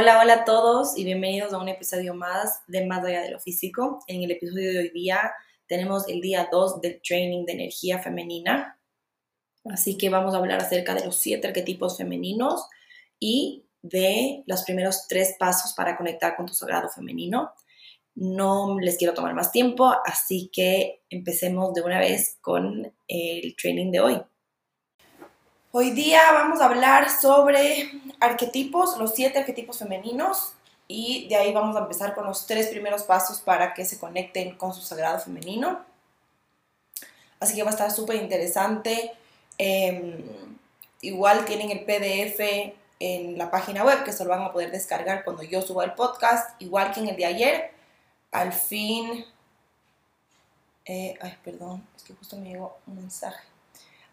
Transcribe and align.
Hola, 0.00 0.18
hola 0.18 0.32
a 0.32 0.44
todos 0.46 0.96
y 0.96 1.04
bienvenidos 1.04 1.52
a 1.52 1.58
un 1.58 1.68
episodio 1.68 2.14
más 2.14 2.62
de 2.66 2.86
Más 2.86 3.04
allá 3.04 3.20
de 3.20 3.32
lo 3.32 3.38
físico. 3.38 4.02
En 4.06 4.22
el 4.22 4.30
episodio 4.30 4.72
de 4.72 4.78
hoy 4.78 4.88
día 4.88 5.30
tenemos 5.66 6.08
el 6.08 6.22
día 6.22 6.48
2 6.50 6.80
del 6.80 7.02
training 7.06 7.44
de 7.44 7.52
energía 7.52 7.98
femenina. 7.98 8.80
Así 9.66 9.98
que 9.98 10.08
vamos 10.08 10.32
a 10.32 10.38
hablar 10.38 10.62
acerca 10.62 10.94
de 10.94 11.04
los 11.04 11.16
siete 11.16 11.48
arquetipos 11.48 11.98
femeninos 11.98 12.66
y 13.18 13.66
de 13.82 14.42
los 14.46 14.62
primeros 14.62 15.06
tres 15.06 15.36
pasos 15.38 15.74
para 15.74 15.98
conectar 15.98 16.34
con 16.34 16.46
tu 16.46 16.54
sagrado 16.54 16.88
femenino. 16.88 17.52
No 18.14 18.80
les 18.80 18.96
quiero 18.96 19.12
tomar 19.12 19.34
más 19.34 19.52
tiempo, 19.52 19.92
así 20.06 20.48
que 20.50 21.02
empecemos 21.10 21.74
de 21.74 21.82
una 21.82 21.98
vez 21.98 22.38
con 22.40 22.90
el 23.06 23.54
training 23.54 23.90
de 23.90 24.00
hoy. 24.00 24.22
Hoy 25.72 25.92
día 25.92 26.32
vamos 26.32 26.60
a 26.60 26.64
hablar 26.64 27.08
sobre 27.08 27.92
arquetipos, 28.18 28.98
los 28.98 29.14
siete 29.14 29.38
arquetipos 29.38 29.78
femeninos, 29.78 30.54
y 30.88 31.28
de 31.28 31.36
ahí 31.36 31.52
vamos 31.52 31.76
a 31.76 31.80
empezar 31.80 32.12
con 32.16 32.26
los 32.26 32.44
tres 32.44 32.66
primeros 32.70 33.04
pasos 33.04 33.38
para 33.38 33.72
que 33.72 33.84
se 33.84 33.96
conecten 33.96 34.56
con 34.56 34.74
su 34.74 34.82
sagrado 34.82 35.20
femenino. 35.20 35.84
Así 37.38 37.54
que 37.54 37.62
va 37.62 37.70
a 37.70 37.74
estar 37.74 37.92
súper 37.92 38.16
interesante. 38.16 39.12
Em, 39.58 40.24
igual 41.02 41.44
tienen 41.44 41.70
el 41.70 41.84
PDF 41.84 42.74
en 42.98 43.38
la 43.38 43.52
página 43.52 43.84
web 43.84 44.02
que 44.02 44.12
se 44.12 44.24
lo 44.24 44.30
van 44.30 44.42
a 44.42 44.52
poder 44.52 44.72
descargar 44.72 45.22
cuando 45.22 45.44
yo 45.44 45.62
suba 45.62 45.84
el 45.84 45.94
podcast, 45.94 46.60
igual 46.60 46.92
que 46.92 46.98
en 46.98 47.10
el 47.10 47.16
de 47.16 47.26
ayer. 47.26 47.70
Al 48.32 48.52
fin, 48.52 49.24
eh, 50.84 51.16
ay, 51.20 51.38
perdón, 51.44 51.86
es 51.96 52.02
que 52.02 52.14
justo 52.14 52.36
me 52.36 52.48
llegó 52.48 52.76
un 52.88 52.96
mensaje. 52.96 53.49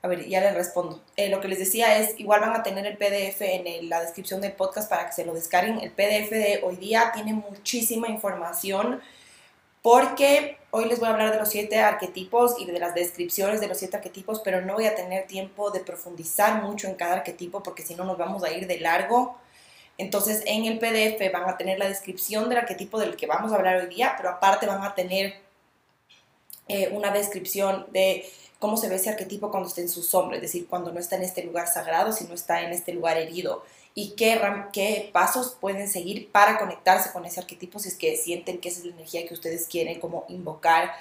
A 0.01 0.07
ver, 0.07 0.27
ya 0.27 0.41
les 0.41 0.53
respondo. 0.53 1.01
Eh, 1.15 1.29
lo 1.29 1.41
que 1.41 1.47
les 1.47 1.59
decía 1.59 1.97
es, 1.97 2.19
igual 2.19 2.41
van 2.41 2.55
a 2.55 2.63
tener 2.63 2.85
el 2.85 2.97
PDF 2.97 3.41
en 3.41 3.89
la 3.89 4.01
descripción 4.01 4.41
del 4.41 4.53
podcast 4.53 4.89
para 4.89 5.07
que 5.07 5.13
se 5.13 5.25
lo 5.25 5.33
descarguen. 5.33 5.79
El 5.79 5.91
PDF 5.91 6.29
de 6.29 6.61
hoy 6.63 6.75
día 6.75 7.11
tiene 7.13 7.33
muchísima 7.33 8.07
información 8.07 9.01
porque 9.81 10.57
hoy 10.71 10.85
les 10.85 10.99
voy 10.99 11.07
a 11.07 11.11
hablar 11.11 11.31
de 11.31 11.39
los 11.39 11.49
siete 11.49 11.79
arquetipos 11.79 12.59
y 12.59 12.65
de 12.65 12.79
las 12.79 12.93
descripciones 12.93 13.59
de 13.59 13.67
los 13.67 13.77
siete 13.77 13.97
arquetipos, 13.97 14.41
pero 14.41 14.61
no 14.61 14.75
voy 14.75 14.85
a 14.85 14.95
tener 14.95 15.27
tiempo 15.27 15.71
de 15.71 15.79
profundizar 15.79 16.61
mucho 16.61 16.87
en 16.87 16.95
cada 16.95 17.15
arquetipo 17.15 17.63
porque 17.63 17.83
si 17.83 17.95
no 17.95 18.03
nos 18.03 18.17
vamos 18.17 18.43
a 18.43 18.51
ir 18.51 18.67
de 18.67 18.79
largo. 18.79 19.37
Entonces 19.97 20.43
en 20.45 20.65
el 20.65 20.77
PDF 20.77 21.31
van 21.31 21.49
a 21.49 21.57
tener 21.57 21.79
la 21.79 21.87
descripción 21.87 22.49
del 22.49 22.59
arquetipo 22.59 22.99
del 22.99 23.15
que 23.15 23.25
vamos 23.25 23.51
a 23.51 23.55
hablar 23.55 23.77
hoy 23.77 23.87
día, 23.87 24.13
pero 24.17 24.29
aparte 24.29 24.67
van 24.67 24.83
a 24.83 24.93
tener 24.93 25.46
eh, 26.67 26.89
una 26.91 27.11
descripción 27.11 27.85
de 27.91 28.25
cómo 28.59 28.77
se 28.77 28.89
ve 28.89 28.95
ese 28.95 29.09
arquetipo 29.09 29.51
cuando 29.51 29.69
está 29.69 29.81
en 29.81 29.89
su 29.89 30.03
sombra, 30.03 30.37
es 30.37 30.41
decir, 30.41 30.67
cuando 30.67 30.91
no 30.91 30.99
está 30.99 31.15
en 31.15 31.23
este 31.23 31.43
lugar 31.43 31.67
sagrado, 31.67 32.11
sino 32.11 32.33
está 32.33 32.61
en 32.61 32.71
este 32.71 32.93
lugar 32.93 33.17
herido. 33.17 33.63
Y 33.93 34.11
qué, 34.11 34.39
qué 34.73 35.09
pasos 35.11 35.57
pueden 35.59 35.87
seguir 35.87 36.31
para 36.31 36.59
conectarse 36.59 37.11
con 37.11 37.25
ese 37.25 37.39
arquetipo 37.39 37.79
si 37.79 37.89
es 37.89 37.95
que 37.95 38.15
sienten 38.15 38.59
que 38.59 38.69
esa 38.69 38.79
es 38.79 38.85
la 38.85 38.93
energía 38.93 39.27
que 39.27 39.33
ustedes 39.33 39.67
quieren 39.67 39.99
como 39.99 40.25
invocar 40.29 40.91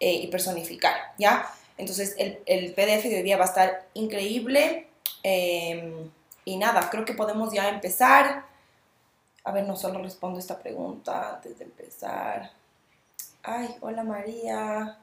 eh, 0.00 0.12
y 0.14 0.26
personificar, 0.28 0.94
¿ya? 1.18 1.50
Entonces 1.78 2.14
el, 2.18 2.38
el, 2.46 2.72
PDF 2.72 3.04
de 3.04 3.16
hoy 3.16 3.22
día 3.22 3.36
va 3.36 3.44
a 3.44 3.48
estar 3.48 3.86
increíble. 3.94 4.88
Em, 5.22 6.10
y 6.44 6.56
nada, 6.56 6.88
creo 6.90 7.04
que 7.04 7.12
podemos 7.12 7.52
ya 7.52 7.68
empezar. 7.68 8.46
A 9.44 9.52
ver, 9.52 9.66
no 9.66 9.76
solo 9.76 10.02
respondo 10.02 10.38
esta 10.38 10.58
pregunta 10.58 11.34
antes 11.34 11.58
de 11.58 11.64
empezar. 11.64 12.52
Ay, 13.42 13.76
hola 13.80 14.02
María. 14.02 14.98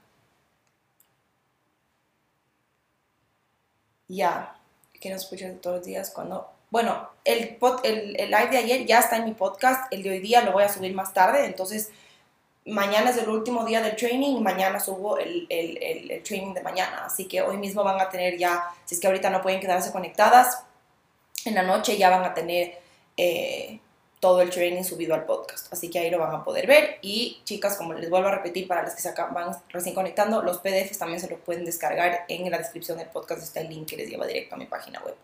Ya, 4.16 4.56
que 5.00 5.10
nos 5.10 5.24
escuchan 5.24 5.58
todos 5.60 5.78
los 5.78 5.86
días 5.86 6.10
cuando... 6.10 6.50
Bueno, 6.70 7.10
el, 7.24 7.58
el, 7.84 8.20
el, 8.20 8.32
live 8.32 8.50
de 8.50 8.58
ayer 8.58 8.86
ya 8.86 9.00
está 9.00 9.18
en 9.18 9.26
mi 9.26 9.34
podcast, 9.34 9.94
el 9.94 10.02
de 10.02 10.10
hoy 10.10 10.20
día 10.20 10.42
lo 10.42 10.54
voy 10.54 10.64
a 10.64 10.70
subir 10.70 10.94
más 10.96 11.14
tarde, 11.14 11.46
entonces 11.46 11.92
mañana 12.66 13.12
es 13.12 13.18
el 13.18 13.30
último 13.30 13.66
día 13.66 13.82
del 13.82 13.96
training 13.96 14.38
y 14.38 14.42
mañana 14.42 14.80
subo 14.80 15.18
el, 15.18 15.46
el, 15.50 15.78
el, 15.82 16.24
training 16.24 16.54
de 16.54 16.62
mañana, 16.62 17.06
así 17.06 17.26
que 17.26 17.42
hoy 17.42 17.58
mismo 17.58 17.84
van 17.84 18.00
a 18.00 18.10
tener 18.10 18.38
ya, 18.38 18.64
si 18.86 18.96
es 18.96 19.02
que 19.02 19.08
ahorita 19.08 19.30
no 19.30 19.42
pueden 19.42 19.60
quedarse 19.60 19.92
conectadas, 19.92 20.64
en 21.46 21.56
la 21.56 21.64
noche 21.64 21.98
ya 21.98 22.10
van 22.10 22.24
a 22.24 22.34
tener 22.34 22.80
eh, 23.18 23.80
todo 24.24 24.42
el 24.42 24.50
training 24.50 24.84
subido 24.84 25.14
al 25.14 25.26
podcast. 25.26 25.68
Así 25.74 25.90
que 25.90 26.00
ahí 26.00 26.10
lo 26.10 26.18
van 26.18 26.34
a 26.34 26.46
poder 26.46 26.66
ver. 26.66 26.98
Y 27.02 27.42
chicas, 27.44 27.76
como 27.76 27.92
les 27.92 28.10
vuelvo 28.10 28.30
a 28.30 28.32
repetir 28.32 28.70
para 28.70 28.82
las 28.82 28.96
que 28.96 29.02
se 29.02 29.12
van 29.12 29.54
recién 29.68 29.94
conectando, 29.94 30.42
los 30.42 30.60
PDFs 30.60 30.98
también 30.98 31.20
se 31.20 31.30
los 31.30 31.42
pueden 31.42 31.66
descargar 31.66 32.24
en 32.30 32.50
la 32.50 32.58
descripción 32.58 32.98
del 33.00 33.08
podcast. 33.08 33.44
Está 33.44 33.60
el 33.60 33.68
link 33.68 33.86
que 33.86 33.98
les 33.98 34.10
lleva 34.10 34.26
directo 34.26 34.56
a 34.56 34.58
mi 34.58 34.66
página 34.66 35.02
web. 35.02 35.16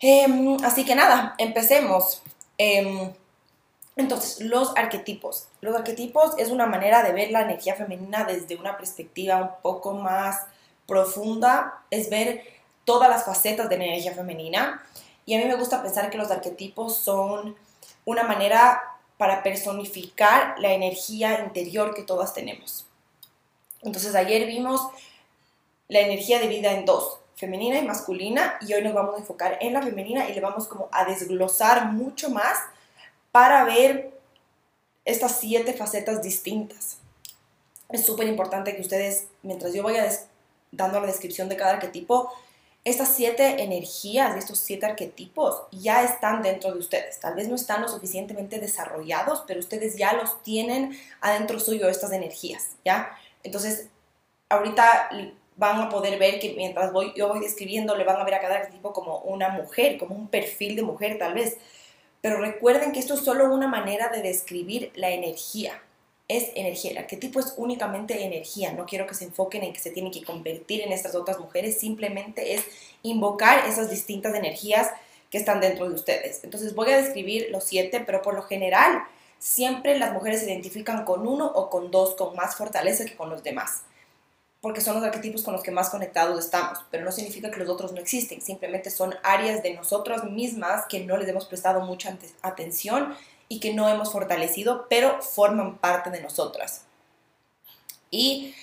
Em, 0.00 0.58
así 0.62 0.84
que 0.84 0.94
nada, 0.94 1.34
empecemos. 1.38 2.20
Em, 2.58 3.10
entonces, 3.96 4.42
los 4.42 4.76
arquetipos. 4.76 5.48
Los 5.62 5.74
arquetipos 5.74 6.34
es 6.36 6.50
una 6.50 6.66
manera 6.66 7.02
de 7.02 7.12
ver 7.12 7.30
la 7.30 7.40
energía 7.40 7.74
femenina 7.74 8.24
desde 8.24 8.56
una 8.56 8.76
perspectiva 8.76 9.40
un 9.40 9.62
poco 9.62 9.94
más 9.94 10.42
profunda. 10.86 11.84
Es 11.90 12.10
ver 12.10 12.42
todas 12.84 13.08
las 13.08 13.24
facetas 13.24 13.70
de 13.70 13.78
la 13.78 13.84
energía 13.84 14.12
femenina 14.12 14.82
y 15.26 15.34
a 15.34 15.38
mí 15.38 15.44
me 15.44 15.56
gusta 15.56 15.82
pensar 15.82 16.08
que 16.08 16.16
los 16.16 16.30
arquetipos 16.30 16.96
son 16.96 17.56
una 18.04 18.22
manera 18.22 18.80
para 19.18 19.42
personificar 19.42 20.58
la 20.58 20.72
energía 20.72 21.40
interior 21.44 21.94
que 21.94 22.02
todas 22.02 22.32
tenemos. 22.32 22.86
Entonces 23.82 24.14
ayer 24.14 24.46
vimos 24.46 24.80
la 25.88 26.00
energía 26.00 26.38
dividida 26.38 26.72
en 26.72 26.84
dos, 26.84 27.18
femenina 27.34 27.78
y 27.78 27.86
masculina, 27.86 28.56
y 28.60 28.72
hoy 28.72 28.82
nos 28.82 28.94
vamos 28.94 29.16
a 29.16 29.18
enfocar 29.18 29.58
en 29.60 29.72
la 29.72 29.82
femenina 29.82 30.28
y 30.28 30.34
le 30.34 30.40
vamos 30.40 30.68
como 30.68 30.88
a 30.92 31.04
desglosar 31.04 31.86
mucho 31.92 32.30
más 32.30 32.58
para 33.32 33.64
ver 33.64 34.12
estas 35.04 35.38
siete 35.38 35.72
facetas 35.72 36.22
distintas. 36.22 36.98
Es 37.88 38.04
súper 38.04 38.28
importante 38.28 38.74
que 38.74 38.82
ustedes, 38.82 39.26
mientras 39.42 39.74
yo 39.74 39.82
vaya 39.82 40.08
dando 40.72 41.00
la 41.00 41.06
descripción 41.06 41.48
de 41.48 41.56
cada 41.56 41.72
arquetipo, 41.72 42.32
estas 42.86 43.16
siete 43.16 43.64
energías 43.64 44.36
y 44.36 44.38
estos 44.38 44.60
siete 44.60 44.86
arquetipos 44.86 45.62
ya 45.72 46.04
están 46.04 46.40
dentro 46.40 46.70
de 46.70 46.78
ustedes. 46.78 47.18
Tal 47.18 47.34
vez 47.34 47.48
no 47.48 47.56
están 47.56 47.82
lo 47.82 47.88
suficientemente 47.88 48.60
desarrollados, 48.60 49.42
pero 49.44 49.58
ustedes 49.58 49.96
ya 49.96 50.12
los 50.12 50.40
tienen 50.44 50.96
adentro 51.20 51.58
suyo 51.58 51.88
estas 51.88 52.12
energías, 52.12 52.76
¿ya? 52.84 53.10
Entonces, 53.42 53.88
ahorita 54.48 55.10
van 55.56 55.80
a 55.80 55.88
poder 55.88 56.16
ver 56.20 56.38
que 56.38 56.54
mientras 56.54 56.92
voy, 56.92 57.12
yo 57.16 57.26
voy 57.26 57.40
describiendo, 57.40 57.96
le 57.96 58.04
van 58.04 58.20
a 58.20 58.24
ver 58.24 58.34
a 58.34 58.40
cada 58.40 58.54
arquetipo 58.54 58.92
como 58.92 59.18
una 59.18 59.48
mujer, 59.48 59.98
como 59.98 60.14
un 60.14 60.28
perfil 60.28 60.76
de 60.76 60.82
mujer 60.82 61.18
tal 61.18 61.34
vez. 61.34 61.56
Pero 62.20 62.38
recuerden 62.38 62.92
que 62.92 63.00
esto 63.00 63.14
es 63.14 63.20
solo 63.20 63.52
una 63.52 63.66
manera 63.66 64.10
de 64.10 64.22
describir 64.22 64.92
la 64.94 65.10
energía 65.10 65.82
es 66.28 66.50
energía. 66.54 66.90
El 66.90 66.98
arquetipo 66.98 67.38
es 67.40 67.54
únicamente 67.56 68.24
energía. 68.24 68.72
No 68.72 68.86
quiero 68.86 69.06
que 69.06 69.14
se 69.14 69.24
enfoquen 69.24 69.62
en 69.62 69.72
que 69.72 69.78
se 69.78 69.90
tienen 69.90 70.12
que 70.12 70.24
convertir 70.24 70.82
en 70.82 70.92
estas 70.92 71.14
otras 71.14 71.38
mujeres. 71.38 71.78
Simplemente 71.78 72.54
es 72.54 72.64
invocar 73.02 73.66
esas 73.68 73.90
distintas 73.90 74.34
energías 74.34 74.90
que 75.30 75.38
están 75.38 75.60
dentro 75.60 75.88
de 75.88 75.94
ustedes. 75.94 76.42
Entonces 76.44 76.74
voy 76.74 76.90
a 76.90 76.96
describir 76.96 77.48
los 77.50 77.64
siete, 77.64 78.00
pero 78.00 78.22
por 78.22 78.34
lo 78.34 78.42
general 78.42 79.04
siempre 79.38 79.98
las 79.98 80.12
mujeres 80.12 80.40
se 80.40 80.46
identifican 80.46 81.04
con 81.04 81.26
uno 81.26 81.46
o 81.46 81.70
con 81.70 81.90
dos 81.90 82.14
con 82.14 82.34
más 82.34 82.56
fortaleza 82.56 83.04
que 83.04 83.16
con 83.16 83.30
los 83.30 83.42
demás. 83.42 83.82
Porque 84.60 84.80
son 84.80 84.96
los 84.96 85.04
arquetipos 85.04 85.44
con 85.44 85.52
los 85.52 85.62
que 85.62 85.70
más 85.70 85.90
conectados 85.90 86.44
estamos. 86.44 86.80
Pero 86.90 87.04
no 87.04 87.12
significa 87.12 87.52
que 87.52 87.60
los 87.60 87.68
otros 87.68 87.92
no 87.92 88.00
existen. 88.00 88.40
Simplemente 88.40 88.90
son 88.90 89.14
áreas 89.22 89.62
de 89.62 89.74
nosotras 89.74 90.24
mismas 90.24 90.86
que 90.88 91.04
no 91.04 91.16
les 91.16 91.28
hemos 91.28 91.46
prestado 91.46 91.82
mucha 91.82 92.16
atención 92.42 93.14
y 93.48 93.60
que 93.60 93.74
no 93.74 93.88
hemos 93.88 94.12
fortalecido, 94.12 94.86
pero 94.88 95.22
forman 95.22 95.78
parte 95.78 96.10
de 96.10 96.20
nosotras. 96.20 96.82
Y 98.10 98.54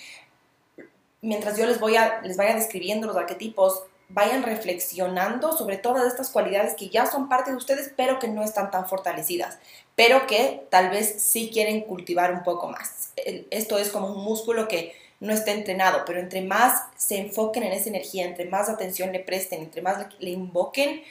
mientras 1.22 1.56
yo 1.56 1.66
les, 1.66 1.80
voy 1.80 1.96
a, 1.96 2.20
les 2.22 2.36
vaya 2.36 2.54
describiendo 2.54 3.06
los 3.06 3.16
arquetipos, 3.16 3.84
vayan 4.08 4.42
reflexionando 4.42 5.56
sobre 5.56 5.78
todas 5.78 6.06
estas 6.06 6.30
cualidades 6.30 6.74
que 6.74 6.88
ya 6.88 7.06
son 7.06 7.28
parte 7.28 7.50
de 7.50 7.56
ustedes, 7.56 7.92
pero 7.96 8.18
que 8.18 8.28
no 8.28 8.42
están 8.42 8.70
tan 8.70 8.86
fortalecidas, 8.86 9.58
pero 9.96 10.26
que 10.26 10.66
tal 10.70 10.90
vez 10.90 11.22
sí 11.22 11.50
quieren 11.52 11.82
cultivar 11.82 12.32
un 12.32 12.42
poco 12.42 12.68
más. 12.68 13.12
Esto 13.50 13.78
es 13.78 13.88
como 13.88 14.08
un 14.08 14.22
músculo 14.22 14.68
que 14.68 14.94
no 15.20 15.32
está 15.32 15.52
entrenado, 15.52 16.04
pero 16.04 16.20
entre 16.20 16.42
más 16.42 16.82
se 16.96 17.18
enfoquen 17.18 17.62
en 17.62 17.72
esa 17.72 17.88
energía, 17.88 18.26
entre 18.26 18.44
más 18.44 18.68
atención 18.68 19.12
le 19.12 19.20
presten, 19.20 19.62
entre 19.62 19.80
más 19.80 20.06
le 20.18 20.30
invoquen, 20.30 21.02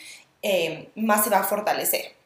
eh, 0.42 0.90
más 0.96 1.24
se 1.24 1.30
va 1.30 1.40
a 1.40 1.44
fortalecer. 1.44 2.23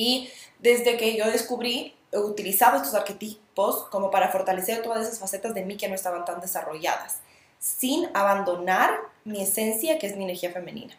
Y 0.00 0.30
desde 0.58 0.96
que 0.96 1.14
yo 1.14 1.30
descubrí, 1.30 1.94
he 2.10 2.18
utilizado 2.18 2.78
estos 2.78 2.94
arquetipos 2.94 3.84
como 3.90 4.10
para 4.10 4.30
fortalecer 4.30 4.80
todas 4.80 5.06
esas 5.06 5.18
facetas 5.18 5.52
de 5.52 5.62
mí 5.62 5.76
que 5.76 5.88
no 5.88 5.94
estaban 5.94 6.24
tan 6.24 6.40
desarrolladas, 6.40 7.18
sin 7.58 8.08
abandonar 8.14 8.98
mi 9.24 9.42
esencia, 9.42 9.98
que 9.98 10.06
es 10.06 10.16
mi 10.16 10.24
energía 10.24 10.52
femenina. 10.52 10.96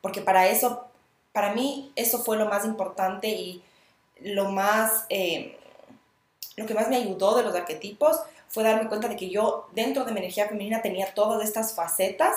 Porque 0.00 0.22
para 0.22 0.48
eso, 0.48 0.88
para 1.30 1.54
mí, 1.54 1.92
eso 1.94 2.18
fue 2.18 2.36
lo 2.36 2.46
más 2.46 2.64
importante 2.64 3.28
y 3.28 3.62
lo 4.18 4.46
más, 4.46 5.06
eh, 5.08 5.56
lo 6.56 6.66
que 6.66 6.74
más 6.74 6.88
me 6.88 6.96
ayudó 6.96 7.36
de 7.36 7.44
los 7.44 7.54
arquetipos 7.54 8.16
fue 8.48 8.64
darme 8.64 8.88
cuenta 8.88 9.06
de 9.06 9.14
que 9.14 9.30
yo 9.30 9.68
dentro 9.70 10.04
de 10.04 10.10
mi 10.10 10.18
energía 10.18 10.48
femenina 10.48 10.82
tenía 10.82 11.14
todas 11.14 11.44
estas 11.44 11.76
facetas 11.76 12.34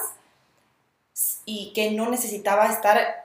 y 1.45 1.73
que 1.73 1.89
no 1.89 2.11
necesitaba 2.11 2.67
estar 2.67 3.24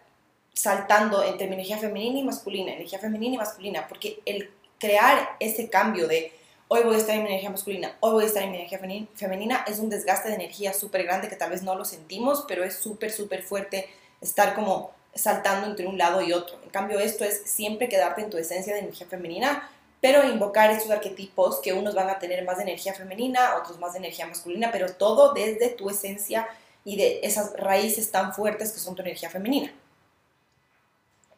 saltando 0.53 1.23
entre 1.23 1.47
mi 1.47 1.55
energía 1.55 1.79
femenina 1.79 2.19
y 2.19 2.25
masculina, 2.25 2.73
energía 2.73 2.99
femenina 2.99 3.35
y 3.35 3.39
masculina, 3.39 3.87
porque 3.89 4.21
el 4.27 4.51
crear 4.79 5.37
ese 5.41 5.69
cambio 5.69 6.09
de 6.09 6.33
hoy 6.69 6.83
voy 6.85 6.95
a 6.95 6.99
estar 6.99 7.17
en 7.17 7.23
mi 7.23 7.29
energía 7.29 7.51
masculina, 7.51 7.97
hoy 8.01 8.13
voy 8.13 8.25
a 8.25 8.27
estar 8.27 8.43
en 8.43 8.51
mi 8.51 8.57
energía 8.57 8.79
femenina, 9.15 9.65
es 9.67 9.79
un 9.79 9.91
desgaste 9.91 10.29
de 10.29 10.37
energía 10.37 10.73
súper 10.73 11.03
grande 11.05 11.29
que 11.29 11.37
tal 11.37 11.51
vez 11.51 11.63
no 11.63 11.75
lo 11.75 11.85
sentimos, 11.85 12.45
pero 12.47 12.65
es 12.65 12.77
súper, 12.77 13.11
súper 13.11 13.43
fuerte 13.43 13.89
estar 14.21 14.55
como 14.55 14.93
saltando 15.15 15.67
entre 15.67 15.87
un 15.87 15.99
lado 15.99 16.23
y 16.23 16.33
otro. 16.33 16.61
En 16.63 16.71
cambio, 16.71 17.01
esto 17.01 17.25
es 17.25 17.43
siempre 17.45 17.89
quedarte 17.89 18.23
en 18.23 18.31
tu 18.31 18.39
esencia 18.39 18.73
de 18.73 18.81
energía 18.81 19.07
femenina, 19.07 19.69
pero 20.01 20.25
invocar 20.25 20.71
estos 20.71 20.91
arquetipos 20.91 21.61
que 21.61 21.73
unos 21.73 21.95
van 21.95 22.09
a 22.09 22.19
tener 22.19 22.45
más 22.45 22.57
de 22.57 22.63
energía 22.63 22.95
femenina, 22.95 23.57
otros 23.57 23.79
más 23.79 23.93
de 23.93 23.99
energía 23.99 24.27
masculina, 24.27 24.71
pero 24.73 24.95
todo 24.95 25.35
desde 25.35 25.71
tu 25.71 25.91
esencia 25.91 26.49
y 26.85 26.97
de 26.97 27.21
esas 27.23 27.53
raíces 27.55 28.11
tan 28.11 28.33
fuertes 28.33 28.73
que 28.73 28.79
son 28.79 28.95
tu 28.95 29.03
energía 29.03 29.29
femenina. 29.29 29.73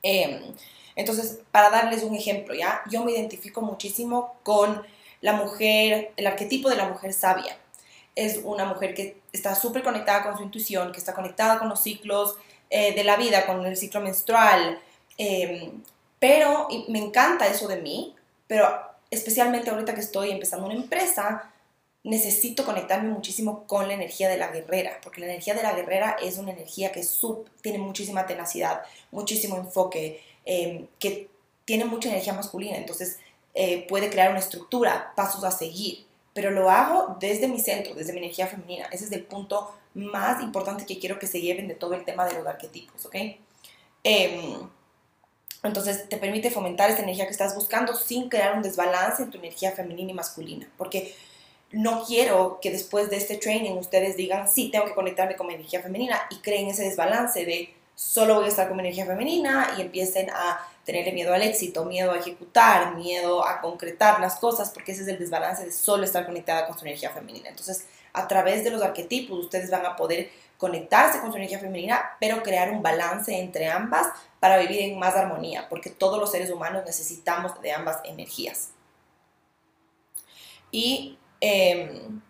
Em, 0.03 0.55
entonces, 0.97 1.41
para 1.51 1.71
darles 1.71 2.03
un 2.03 2.15
ejemplo, 2.15 2.55
¿ya? 2.55 2.83
Yo 2.91 3.05
me 3.05 3.13
identifico 3.13 3.63
muchísimo 3.63 4.35
con 4.43 4.83
la 5.21 5.33
mujer, 5.35 6.13
el 6.17 6.27
arquetipo 6.27 6.69
de 6.69 6.77
la 6.77 6.89
mujer 6.89 7.13
sabia. 7.13 7.57
Es 8.15 8.41
una 8.45 8.65
mujer 8.65 8.95
que 8.95 9.21
está 9.33 9.55
súper 9.55 9.83
conectada 9.83 10.23
con 10.25 10.37
su 10.37 10.43
intuición, 10.43 10.93
que 10.93 10.99
está 10.99 11.15
conectada 11.15 11.59
con 11.59 11.69
los 11.69 11.83
ciclos 11.83 12.37
eh, 12.71 12.95
de 12.95 13.05
la 13.05 13.17
vida, 13.17 13.47
con 13.47 13.65
el 13.65 13.77
ciclo 13.77 14.01
menstrual. 14.01 14.81
Em, 15.17 15.83
pero 16.19 16.69
me 16.89 16.99
encanta 16.99 17.47
eso 17.47 17.69
de 17.69 17.77
mí, 17.77 18.15
pero 18.47 18.69
especialmente 19.11 19.71
ahorita 19.71 19.95
que 19.95 20.01
estoy 20.01 20.31
empezando 20.31 20.67
una 20.67 20.75
empresa, 20.75 21.52
necesito 22.05 22.65
conectarme 22.65 23.11
muchísimo 23.11 23.67
con 23.67 23.87
la 23.87 23.95
energía 23.95 24.29
de 24.29 24.37
la 24.37 24.49
guerrera, 24.49 24.99
porque 25.03 25.21
la 25.21 25.29
energía 25.29 25.55
de 25.55 25.63
la 25.63 25.73
guerrera 25.73 26.17
es 26.21 26.39
una 26.39 26.53
energía 26.53 26.91
que 26.91 27.05
sub, 27.05 27.49
tiene 27.61 27.79
muchísima 27.79 28.27
tenacidad, 28.27 28.83
muchísimo 29.11 29.57
enfoque, 29.57 30.21
em, 30.45 30.89
que 30.99 31.29
tiene 31.65 31.85
mucha 31.85 32.09
energía 32.09 32.33
masculina, 32.33 32.77
entonces 32.77 33.19
eh, 33.55 33.87
puede 33.89 34.11
crear 34.11 34.31
una 34.31 34.41
estructura, 34.41 35.13
pasos 35.15 35.45
a 35.45 35.51
seguir, 35.51 36.07
pero 36.35 36.51
lo 36.51 36.71
hago 36.71 37.17
desde 37.21 37.49
mi 37.49 37.61
centro, 37.61 37.95
desde 37.95 38.13
mi 38.13 38.19
energía 38.19 38.47
femenina. 38.47 38.87
Ese 38.91 39.05
es 39.05 39.13
el 39.13 39.25
punto 39.25 39.75
más 39.95 40.43
importante 40.43 40.87
que 40.87 40.99
quiero 40.99 41.19
que 41.19 41.27
se 41.27 41.41
lleven 41.41 41.69
de 41.69 41.75
todo 41.75 41.95
el 41.95 42.05
tema 42.05 42.25
de 42.25 42.35
los 42.35 42.47
arquetipos, 42.47 43.05
¿ok? 43.07 43.15
Em, 44.05 44.69
entonces 45.63 46.09
te 46.09 46.17
permite 46.17 46.51
fomentar 46.51 46.91
esta 46.91 47.03
energía 47.03 47.27
que 47.27 47.31
estás 47.33 47.55
buscando 47.55 47.95
sin 47.95 48.29
crear 48.29 48.57
un 48.57 48.63
desbalance 48.63 49.23
en 49.23 49.31
tu 49.31 49.39
energía 49.39 49.73
femenina 49.73 50.11
y 50.11 50.15
masculina, 50.15 50.69
porque 50.77 51.15
no 51.73 52.05
quiero 52.05 52.59
que 52.61 52.71
después 52.71 53.11
de 53.11 53.17
este 53.17 53.37
training 53.37 53.73
ustedes 53.73 54.17
digan, 54.17 54.49
sí, 54.49 54.71
tengo 54.71 54.85
que 54.85 54.95
conectarme 54.95 55.37
con 55.37 55.47
mi 55.47 55.55
energía 55.55 55.81
femenina 55.81 56.21
y 56.31 56.37
creen 56.37 56.69
ese 56.69 56.85
desbalance 56.85 57.45
de 57.45 57.75
solo 57.95 58.37
voy 58.37 58.47
a 58.47 58.49
estar 58.49 58.69
con 58.69 58.77
mi 58.77 58.83
energía 58.83 59.07
femenina 59.07 59.75
y 59.77 59.81
empiecen 59.81 60.31
a 60.31 60.67
tenerle 60.85 61.13
miedo 61.13 61.33
al 61.33 61.43
éxito, 61.43 61.85
miedo 61.85 62.13
a 62.13 62.19
ejecutar, 62.19 62.97
miedo 62.97 63.47
a 63.47 63.61
concretar 63.61 64.21
las 64.21 64.37
cosas, 64.37 64.71
porque 64.71 64.93
ese 64.93 65.03
es 65.03 65.09
el 65.09 65.19
desbalance 65.19 65.65
de 65.65 65.73
solo 65.73 66.05
estar 66.05 66.27
conectada 66.27 66.67
con 66.67 66.79
su 66.79 66.85
energía 66.85 67.11
femenina. 67.11 67.49
Entonces, 67.49 67.87
a 68.13 68.27
través 68.29 68.65
de 68.65 68.71
los 68.71 68.83
arquetipos, 68.83 69.39
ustedes 69.39 69.71
van 69.71 69.87
a 69.87 69.97
poder 69.97 70.31
conectarse 70.59 71.21
con 71.21 71.31
su 71.31 71.39
energía 71.39 71.59
femenina, 71.59 72.17
pero 72.21 72.43
crear 72.43 72.71
un 72.71 72.83
balance 72.83 73.37
entre 73.37 73.69
ambas 73.69 74.09
para 74.41 74.59
vivir 74.59 74.81
en 74.83 74.99
más 74.99 75.15
armonía, 75.15 75.69
porque 75.69 75.91
todos 75.91 76.19
los 76.19 76.31
seres 76.31 76.51
humanos 76.51 76.85
necesitamos 76.85 77.61
de 77.63 77.73
ambas 77.73 77.99
energías. 78.05 78.71
Y 80.71 81.19
Em, 81.45 82.23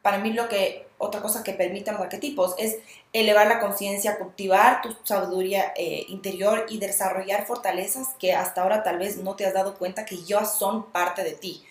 para 0.00 0.16
mí 0.18 0.32
lo 0.32 0.48
que, 0.48 0.86
otra 0.96 1.20
cosa 1.20 1.42
que 1.42 1.52
permiten 1.52 1.94
los 1.94 2.02
arquetipos 2.02 2.54
es 2.58 2.78
elevar 3.12 3.46
la 3.46 3.60
conciencia, 3.60 4.18
cultivar 4.18 4.80
tu 4.80 4.96
sabiduría 5.04 5.74
eh, 5.76 6.06
interior 6.08 6.64
y 6.70 6.78
desarrollar 6.78 7.46
fortalezas 7.46 8.08
que 8.18 8.32
hasta 8.32 8.62
ahora 8.62 8.82
tal 8.82 8.98
vez 8.98 9.18
no 9.18 9.36
te 9.36 9.44
has 9.44 9.52
dado 9.52 9.76
cuenta 9.76 10.06
que 10.06 10.22
ya 10.24 10.46
son 10.46 10.90
parte 10.90 11.22
de 11.22 11.32
ti. 11.32 11.62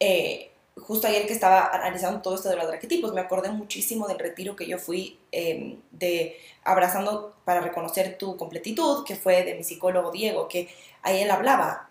Eh, 0.00 0.50
justo 0.76 1.06
ayer 1.06 1.26
que 1.26 1.32
estaba 1.32 1.68
analizando 1.72 2.20
todo 2.20 2.34
esto 2.34 2.48
de 2.48 2.56
los 2.56 2.66
arquetipos, 2.66 3.12
me 3.14 3.20
acordé 3.20 3.50
muchísimo 3.50 4.08
del 4.08 4.18
retiro 4.18 4.56
que 4.56 4.66
yo 4.66 4.78
fui 4.78 5.18
em, 5.30 5.80
de 5.92 6.36
Abrazando 6.64 7.34
para 7.44 7.60
reconocer 7.60 8.18
tu 8.18 8.36
completitud, 8.36 9.04
que 9.04 9.16
fue 9.16 9.44
de 9.44 9.54
mi 9.54 9.64
psicólogo 9.64 10.10
Diego, 10.10 10.48
que 10.48 10.68
ahí 11.02 11.22
él 11.22 11.30
hablaba, 11.30 11.87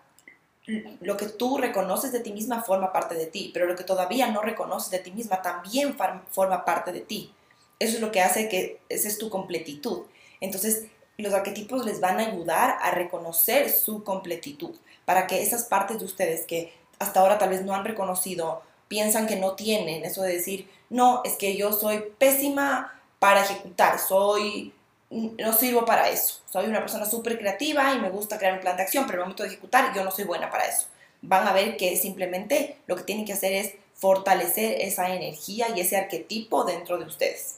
lo 1.00 1.16
que 1.16 1.26
tú 1.26 1.58
reconoces 1.58 2.12
de 2.12 2.20
ti 2.20 2.32
misma 2.32 2.62
forma 2.62 2.92
parte 2.92 3.14
de 3.14 3.26
ti, 3.26 3.50
pero 3.52 3.66
lo 3.66 3.76
que 3.76 3.84
todavía 3.84 4.30
no 4.30 4.42
reconoces 4.42 4.90
de 4.90 4.98
ti 4.98 5.10
misma 5.10 5.40
también 5.42 5.96
forma 6.30 6.64
parte 6.64 6.92
de 6.92 7.00
ti. 7.00 7.32
Eso 7.78 7.96
es 7.96 8.00
lo 8.00 8.12
que 8.12 8.20
hace 8.20 8.48
que 8.48 8.80
esa 8.88 9.08
es 9.08 9.18
tu 9.18 9.30
completitud. 9.30 10.02
Entonces, 10.40 10.86
los 11.16 11.32
arquetipos 11.32 11.84
les 11.84 12.00
van 12.00 12.20
a 12.20 12.26
ayudar 12.26 12.76
a 12.80 12.90
reconocer 12.90 13.70
su 13.70 14.04
completitud, 14.04 14.76
para 15.04 15.26
que 15.26 15.42
esas 15.42 15.64
partes 15.64 15.98
de 15.98 16.04
ustedes 16.04 16.44
que 16.46 16.72
hasta 16.98 17.20
ahora 17.20 17.38
tal 17.38 17.50
vez 17.50 17.62
no 17.62 17.74
han 17.74 17.84
reconocido, 17.84 18.62
piensan 18.88 19.26
que 19.26 19.36
no 19.36 19.52
tienen, 19.52 20.04
eso 20.04 20.22
de 20.22 20.34
decir, 20.34 20.68
no, 20.90 21.22
es 21.24 21.36
que 21.36 21.56
yo 21.56 21.72
soy 21.72 22.04
pésima 22.18 23.00
para 23.18 23.42
ejecutar, 23.42 23.98
soy 23.98 24.72
no 25.10 25.52
sirvo 25.52 25.84
para 25.84 26.08
eso. 26.08 26.40
Soy 26.50 26.66
una 26.66 26.80
persona 26.80 27.06
súper 27.06 27.38
creativa 27.38 27.94
y 27.94 28.00
me 28.00 28.10
gusta 28.10 28.38
crear 28.38 28.54
un 28.54 28.60
plan 28.60 28.76
de 28.76 28.82
acción, 28.82 29.06
pero 29.06 29.18
el 29.18 29.24
momento 29.24 29.42
de 29.42 29.50
ejecutar 29.50 29.94
yo 29.94 30.04
no 30.04 30.10
soy 30.10 30.24
buena 30.24 30.50
para 30.50 30.66
eso. 30.66 30.86
Van 31.22 31.46
a 31.48 31.52
ver 31.52 31.76
que 31.76 31.96
simplemente 31.96 32.78
lo 32.86 32.96
que 32.96 33.02
tienen 33.02 33.24
que 33.24 33.32
hacer 33.32 33.52
es 33.52 33.74
fortalecer 33.94 34.80
esa 34.80 35.14
energía 35.14 35.68
y 35.74 35.80
ese 35.80 35.96
arquetipo 35.96 36.64
dentro 36.64 36.98
de 36.98 37.04
ustedes. 37.04 37.56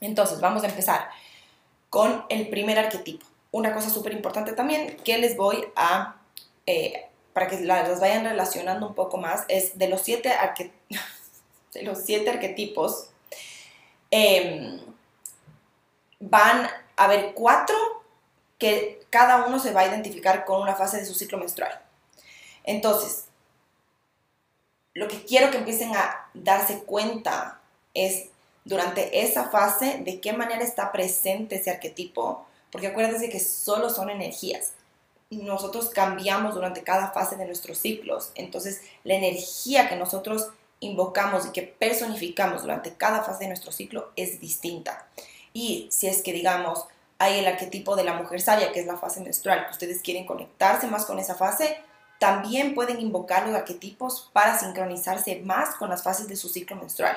Entonces, 0.00 0.40
vamos 0.40 0.64
a 0.64 0.68
empezar 0.68 1.08
con 1.90 2.24
el 2.28 2.48
primer 2.48 2.78
arquetipo. 2.78 3.26
Una 3.50 3.72
cosa 3.74 3.90
súper 3.90 4.12
importante 4.12 4.52
también 4.52 4.96
que 5.04 5.18
les 5.18 5.36
voy 5.36 5.64
a, 5.76 6.16
eh, 6.66 7.06
para 7.32 7.48
que 7.48 7.60
las 7.60 8.00
vayan 8.00 8.24
relacionando 8.24 8.88
un 8.88 8.94
poco 8.94 9.16
más, 9.18 9.44
es 9.48 9.78
de 9.78 9.88
los 9.88 10.02
siete, 10.02 10.32
de 11.74 11.82
los 11.82 11.98
siete 12.04 12.30
arquetipos. 12.30 13.10
Eh, 14.10 14.80
van 16.20 16.68
a 16.96 17.04
haber 17.04 17.34
cuatro 17.34 17.76
que 18.58 19.06
cada 19.10 19.46
uno 19.46 19.58
se 19.58 19.72
va 19.72 19.82
a 19.82 19.88
identificar 19.88 20.44
con 20.44 20.60
una 20.60 20.74
fase 20.74 20.98
de 20.98 21.06
su 21.06 21.14
ciclo 21.14 21.38
menstrual. 21.38 21.80
Entonces, 22.64 23.26
lo 24.94 25.06
que 25.08 25.24
quiero 25.24 25.50
que 25.50 25.58
empiecen 25.58 25.94
a 25.94 26.28
darse 26.34 26.80
cuenta 26.80 27.60
es 27.94 28.26
durante 28.64 29.22
esa 29.22 29.48
fase 29.48 30.00
de 30.04 30.20
qué 30.20 30.32
manera 30.32 30.62
está 30.62 30.92
presente 30.92 31.56
ese 31.56 31.70
arquetipo, 31.70 32.46
porque 32.70 32.88
acuérdense 32.88 33.30
que 33.30 33.40
solo 33.40 33.90
son 33.90 34.10
energías. 34.10 34.72
Nosotros 35.30 35.90
cambiamos 35.90 36.54
durante 36.54 36.82
cada 36.82 37.12
fase 37.12 37.36
de 37.36 37.46
nuestros 37.46 37.78
ciclos, 37.78 38.32
entonces 38.34 38.82
la 39.04 39.14
energía 39.14 39.88
que 39.88 39.96
nosotros 39.96 40.48
invocamos 40.80 41.46
y 41.46 41.52
que 41.52 41.62
personificamos 41.62 42.62
durante 42.62 42.94
cada 42.94 43.22
fase 43.22 43.44
de 43.44 43.48
nuestro 43.48 43.72
ciclo 43.72 44.10
es 44.16 44.40
distinta. 44.40 45.06
Y 45.52 45.88
si 45.90 46.06
es 46.06 46.22
que, 46.22 46.32
digamos, 46.32 46.84
hay 47.18 47.40
el 47.40 47.46
arquetipo 47.46 47.96
de 47.96 48.04
la 48.04 48.14
mujer 48.14 48.40
sabia, 48.40 48.72
que 48.72 48.80
es 48.80 48.86
la 48.86 48.96
fase 48.96 49.20
menstrual, 49.20 49.66
que 49.66 49.72
ustedes 49.72 50.02
quieren 50.02 50.26
conectarse 50.26 50.86
más 50.86 51.04
con 51.04 51.18
esa 51.18 51.34
fase, 51.34 51.78
también 52.18 52.74
pueden 52.74 53.00
invocar 53.00 53.46
los 53.46 53.56
arquetipos 53.56 54.30
para 54.32 54.58
sincronizarse 54.58 55.40
más 55.44 55.74
con 55.76 55.88
las 55.88 56.02
fases 56.02 56.28
de 56.28 56.36
su 56.36 56.48
ciclo 56.48 56.76
menstrual. 56.76 57.16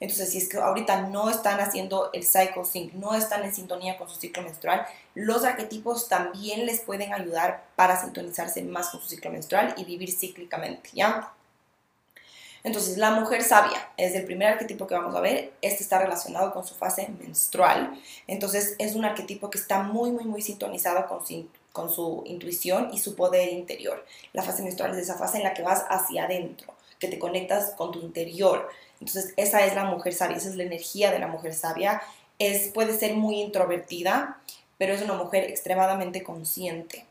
Entonces, 0.00 0.30
si 0.30 0.38
es 0.38 0.48
que 0.48 0.56
ahorita 0.56 1.02
no 1.02 1.30
están 1.30 1.60
haciendo 1.60 2.10
el 2.12 2.24
cycle 2.24 2.64
sync, 2.64 2.92
no 2.94 3.14
están 3.14 3.44
en 3.44 3.54
sintonía 3.54 3.96
con 3.96 4.08
su 4.08 4.16
ciclo 4.16 4.42
menstrual, 4.42 4.84
los 5.14 5.44
arquetipos 5.44 6.08
también 6.08 6.66
les 6.66 6.80
pueden 6.80 7.12
ayudar 7.12 7.64
para 7.76 8.00
sintonizarse 8.00 8.62
más 8.64 8.88
con 8.88 9.00
su 9.00 9.08
ciclo 9.08 9.30
menstrual 9.30 9.74
y 9.76 9.84
vivir 9.84 10.10
cíclicamente, 10.10 10.90
¿ya? 10.92 11.32
Entonces, 12.64 12.96
la 12.96 13.10
mujer 13.10 13.42
sabia 13.42 13.90
es 13.96 14.14
el 14.14 14.24
primer 14.24 14.52
arquetipo 14.52 14.86
que 14.86 14.94
vamos 14.94 15.14
a 15.16 15.20
ver. 15.20 15.52
Este 15.62 15.82
está 15.82 15.98
relacionado 15.98 16.52
con 16.52 16.64
su 16.64 16.74
fase 16.74 17.08
menstrual. 17.20 18.00
Entonces, 18.28 18.76
es 18.78 18.94
un 18.94 19.04
arquetipo 19.04 19.50
que 19.50 19.58
está 19.58 19.82
muy, 19.82 20.12
muy, 20.12 20.24
muy 20.24 20.42
sintonizado 20.42 21.06
con 21.08 21.26
su, 21.26 21.48
con 21.72 21.90
su 21.90 22.22
intuición 22.24 22.90
y 22.92 22.98
su 22.98 23.16
poder 23.16 23.48
interior. 23.48 24.04
La 24.32 24.42
fase 24.42 24.62
menstrual 24.62 24.92
es 24.92 24.98
esa 24.98 25.18
fase 25.18 25.38
en 25.38 25.44
la 25.44 25.54
que 25.54 25.62
vas 25.62 25.84
hacia 25.88 26.24
adentro, 26.24 26.72
que 27.00 27.08
te 27.08 27.18
conectas 27.18 27.70
con 27.76 27.90
tu 27.90 28.00
interior. 28.00 28.68
Entonces, 29.00 29.34
esa 29.36 29.64
es 29.64 29.74
la 29.74 29.84
mujer 29.84 30.14
sabia, 30.14 30.36
esa 30.36 30.48
es 30.48 30.54
la 30.54 30.62
energía 30.62 31.10
de 31.10 31.18
la 31.18 31.26
mujer 31.26 31.54
sabia. 31.54 32.00
Es, 32.38 32.68
puede 32.68 32.96
ser 32.96 33.14
muy 33.14 33.40
introvertida, 33.40 34.40
pero 34.78 34.94
es 34.94 35.02
una 35.02 35.14
mujer 35.14 35.44
extremadamente 35.44 36.22
consciente 36.22 37.06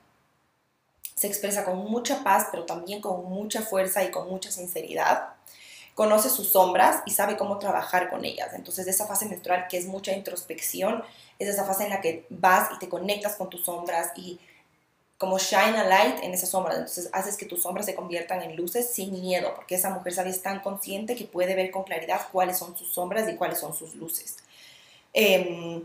se 1.13 1.27
expresa 1.27 1.63
con 1.63 1.77
mucha 1.77 2.24
paz, 2.24 2.48
pero 2.50 2.65
también 2.65 3.00
con 3.00 3.25
mucha 3.25 3.62
fuerza 3.62 4.03
y 4.03 4.10
con 4.10 4.27
mucha 4.27 4.50
sinceridad 4.50 5.36
conoce 5.96 6.30
sus 6.30 6.50
sombras 6.50 7.02
y 7.06 7.12
sabe 7.12 7.38
cómo 7.38 7.60
trabajar 7.60 8.10
con 8.10 8.26
ellas. 8.26 8.54
Entonces, 8.54 8.88
esa 8.88 9.06
fase 9.06 9.26
menstrual 9.26 9.68
que 9.70 9.78
es 9.78 9.86
mucha 9.86 10.14
introspección, 10.14 11.04
es 11.40 11.50
esa 11.50 11.66
fase 11.66 11.84
en 11.84 11.90
la 11.90 12.02
que 12.02 12.26
vas 12.30 12.70
y 12.76 12.80
te 12.80 12.90
conectas 12.90 13.36
con 13.36 13.50
tus 13.50 13.66
sombras 13.66 14.12
y 14.16 14.40
como 15.18 15.38
shine 15.38 15.78
a 15.78 15.84
light 15.84 16.24
en 16.24 16.34
esas 16.34 16.50
sombras. 16.50 16.78
Entonces, 16.78 17.10
haces 17.14 17.38
que 17.38 17.46
tus 17.46 17.62
sombras 17.62 17.86
se 17.86 17.94
conviertan 17.94 18.42
en 18.42 18.56
luces 18.56 18.92
sin 18.92 19.12
miedo, 19.22 19.54
porque 19.56 19.76
esa 19.76 19.92
mujer 19.92 20.14
sabe 20.14 20.32
es 20.32 20.42
tan 20.42 20.62
consciente 20.62 21.16
que 21.16 21.26
puede 21.26 21.54
ver 21.56 21.70
con 21.70 21.84
claridad 21.84 22.22
cuáles 22.32 22.58
son 22.58 22.76
sus 22.76 22.92
sombras 22.92 23.30
y 23.30 23.36
cuáles 23.36 23.60
son 23.60 23.76
sus 23.76 23.94
luces. 23.96 24.38
Em, 25.14 25.84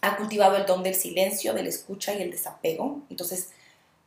ha 0.00 0.16
cultivado 0.16 0.56
el 0.56 0.66
don 0.66 0.82
del 0.82 0.94
silencio, 0.94 1.52
del 1.54 1.68
escucha 1.68 2.14
y 2.14 2.22
el 2.22 2.30
desapego. 2.30 3.02
Entonces, 3.10 3.50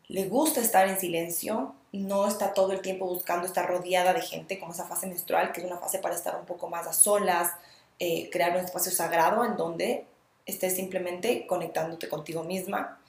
le 0.10 0.26
gusta 0.26 0.60
estar 0.60 0.90
en 0.90 1.00
silencio, 1.00 1.74
no 1.92 2.28
está 2.28 2.54
todo 2.54 2.72
el 2.72 2.82
tiempo 2.82 3.06
buscando 3.06 3.48
estar 3.48 3.68
rodeada 3.68 4.14
de 4.14 4.22
gente 4.22 4.60
como 4.60 4.74
esa 4.74 4.86
fase 4.86 5.08
menstrual, 5.08 5.52
que 5.52 5.62
es 5.62 5.68
una 5.68 5.78
fase 5.78 6.00
para 6.00 6.16
estar 6.16 6.36
un 6.36 6.46
poco 6.46 6.70
más 6.70 6.86
a 6.88 6.94
solas, 6.94 7.52
eh, 7.98 8.30
crear 8.32 8.52
un 8.52 8.64
espacio 8.64 8.92
sagrado 8.92 9.44
en 9.44 9.58
donde 9.58 10.06
estés 10.46 10.76
simplemente 10.76 11.48
conectándote 11.48 12.08
contigo 12.08 12.44
misma. 12.44 13.00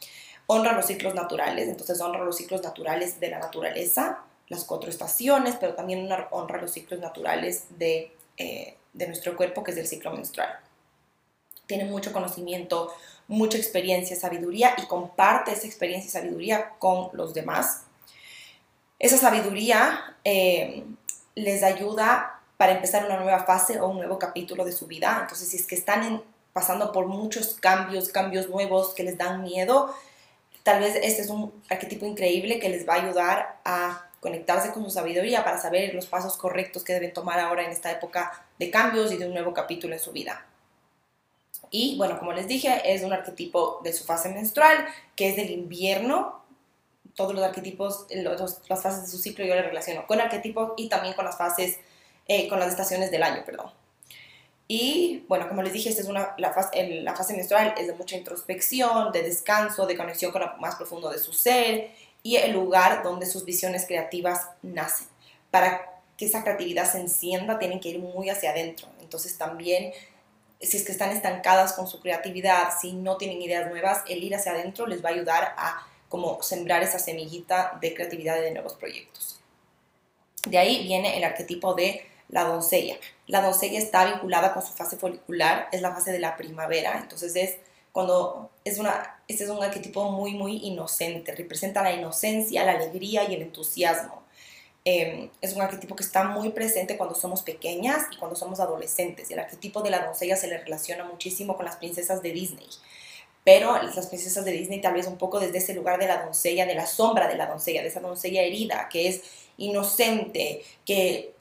Honra 0.46 0.72
los 0.72 0.86
ciclos 0.86 1.14
naturales, 1.14 1.68
entonces 1.68 2.00
honra 2.00 2.24
los 2.24 2.36
ciclos 2.36 2.62
naturales 2.62 3.20
de 3.20 3.30
la 3.30 3.38
naturaleza, 3.38 4.24
las 4.48 4.64
cuatro 4.64 4.90
estaciones, 4.90 5.56
pero 5.60 5.74
también 5.74 6.08
honra 6.30 6.60
los 6.60 6.72
ciclos 6.72 7.00
naturales 7.00 7.66
de, 7.78 8.12
eh, 8.36 8.76
de 8.92 9.06
nuestro 9.06 9.36
cuerpo, 9.36 9.62
que 9.62 9.70
es 9.70 9.76
el 9.76 9.86
ciclo 9.86 10.10
menstrual. 10.10 10.58
Tiene 11.66 11.84
mucho 11.84 12.12
conocimiento, 12.12 12.92
mucha 13.28 13.58
experiencia, 13.58 14.16
sabiduría 14.16 14.74
y 14.76 14.86
comparte 14.86 15.52
esa 15.52 15.68
experiencia 15.68 16.08
y 16.08 16.10
sabiduría 16.10 16.70
con 16.80 17.10
los 17.12 17.32
demás. 17.32 17.84
Esa 19.00 19.16
sabiduría 19.16 20.14
eh, 20.24 20.84
les 21.34 21.62
ayuda 21.62 22.38
para 22.58 22.72
empezar 22.72 23.06
una 23.06 23.18
nueva 23.18 23.44
fase 23.44 23.80
o 23.80 23.88
un 23.88 23.96
nuevo 23.96 24.18
capítulo 24.18 24.62
de 24.66 24.72
su 24.72 24.86
vida. 24.86 25.18
Entonces, 25.22 25.48
si 25.48 25.56
es 25.56 25.66
que 25.66 25.74
están 25.74 26.22
pasando 26.52 26.92
por 26.92 27.06
muchos 27.06 27.54
cambios, 27.54 28.10
cambios 28.10 28.50
nuevos 28.50 28.90
que 28.90 29.02
les 29.02 29.16
dan 29.16 29.42
miedo, 29.42 29.94
tal 30.62 30.80
vez 30.80 30.96
este 30.96 31.22
es 31.22 31.30
un 31.30 31.50
arquetipo 31.70 32.04
increíble 32.04 32.58
que 32.58 32.68
les 32.68 32.86
va 32.86 32.96
a 32.96 33.02
ayudar 33.02 33.60
a 33.64 34.10
conectarse 34.20 34.70
con 34.72 34.84
su 34.84 34.90
sabiduría 34.90 35.44
para 35.44 35.56
saber 35.56 35.94
los 35.94 36.06
pasos 36.06 36.36
correctos 36.36 36.84
que 36.84 36.92
deben 36.92 37.14
tomar 37.14 37.40
ahora 37.40 37.64
en 37.64 37.70
esta 37.70 37.90
época 37.90 38.44
de 38.58 38.70
cambios 38.70 39.10
y 39.12 39.16
de 39.16 39.26
un 39.26 39.32
nuevo 39.32 39.54
capítulo 39.54 39.94
en 39.94 40.00
su 40.00 40.12
vida. 40.12 40.44
Y 41.70 41.96
bueno, 41.96 42.18
como 42.18 42.34
les 42.34 42.46
dije, 42.46 42.82
es 42.84 43.02
un 43.02 43.14
arquetipo 43.14 43.80
de 43.82 43.94
su 43.94 44.04
fase 44.04 44.28
menstrual, 44.28 44.86
que 45.16 45.30
es 45.30 45.36
del 45.36 45.50
invierno. 45.50 46.39
Todos 47.14 47.34
los 47.34 47.42
arquetipos, 47.42 48.06
las 48.10 48.82
fases 48.82 49.02
de 49.02 49.08
su 49.08 49.18
ciclo 49.18 49.44
yo 49.44 49.54
le 49.54 49.62
relaciono 49.62 50.06
con 50.06 50.20
arquetipos 50.20 50.72
y 50.76 50.88
también 50.88 51.14
con 51.14 51.24
las 51.24 51.36
fases, 51.36 51.78
eh, 52.28 52.48
con 52.48 52.58
las 52.60 52.68
estaciones 52.68 53.10
del 53.10 53.22
año, 53.22 53.44
perdón. 53.44 53.70
Y 54.68 55.24
bueno, 55.28 55.48
como 55.48 55.62
les 55.62 55.72
dije, 55.72 55.88
esta 55.88 56.02
es 56.02 56.08
una, 56.08 56.34
la, 56.38 56.52
fase, 56.52 57.02
la 57.02 57.16
fase 57.16 57.34
menstrual 57.34 57.74
es 57.76 57.88
de 57.88 57.94
mucha 57.94 58.16
introspección, 58.16 59.10
de 59.10 59.22
descanso, 59.22 59.86
de 59.86 59.96
conexión 59.96 60.30
con 60.30 60.42
lo 60.42 60.56
más 60.58 60.76
profundo 60.76 61.10
de 61.10 61.18
su 61.18 61.32
ser 61.32 61.90
y 62.22 62.36
el 62.36 62.52
lugar 62.52 63.02
donde 63.02 63.26
sus 63.26 63.44
visiones 63.44 63.84
creativas 63.86 64.48
nacen. 64.62 65.08
Para 65.50 66.00
que 66.16 66.26
esa 66.26 66.44
creatividad 66.44 66.90
se 66.90 67.00
encienda, 67.00 67.58
tienen 67.58 67.80
que 67.80 67.88
ir 67.88 67.98
muy 67.98 68.30
hacia 68.30 68.50
adentro. 68.50 68.86
Entonces 69.00 69.36
también 69.36 69.92
si 70.60 70.76
es 70.76 70.84
que 70.84 70.92
están 70.92 71.10
estancadas 71.10 71.72
con 71.72 71.86
su 71.86 72.00
creatividad, 72.00 72.68
si 72.80 72.92
no 72.92 73.16
tienen 73.16 73.40
ideas 73.40 73.68
nuevas, 73.70 74.02
el 74.08 74.22
ir 74.22 74.34
hacia 74.34 74.52
adentro 74.52 74.86
les 74.86 75.02
va 75.02 75.08
a 75.08 75.12
ayudar 75.12 75.54
a 75.56 75.86
como 76.10 76.42
sembrar 76.42 76.82
esa 76.82 76.98
semillita 76.98 77.78
de 77.80 77.94
creatividad 77.94 78.36
y 78.38 78.42
de 78.42 78.50
nuevos 78.50 78.74
proyectos. 78.74 79.40
De 80.46 80.58
ahí 80.58 80.82
viene 80.82 81.16
el 81.16 81.24
arquetipo 81.24 81.72
de 81.74 82.04
la 82.28 82.44
doncella. 82.44 82.96
La 83.28 83.40
doncella 83.40 83.78
está 83.78 84.04
vinculada 84.04 84.52
con 84.52 84.62
su 84.66 84.72
fase 84.72 84.96
folicular, 84.96 85.68
es 85.72 85.80
la 85.80 85.94
fase 85.94 86.10
de 86.10 86.18
la 86.18 86.36
primavera, 86.36 86.98
entonces 86.98 87.36
es 87.36 87.56
cuando 87.92 88.50
es 88.64 88.78
una, 88.78 89.20
este 89.28 89.44
es 89.44 89.50
un 89.50 89.62
arquetipo 89.62 90.10
muy, 90.10 90.34
muy 90.34 90.56
inocente, 90.64 91.34
representa 91.34 91.82
la 91.82 91.92
inocencia, 91.92 92.64
la 92.64 92.72
alegría 92.72 93.30
y 93.30 93.34
el 93.34 93.42
entusiasmo. 93.42 94.20
Em, 94.84 95.30
es 95.40 95.52
un 95.54 95.62
arquetipo 95.62 95.94
que 95.94 96.02
está 96.02 96.24
muy 96.24 96.50
presente 96.50 96.96
cuando 96.96 97.14
somos 97.14 97.42
pequeñas 97.42 98.06
y 98.10 98.16
cuando 98.16 98.34
somos 98.34 98.58
adolescentes. 98.58 99.30
El 99.30 99.38
arquetipo 99.38 99.82
de 99.82 99.90
la 99.90 100.04
doncella 100.04 100.36
se 100.36 100.48
le 100.48 100.58
relaciona 100.58 101.04
muchísimo 101.04 101.56
con 101.56 101.66
las 101.66 101.76
princesas 101.76 102.20
de 102.20 102.32
Disney. 102.32 102.66
Pero 103.50 103.82
las 103.82 104.06
princesas 104.06 104.44
de 104.44 104.52
Disney 104.52 104.80
tal 104.80 104.94
vez 104.94 105.08
un 105.08 105.16
poco 105.16 105.40
desde 105.40 105.58
ese 105.58 105.74
lugar 105.74 105.98
de 105.98 106.06
la 106.06 106.22
doncella, 106.22 106.66
de 106.66 106.76
la 106.76 106.86
sombra 106.86 107.26
de 107.26 107.34
la 107.34 107.46
doncella, 107.46 107.82
de 107.82 107.88
esa 107.88 107.98
doncella 107.98 108.42
herida, 108.42 108.88
que 108.88 109.08
es 109.08 109.22
inocente, 109.56 110.62
que, 110.86 111.34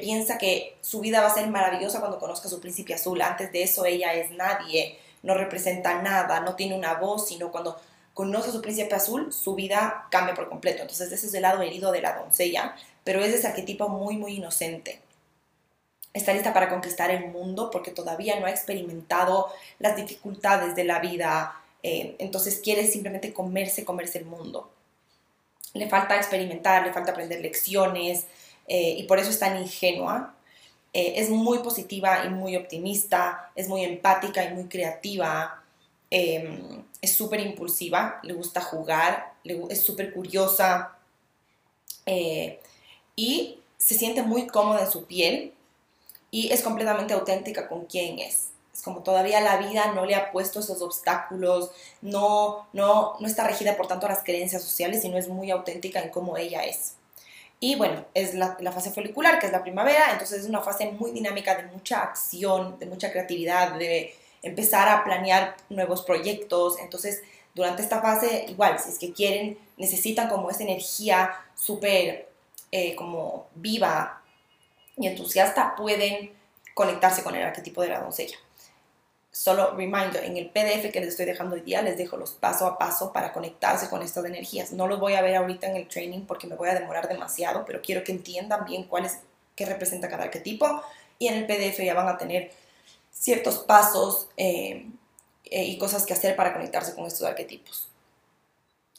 piensa 0.00 0.38
que 0.38 0.76
su 0.80 1.00
vida 1.00 1.20
va 1.20 1.26
a 1.26 1.34
ser 1.34 1.48
maravillosa 1.48 1.98
cuando 1.98 2.20
conozca 2.20 2.46
a 2.46 2.50
su 2.52 2.60
príncipe 2.60 2.94
azul. 2.94 3.20
Antes 3.20 3.50
de 3.50 3.64
eso 3.64 3.84
ella 3.84 4.14
es 4.14 4.30
nadie, 4.30 4.96
no 5.24 5.34
representa 5.34 6.00
nada, 6.00 6.38
no 6.38 6.54
tiene 6.54 6.76
una 6.76 6.94
voz, 6.94 7.26
sino 7.26 7.50
cuando 7.50 7.80
conoce 8.14 8.50
a 8.50 8.52
su 8.52 8.62
príncipe 8.62 8.94
azul, 8.94 9.32
su 9.32 9.56
vida 9.56 10.06
cambia 10.08 10.36
por 10.36 10.48
completo. 10.48 10.82
Entonces 10.82 11.10
ese 11.10 11.26
es 11.26 11.34
el 11.34 11.42
lado 11.42 11.62
herido 11.62 11.90
de 11.90 12.00
la 12.00 12.16
doncella, 12.16 12.76
pero 13.02 13.24
es 13.24 13.34
ese 13.34 13.48
arquetipo 13.48 13.88
muy, 13.88 14.16
muy 14.16 14.36
inocente. 14.36 15.00
Está 16.12 16.32
lista 16.32 16.52
para 16.52 16.68
conquistar 16.68 17.10
el 17.10 17.28
mundo 17.28 17.70
porque 17.70 17.90
todavía 17.90 18.38
no 18.40 18.46
ha 18.46 18.50
experimentado 18.50 19.48
las 19.78 19.96
dificultades 19.96 20.74
de 20.74 20.84
la 20.84 20.98
vida, 20.98 21.60
eh, 21.82 22.16
entonces 22.18 22.60
quiere 22.62 22.86
simplemente 22.86 23.32
comerse, 23.32 23.84
comerse 23.84 24.18
el 24.18 24.26
mundo. 24.26 24.70
Le 25.72 25.88
falta 25.88 26.16
experimentar, 26.16 26.84
le 26.84 26.92
falta 26.92 27.12
aprender 27.12 27.40
lecciones 27.40 28.26
eh, 28.66 28.96
y 28.98 29.04
por 29.04 29.18
eso 29.18 29.30
es 29.30 29.38
tan 29.38 29.56
ingenua. 29.60 30.34
Eh, 30.92 31.14
es 31.16 31.30
muy 31.30 31.58
positiva 31.58 32.24
y 32.24 32.28
muy 32.30 32.56
optimista, 32.56 33.52
es 33.54 33.68
muy 33.68 33.84
empática 33.84 34.42
y 34.44 34.52
muy 34.52 34.64
creativa, 34.64 35.60
Em, 36.10 36.84
es 37.00 37.14
súper 37.14 37.40
impulsiva, 37.40 38.18
le 38.24 38.32
gusta 38.32 38.60
jugar, 38.60 39.32
es 39.44 39.80
súper 39.80 40.12
curiosa 40.12 40.96
y 43.14 43.58
se 43.78 43.94
siente 43.94 44.22
muy 44.22 44.48
cómoda 44.48 44.84
en 44.84 44.90
su 44.90 45.04
piel 45.06 45.54
y 46.30 46.52
es 46.52 46.62
completamente 46.62 47.14
auténtica 47.14 47.68
con 47.68 47.86
quien 47.86 48.18
es. 48.18 48.48
Es 48.72 48.82
como 48.82 49.02
todavía 49.02 49.40
la 49.40 49.56
vida 49.56 49.92
no 49.92 50.06
le 50.06 50.14
ha 50.14 50.30
puesto 50.30 50.60
esos 50.60 50.80
obstáculos, 50.80 51.70
no, 52.00 52.68
no, 52.72 53.14
no 53.18 53.26
está 53.26 53.46
regida 53.46 53.76
por 53.76 53.88
tanto 53.88 54.06
las 54.08 54.22
creencias 54.22 54.62
sociales, 54.62 55.02
sino 55.02 55.18
es 55.18 55.28
muy 55.28 55.50
auténtica 55.50 56.00
en 56.00 56.10
cómo 56.10 56.36
ella 56.36 56.64
es. 56.64 56.94
Y 57.58 57.74
bueno, 57.74 58.06
es 58.14 58.34
la, 58.34 58.56
la, 58.60 58.72
fase 58.72 58.90
folicular, 58.90 59.38
que 59.38 59.46
es 59.46 59.52
la 59.52 59.62
primavera, 59.62 60.12
entonces 60.12 60.40
es 60.40 60.48
una 60.48 60.62
fase 60.62 60.92
muy 60.92 61.10
dinámica 61.10 61.56
de 61.56 61.64
mucha 61.64 62.00
acción, 62.00 62.78
de 62.78 62.86
mucha 62.86 63.10
creatividad, 63.10 63.72
de 63.74 64.14
empezar 64.42 64.88
a 64.88 65.04
planear 65.04 65.56
nuevos 65.68 66.02
proyectos. 66.02 66.78
Entonces, 66.78 67.20
durante 67.54 67.82
esta 67.82 68.00
fase, 68.00 68.46
igual, 68.48 68.78
si 68.78 68.90
es 68.90 68.98
que 68.98 69.12
quieren, 69.12 69.58
necesitan 69.76 70.28
como 70.28 70.48
esa 70.48 70.62
energía 70.62 71.32
súper 71.54 72.30
eh, 72.72 72.94
como 72.94 73.48
viva 73.56 74.19
y 74.96 75.06
entusiasta, 75.06 75.74
pueden 75.76 76.32
conectarse 76.74 77.22
con 77.22 77.34
el 77.34 77.42
arquetipo 77.42 77.82
de 77.82 77.88
la 77.88 78.00
doncella. 78.00 78.36
Solo 79.32 79.76
reminder, 79.76 80.24
en 80.24 80.36
el 80.36 80.50
PDF 80.50 80.90
que 80.92 81.00
les 81.00 81.10
estoy 81.10 81.24
dejando 81.24 81.54
hoy 81.54 81.60
día 81.60 81.82
les 81.82 81.96
dejo 81.96 82.16
los 82.16 82.32
paso 82.32 82.66
a 82.66 82.78
paso 82.78 83.12
para 83.12 83.32
conectarse 83.32 83.88
con 83.88 84.02
estas 84.02 84.24
energías. 84.24 84.72
No 84.72 84.88
los 84.88 84.98
voy 84.98 85.14
a 85.14 85.22
ver 85.22 85.36
ahorita 85.36 85.68
en 85.68 85.76
el 85.76 85.86
training 85.86 86.22
porque 86.22 86.48
me 86.48 86.56
voy 86.56 86.68
a 86.68 86.74
demorar 86.74 87.08
demasiado, 87.08 87.64
pero 87.64 87.80
quiero 87.80 88.02
que 88.02 88.10
entiendan 88.10 88.64
bien 88.64 88.84
cuál 88.84 89.08
qué 89.54 89.66
representa 89.66 90.08
cada 90.08 90.24
arquetipo. 90.24 90.82
Y 91.18 91.28
en 91.28 91.34
el 91.34 91.46
PDF 91.46 91.78
ya 91.78 91.94
van 91.94 92.08
a 92.08 92.18
tener 92.18 92.50
ciertos 93.12 93.58
pasos 93.58 94.28
eh, 94.36 94.86
eh, 95.44 95.64
y 95.64 95.78
cosas 95.78 96.06
que 96.06 96.12
hacer 96.12 96.34
para 96.34 96.52
conectarse 96.52 96.94
con 96.94 97.06
estos 97.06 97.22
arquetipos. 97.22 97.88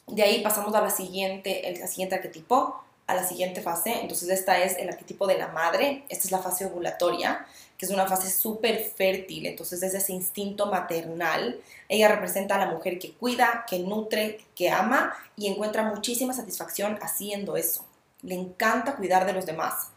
De 0.06 0.22
ahí 0.22 0.42
pasamos 0.42 0.74
a 0.74 0.80
la 0.80 0.90
siguiente, 0.90 1.68
el 1.68 1.76
siguiente 1.88 2.14
arquetipo, 2.14 2.82
a 3.06 3.14
la 3.14 3.26
siguiente 3.26 3.60
fase. 3.62 4.00
Entonces 4.00 4.28
esta 4.28 4.58
es 4.58 4.76
el 4.78 4.88
arquetipo 4.88 5.26
de 5.26 5.38
la 5.38 5.48
madre, 5.48 6.04
esta 6.08 6.26
es 6.26 6.32
la 6.32 6.38
fase 6.38 6.66
ovulatoria, 6.66 7.46
que 7.76 7.86
es 7.86 7.92
una 7.92 8.06
fase 8.06 8.30
súper 8.30 8.84
fértil, 8.84 9.46
entonces 9.46 9.82
es 9.82 9.94
ese 9.94 10.12
instinto 10.12 10.66
maternal. 10.66 11.60
Ella 11.88 12.08
representa 12.08 12.54
a 12.54 12.58
la 12.58 12.72
mujer 12.72 12.98
que 12.98 13.12
cuida, 13.12 13.64
que 13.68 13.80
nutre, 13.80 14.40
que 14.54 14.70
ama 14.70 15.14
y 15.36 15.48
encuentra 15.48 15.82
muchísima 15.82 16.32
satisfacción 16.32 16.98
haciendo 17.02 17.56
eso. 17.56 17.84
Le 18.22 18.34
encanta 18.34 18.94
cuidar 18.94 19.26
de 19.26 19.32
los 19.32 19.46
demás. 19.46 19.88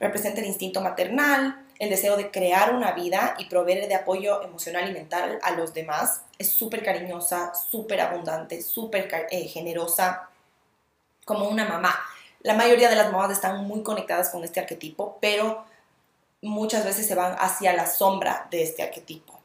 Representa 0.00 0.40
el 0.40 0.46
instinto 0.46 0.80
maternal, 0.80 1.66
el 1.78 1.88
deseo 1.88 2.16
de 2.16 2.30
crear 2.30 2.74
una 2.74 2.92
vida 2.92 3.36
y 3.38 3.46
proveer 3.46 3.88
de 3.88 3.94
apoyo 3.94 4.42
emocional 4.42 4.88
y 4.88 4.92
mental 4.92 5.38
a 5.42 5.52
los 5.52 5.72
demás. 5.72 6.22
Es 6.38 6.50
súper 6.50 6.84
cariñosa, 6.84 7.54
súper 7.54 8.00
abundante, 8.00 8.60
súper 8.60 9.08
eh, 9.30 9.48
generosa, 9.48 10.28
como 11.24 11.48
una 11.48 11.64
mamá. 11.64 11.94
La 12.40 12.54
mayoría 12.54 12.88
de 12.88 12.96
las 12.96 13.12
mamás 13.12 13.30
están 13.30 13.64
muy 13.66 13.82
conectadas 13.82 14.30
con 14.30 14.44
este 14.44 14.60
arquetipo, 14.60 15.18
pero 15.20 15.64
muchas 16.42 16.84
veces 16.84 17.06
se 17.06 17.14
van 17.14 17.36
hacia 17.38 17.72
la 17.72 17.86
sombra 17.86 18.46
de 18.50 18.62
este 18.62 18.82
arquetipo. 18.82 19.38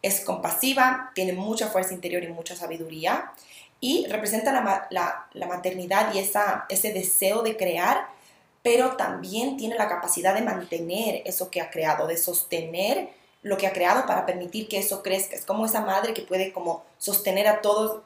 Es 0.00 0.20
compasiva, 0.20 1.12
tiene 1.14 1.32
mucha 1.32 1.68
fuerza 1.68 1.92
interior 1.92 2.22
y 2.22 2.28
mucha 2.28 2.56
sabiduría 2.56 3.32
y 3.80 4.06
representa 4.06 4.52
la, 4.90 5.46
maternidad 5.46 6.12
y 6.14 6.18
esa, 6.18 6.66
ese 6.68 6.92
deseo 6.92 7.42
de 7.42 7.56
crear 7.56 8.08
pero 8.62 8.96
también 8.96 9.56
tiene 9.56 9.76
la 9.76 9.88
capacidad 9.88 10.34
de 10.34 10.42
mantener 10.42 11.22
eso 11.24 11.50
que 11.50 11.60
ha 11.60 11.70
creado, 11.70 12.06
de 12.06 12.16
sostener 12.16 13.08
lo 13.42 13.56
que 13.56 13.66
ha 13.66 13.72
creado 13.72 14.04
para 14.04 14.26
permitir 14.26 14.68
que 14.68 14.78
eso 14.78 15.02
crezca. 15.02 15.36
Es 15.36 15.44
como 15.44 15.64
esa 15.64 15.80
madre 15.80 16.12
que 16.12 16.22
puede 16.22 16.52
como 16.52 16.84
sostener 16.98 17.46
a 17.46 17.60
todos, 17.60 18.02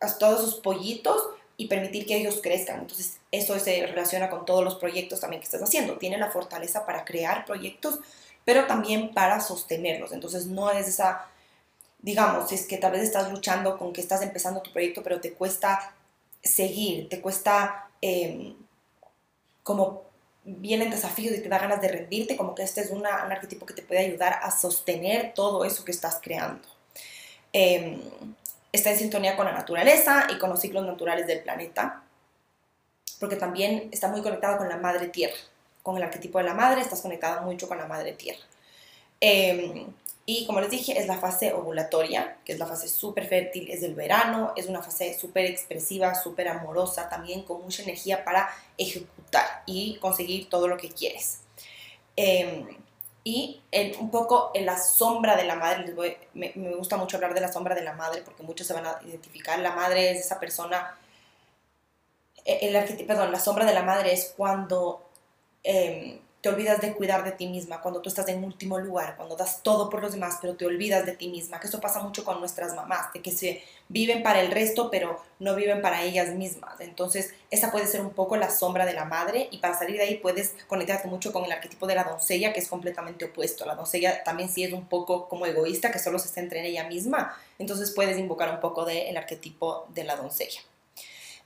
a 0.00 0.16
todos 0.16 0.40
sus 0.40 0.54
pollitos 0.54 1.20
y 1.60 1.66
permitir 1.66 2.06
que 2.06 2.16
ellos 2.16 2.40
crezcan. 2.42 2.80
Entonces, 2.80 3.18
eso 3.30 3.58
se 3.58 3.86
relaciona 3.86 4.30
con 4.30 4.44
todos 4.44 4.64
los 4.64 4.76
proyectos 4.76 5.20
también 5.20 5.40
que 5.40 5.44
estás 5.44 5.62
haciendo. 5.62 5.98
Tiene 5.98 6.16
la 6.18 6.30
fortaleza 6.30 6.86
para 6.86 7.04
crear 7.04 7.44
proyectos, 7.44 8.00
pero 8.44 8.66
también 8.66 9.12
para 9.12 9.40
sostenerlos. 9.40 10.12
Entonces, 10.12 10.46
no 10.46 10.70
es 10.70 10.88
esa 10.88 11.26
digamos, 12.02 12.50
es 12.52 12.66
que 12.66 12.78
tal 12.78 12.92
vez 12.92 13.02
estás 13.02 13.30
luchando 13.30 13.76
con 13.76 13.92
que 13.92 14.00
estás 14.00 14.22
empezando 14.22 14.62
tu 14.62 14.72
proyecto, 14.72 15.02
pero 15.02 15.20
te 15.20 15.34
cuesta 15.34 15.94
seguir, 16.42 17.08
te 17.08 17.20
cuesta 17.20 17.90
em, 18.00 18.54
como 19.62 20.04
vienen 20.44 20.90
desafíos 20.90 21.36
y 21.36 21.42
te 21.42 21.48
da 21.48 21.58
ganas 21.58 21.82
de 21.82 21.88
rendirte, 21.88 22.36
como 22.36 22.54
que 22.54 22.62
este 22.62 22.80
es 22.80 22.90
un 22.90 23.06
arquetipo 23.06 23.66
que 23.66 23.74
te 23.74 23.82
puede 23.82 24.00
ayudar 24.00 24.40
a 24.42 24.50
sostener 24.50 25.34
todo 25.34 25.64
eso 25.64 25.84
que 25.84 25.92
estás 25.92 26.18
creando. 26.22 26.66
Em, 27.52 28.00
está 28.72 28.90
en 28.90 28.98
sintonía 28.98 29.36
con 29.36 29.46
la 29.46 29.52
naturaleza 29.52 30.26
y 30.30 30.38
con 30.38 30.50
los 30.50 30.60
ciclos 30.60 30.84
naturales 30.86 31.26
del 31.26 31.40
planeta, 31.40 32.02
porque 33.18 33.36
también 33.36 33.88
está 33.92 34.08
muy 34.08 34.22
conectado 34.22 34.58
con 34.58 34.68
la 34.68 34.76
madre 34.76 35.08
tierra. 35.08 35.36
Con 35.82 35.96
el 35.96 36.02
arquetipo 36.02 36.38
de 36.38 36.44
la 36.44 36.54
madre 36.54 36.80
estás 36.80 37.00
conectado 37.00 37.42
mucho 37.42 37.68
con 37.68 37.78
la 37.78 37.86
madre 37.86 38.12
tierra. 38.12 38.44
Em, 39.20 39.86
y 40.26 40.46
como 40.46 40.60
les 40.60 40.70
dije, 40.70 40.98
es 40.98 41.06
la 41.06 41.18
fase 41.18 41.52
ovulatoria, 41.52 42.38
que 42.44 42.52
es 42.52 42.58
la 42.58 42.66
fase 42.66 42.88
súper 42.88 43.26
fértil, 43.26 43.70
es 43.70 43.80
del 43.80 43.94
verano, 43.94 44.52
es 44.56 44.66
una 44.66 44.82
fase 44.82 45.18
súper 45.18 45.46
expresiva, 45.46 46.14
súper 46.14 46.48
amorosa, 46.48 47.08
también 47.08 47.42
con 47.42 47.62
mucha 47.62 47.82
energía 47.82 48.24
para 48.24 48.48
ejecutar 48.78 49.62
y 49.66 49.96
conseguir 49.96 50.48
todo 50.48 50.68
lo 50.68 50.76
que 50.76 50.90
quieres. 50.90 51.40
Em, 52.16 52.79
y 53.24 53.60
un 54.00 54.10
poco 54.10 54.50
en 54.54 54.66
la 54.66 54.78
sombra 54.78 55.36
de 55.36 55.44
la 55.44 55.56
madre, 55.56 55.94
me, 56.34 56.52
gusta 56.76 56.96
mucho 56.96 57.16
hablar 57.16 57.34
de 57.34 57.40
la 57.40 57.52
sombra 57.52 57.74
de 57.74 57.82
la 57.82 57.92
madre 57.92 58.22
porque 58.22 58.42
muchos 58.42 58.66
se 58.66 58.72
van 58.72 58.86
a 58.86 58.98
identificar, 59.06 59.58
la 59.58 59.72
madre 59.72 60.12
es 60.12 60.20
esa 60.20 60.40
persona, 60.40 60.96
e, 62.44 62.68
el, 62.68 63.06
perdón, 63.06 63.32
la 63.32 63.40
sombra 63.40 63.64
de 63.64 63.74
la 63.74 63.82
madre 63.82 64.12
es 64.12 64.34
cuando... 64.36 65.06
Em, 65.62 66.18
te 66.40 66.48
olvidas 66.48 66.80
de 66.80 66.94
cuidar 66.94 67.22
de 67.22 67.32
ti 67.32 67.48
misma, 67.48 67.82
cuando 67.82 68.00
tú 68.00 68.08
estás 68.08 68.28
en 68.28 68.42
último 68.42 68.78
lugar, 68.78 69.16
cuando 69.16 69.36
das 69.36 69.62
todo 69.62 69.90
por 69.90 70.00
los 70.00 70.12
demás, 70.12 70.38
pero 70.40 70.54
te 70.54 70.64
olvidas 70.64 71.04
de 71.04 71.12
ti 71.12 71.28
misma, 71.28 71.60
que 71.60 71.66
eso 71.66 71.80
pasa 71.80 72.00
mucho 72.00 72.24
con 72.24 72.40
nuestras 72.40 72.74
mamás, 72.74 73.12
de 73.12 73.20
que 73.20 73.30
se 73.30 73.62
viven 73.88 74.22
para 74.22 74.40
el 74.40 74.50
resto, 74.50 74.90
pero 74.90 75.20
no 75.38 75.54
viven 75.54 75.82
para 75.82 76.02
ellas 76.02 76.30
mismas. 76.34 76.80
Entonces, 76.80 77.34
esa 77.50 77.70
puede 77.70 77.86
ser 77.86 78.00
un 78.00 78.10
poco 78.10 78.36
la 78.36 78.50
sombra 78.50 78.86
de 78.86 78.94
la 78.94 79.04
madre 79.04 79.48
y 79.50 79.58
para 79.58 79.78
salir 79.78 79.96
de 79.96 80.04
ahí 80.04 80.14
puedes 80.16 80.54
conectarte 80.66 81.08
mucho 81.08 81.32
con 81.32 81.44
el 81.44 81.52
arquetipo 81.52 81.86
de 81.86 81.96
la 81.96 82.04
doncella, 82.04 82.52
que 82.52 82.60
es 82.60 82.68
completamente 82.68 83.26
opuesto. 83.26 83.66
La 83.66 83.74
doncella 83.74 84.24
también 84.24 84.48
sí 84.48 84.64
es 84.64 84.72
un 84.72 84.86
poco 84.88 85.28
como 85.28 85.44
egoísta, 85.44 85.90
que 85.90 85.98
solo 85.98 86.18
se 86.18 86.28
centra 86.28 86.58
en 86.60 86.66
ella 86.66 86.88
misma, 86.88 87.36
entonces 87.58 87.90
puedes 87.90 88.18
invocar 88.18 88.50
un 88.50 88.60
poco 88.60 88.84
del 88.86 89.16
arquetipo 89.16 89.86
de 89.90 90.04
la 90.04 90.16
doncella. 90.16 90.60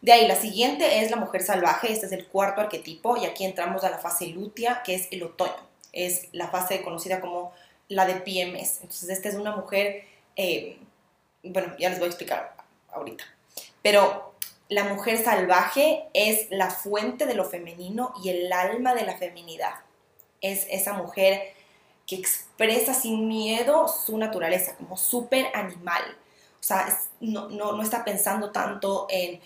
De 0.05 0.13
ahí, 0.13 0.29
la 0.29 0.37
siguiente 0.37 1.01
es 1.01 1.11
la 1.11 1.17
mujer 1.17 1.43
salvaje, 1.43 1.91
este 1.91 2.05
es 2.05 2.13
el 2.13 2.27
cuarto 2.27 2.61
arquetipo, 2.61 3.17
y 3.17 3.25
aquí 3.25 3.43
entramos 3.47 3.85
a 3.85 3.91
la 3.91 3.97
fase 3.97 4.27
lútea, 4.27 4.83
que 4.83 4.95
es 4.95 5.09
el 5.11 5.23
otoño. 5.23 5.57
Es 5.95 6.29
la 6.33 6.49
fase 6.49 6.83
conocida 6.83 7.23
como 7.23 7.55
la 7.89 8.05
de 8.05 8.17
PMS. 8.17 8.83
Entonces, 8.83 9.09
esta 9.09 9.31
es 9.31 9.35
una 9.35 9.57
mujer, 9.57 10.05
eh, 10.37 10.77
bueno, 11.43 11.75
ya 11.79 11.89
les 11.89 11.99
voy 11.99 12.05
a 12.05 12.11
explicar 12.11 12.55
ahorita. 12.93 13.25
Pero 13.81 14.35
la 14.69 14.85
mujer 14.85 15.25
salvaje 15.25 16.05
es 16.13 16.51
la 16.51 16.69
fuente 16.69 17.25
de 17.25 17.33
lo 17.33 17.47
femenino 17.47 18.13
y 18.23 18.29
el 18.29 18.53
alma 18.53 18.95
de 18.95 19.07
la 19.07 19.17
feminidad. 19.17 19.73
Es 20.43 20.67
esa 20.69 20.93
mujer 20.93 21.55
que 22.07 22.17
expresa 22.17 22.93
sin 22.93 23.27
miedo 23.27 23.89
su 23.89 24.19
naturaleza, 24.19 24.77
como 24.77 24.99
súper 24.99 25.47
animal. 25.55 26.03
O 26.61 26.63
sea, 26.63 26.95
no, 27.21 27.49
no, 27.49 27.73
no 27.73 27.83
está 27.83 28.05
pensando 28.05 28.51
tanto 28.51 29.07
en 29.09 29.41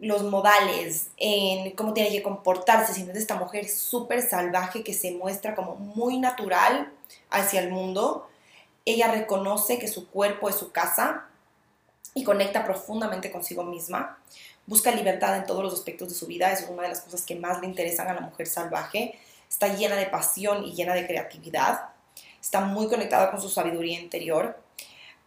los 0.00 0.22
modales, 0.22 1.08
en 1.16 1.72
cómo 1.72 1.92
tiene 1.92 2.10
que 2.10 2.22
comportarse, 2.22 2.94
sino 2.94 3.12
es 3.12 3.18
esta 3.18 3.36
mujer 3.36 3.68
súper 3.68 4.22
salvaje 4.22 4.82
que 4.84 4.94
se 4.94 5.12
muestra 5.12 5.54
como 5.54 5.76
muy 5.76 6.18
natural 6.18 6.92
hacia 7.30 7.60
el 7.60 7.70
mundo. 7.70 8.28
Ella 8.84 9.08
reconoce 9.10 9.78
que 9.78 9.88
su 9.88 10.08
cuerpo 10.08 10.48
es 10.48 10.56
su 10.56 10.70
casa 10.72 11.26
y 12.14 12.24
conecta 12.24 12.64
profundamente 12.64 13.30
consigo 13.30 13.64
misma. 13.64 14.18
Busca 14.66 14.90
libertad 14.90 15.36
en 15.36 15.46
todos 15.46 15.62
los 15.62 15.74
aspectos 15.74 16.08
de 16.08 16.14
su 16.14 16.26
vida, 16.26 16.52
es 16.52 16.66
una 16.68 16.82
de 16.82 16.90
las 16.90 17.00
cosas 17.00 17.22
que 17.22 17.36
más 17.36 17.60
le 17.60 17.66
interesan 17.66 18.08
a 18.08 18.14
la 18.14 18.20
mujer 18.20 18.46
salvaje. 18.46 19.18
Está 19.48 19.68
llena 19.68 19.96
de 19.96 20.06
pasión 20.06 20.64
y 20.64 20.74
llena 20.74 20.94
de 20.94 21.06
creatividad. 21.06 21.90
Está 22.40 22.60
muy 22.60 22.86
conectada 22.88 23.30
con 23.30 23.40
su 23.40 23.48
sabiduría 23.48 23.98
interior 23.98 24.56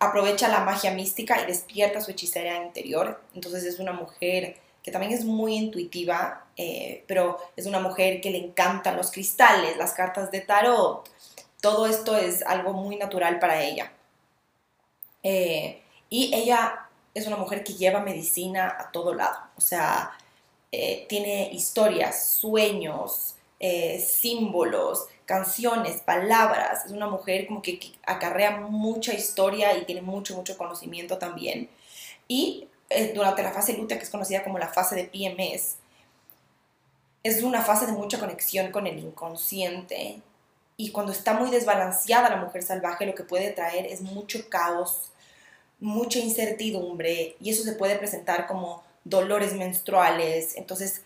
aprovecha 0.01 0.47
la 0.47 0.61
magia 0.61 0.91
mística 0.91 1.39
y 1.41 1.45
despierta 1.45 2.01
su 2.01 2.09
hechicería 2.09 2.63
interior. 2.63 3.21
Entonces 3.35 3.63
es 3.63 3.77
una 3.77 3.93
mujer 3.93 4.57
que 4.83 4.91
también 4.91 5.13
es 5.13 5.25
muy 5.25 5.55
intuitiva, 5.55 6.45
eh, 6.57 7.03
pero 7.07 7.37
es 7.55 7.65
una 7.65 7.79
mujer 7.79 8.19
que 8.21 8.31
le 8.31 8.39
encantan 8.39 8.97
los 8.97 9.11
cristales, 9.11 9.77
las 9.77 9.93
cartas 9.93 10.31
de 10.31 10.41
tarot. 10.41 11.07
Todo 11.61 11.85
esto 11.85 12.17
es 12.17 12.41
algo 12.43 12.73
muy 12.73 12.95
natural 12.95 13.39
para 13.39 13.63
ella. 13.63 13.91
Eh, 15.23 15.81
y 16.09 16.33
ella 16.33 16.87
es 17.13 17.27
una 17.27 17.37
mujer 17.37 17.63
que 17.63 17.73
lleva 17.73 17.99
medicina 17.99 18.75
a 18.79 18.91
todo 18.91 19.13
lado. 19.13 19.37
O 19.55 19.61
sea, 19.61 20.11
eh, 20.71 21.05
tiene 21.07 21.51
historias, 21.51 22.25
sueños, 22.25 23.35
símbolos, 23.99 25.05
canciones, 25.25 26.01
palabras. 26.01 26.85
Es 26.85 26.91
una 26.91 27.07
mujer 27.07 27.45
como 27.45 27.61
que, 27.61 27.79
acarrea 28.07 28.57
mucha 28.57 29.13
historia 29.13 29.77
y 29.77 29.85
tiene 29.85 30.01
mucho, 30.01 30.35
mucho 30.35 30.57
conocimiento 30.57 31.19
también. 31.19 31.69
Y 32.27 32.67
eh, 32.91 33.11
durante 33.13 33.43
la 33.43 33.51
fase 33.51 33.73
lútea, 33.73 33.97
que 33.97 34.03
es 34.03 34.09
conocida 34.09 34.43
como 34.43 34.59
la 34.59 34.67
fase 34.67 34.95
de 34.95 35.05
PMS, 35.05 35.77
es 37.23 37.43
una 37.43 37.61
fase 37.61 37.85
de 37.85 37.91
mucha 37.93 38.19
conexión 38.19 38.71
con 38.71 38.87
el 38.87 38.99
inconsciente. 38.99 40.21
Y 40.77 40.91
cuando 40.91 41.11
está 41.11 41.33
muy 41.33 41.49
desbalanceada 41.51 42.29
la 42.29 42.37
mujer 42.37 42.63
salvaje, 42.63 43.05
lo 43.05 43.15
que 43.15 43.23
puede 43.23 43.51
traer 43.51 43.85
es 43.85 44.01
mucho 44.01 44.49
caos, 44.49 45.11
mucha 45.79 46.19
incertidumbre, 46.19 47.35
y 47.39 47.51
eso 47.51 47.63
se 47.63 47.73
puede 47.73 47.95
presentar 47.95 48.47
como 48.47 48.83
dolores 49.03 49.53
menstruales. 49.53 50.55
Entonces, 50.55 51.01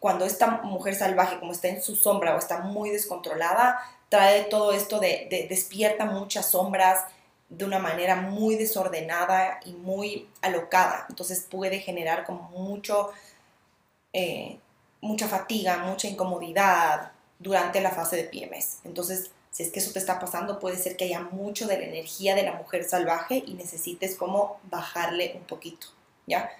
cuando 0.00 0.24
esta 0.24 0.62
mujer 0.62 0.94
salvaje, 0.94 1.38
como 1.38 1.52
está 1.52 1.68
en 1.68 1.82
su 1.82 1.96
sombra 1.96 2.34
o 2.34 2.38
está 2.38 2.60
muy 2.60 2.90
descontrolada, 2.90 3.80
trae 4.08 4.44
todo 4.44 4.72
esto 4.72 5.00
de, 5.00 5.46
despierta 5.48 6.04
muchas 6.04 6.50
sombras 6.50 7.04
de 7.48 7.64
una 7.64 7.78
manera 7.78 8.16
muy 8.16 8.56
desordenada 8.56 9.60
y 9.64 9.72
muy 9.72 10.28
alocada. 10.42 11.06
Entonces 11.08 11.46
puede 11.48 11.80
generar 11.80 12.24
como 12.24 12.50
mucho, 12.50 13.10
eh, 14.12 14.58
mucha 15.00 15.28
fatiga, 15.28 15.78
mucha 15.78 16.08
incomodidad 16.08 17.12
durante 17.38 17.80
la 17.80 17.90
fase 17.90 18.16
de 18.16 18.24
PMS. 18.24 18.80
Entonces, 18.84 19.30
si 19.50 19.62
es 19.62 19.70
que 19.70 19.80
eso 19.80 19.92
te 19.92 19.98
está 19.98 20.20
pasando, 20.20 20.58
puede 20.58 20.76
ser 20.76 20.96
que 20.96 21.06
haya 21.06 21.20
mucho 21.20 21.66
de 21.66 21.78
la 21.78 21.84
energía 21.84 22.34
de 22.34 22.42
la 22.42 22.52
mujer 22.52 22.84
salvaje 22.84 23.42
y 23.46 23.54
necesites 23.54 24.16
como 24.16 24.58
bajarle 24.64 25.32
un 25.36 25.44
poquito, 25.44 25.88
¿ya? 26.26 26.50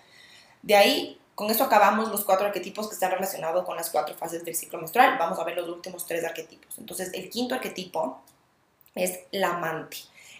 De 0.63 0.75
ahí 0.75 1.21
con 1.35 1.51
eso 1.51 1.63
acabamos 1.63 2.11
los 2.11 2.25
cuatro 2.25 2.47
arquetipos 2.47 2.89
que 2.89 2.95
están 2.95 3.13
relacionados 3.13 3.65
con 3.65 3.77
las 3.77 3.91
cuatro 3.91 4.17
fases 4.17 4.45
del 4.45 4.57
ciclo 4.57 4.81
menstrual. 4.81 5.17
Vamos 5.19 5.39
a 5.39 5.45
ver 5.45 5.57
los 5.57 5.69
últimos 5.69 6.05
tres 6.05 6.25
arquetipos. 6.25 6.77
Entonces, 6.79 7.13
el 7.15 7.31
quinto 7.31 7.55
arquetipo 7.55 8.21
es 8.97 9.21
la 9.31 9.51
amante. 9.51 9.99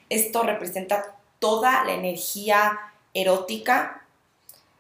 Esto 0.09 0.43
representa 0.43 1.17
toda 1.39 1.85
la 1.85 1.93
energía 1.93 2.79
erótica 3.15 4.05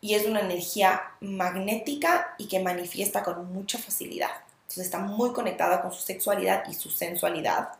y 0.00 0.14
es 0.14 0.26
una 0.26 0.40
energía 0.40 1.02
magnética 1.20 2.34
y 2.38 2.48
que 2.48 2.60
manifiesta 2.60 3.22
con 3.22 3.52
mucha 3.52 3.78
facilidad. 3.78 4.30
Entonces 4.62 4.84
está 4.84 4.98
muy 4.98 5.32
conectada 5.32 5.82
con 5.82 5.92
su 5.92 6.00
sexualidad 6.00 6.64
y 6.68 6.74
su 6.74 6.90
sensualidad. 6.90 7.70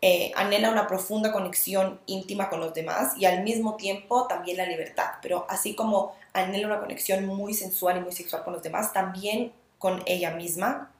Eh, 0.00 0.32
anhela 0.34 0.70
una 0.70 0.88
profunda 0.88 1.30
conexión 1.30 2.00
íntima 2.06 2.48
con 2.48 2.58
los 2.58 2.74
demás 2.74 3.12
y 3.16 3.24
al 3.24 3.44
mismo 3.44 3.76
tiempo 3.76 4.26
también 4.26 4.56
la 4.56 4.66
libertad. 4.66 5.12
Pero 5.20 5.46
así 5.48 5.74
como 5.74 6.16
anhela 6.32 6.66
una 6.66 6.80
conexión 6.80 7.26
muy 7.26 7.54
sensual 7.54 7.98
y 7.98 8.00
muy 8.00 8.12
sexual 8.12 8.44
con 8.44 8.54
los 8.54 8.62
demás, 8.62 8.92
también 8.92 9.52
con 9.78 10.02
ella 10.06 10.30
misma. 10.30 10.90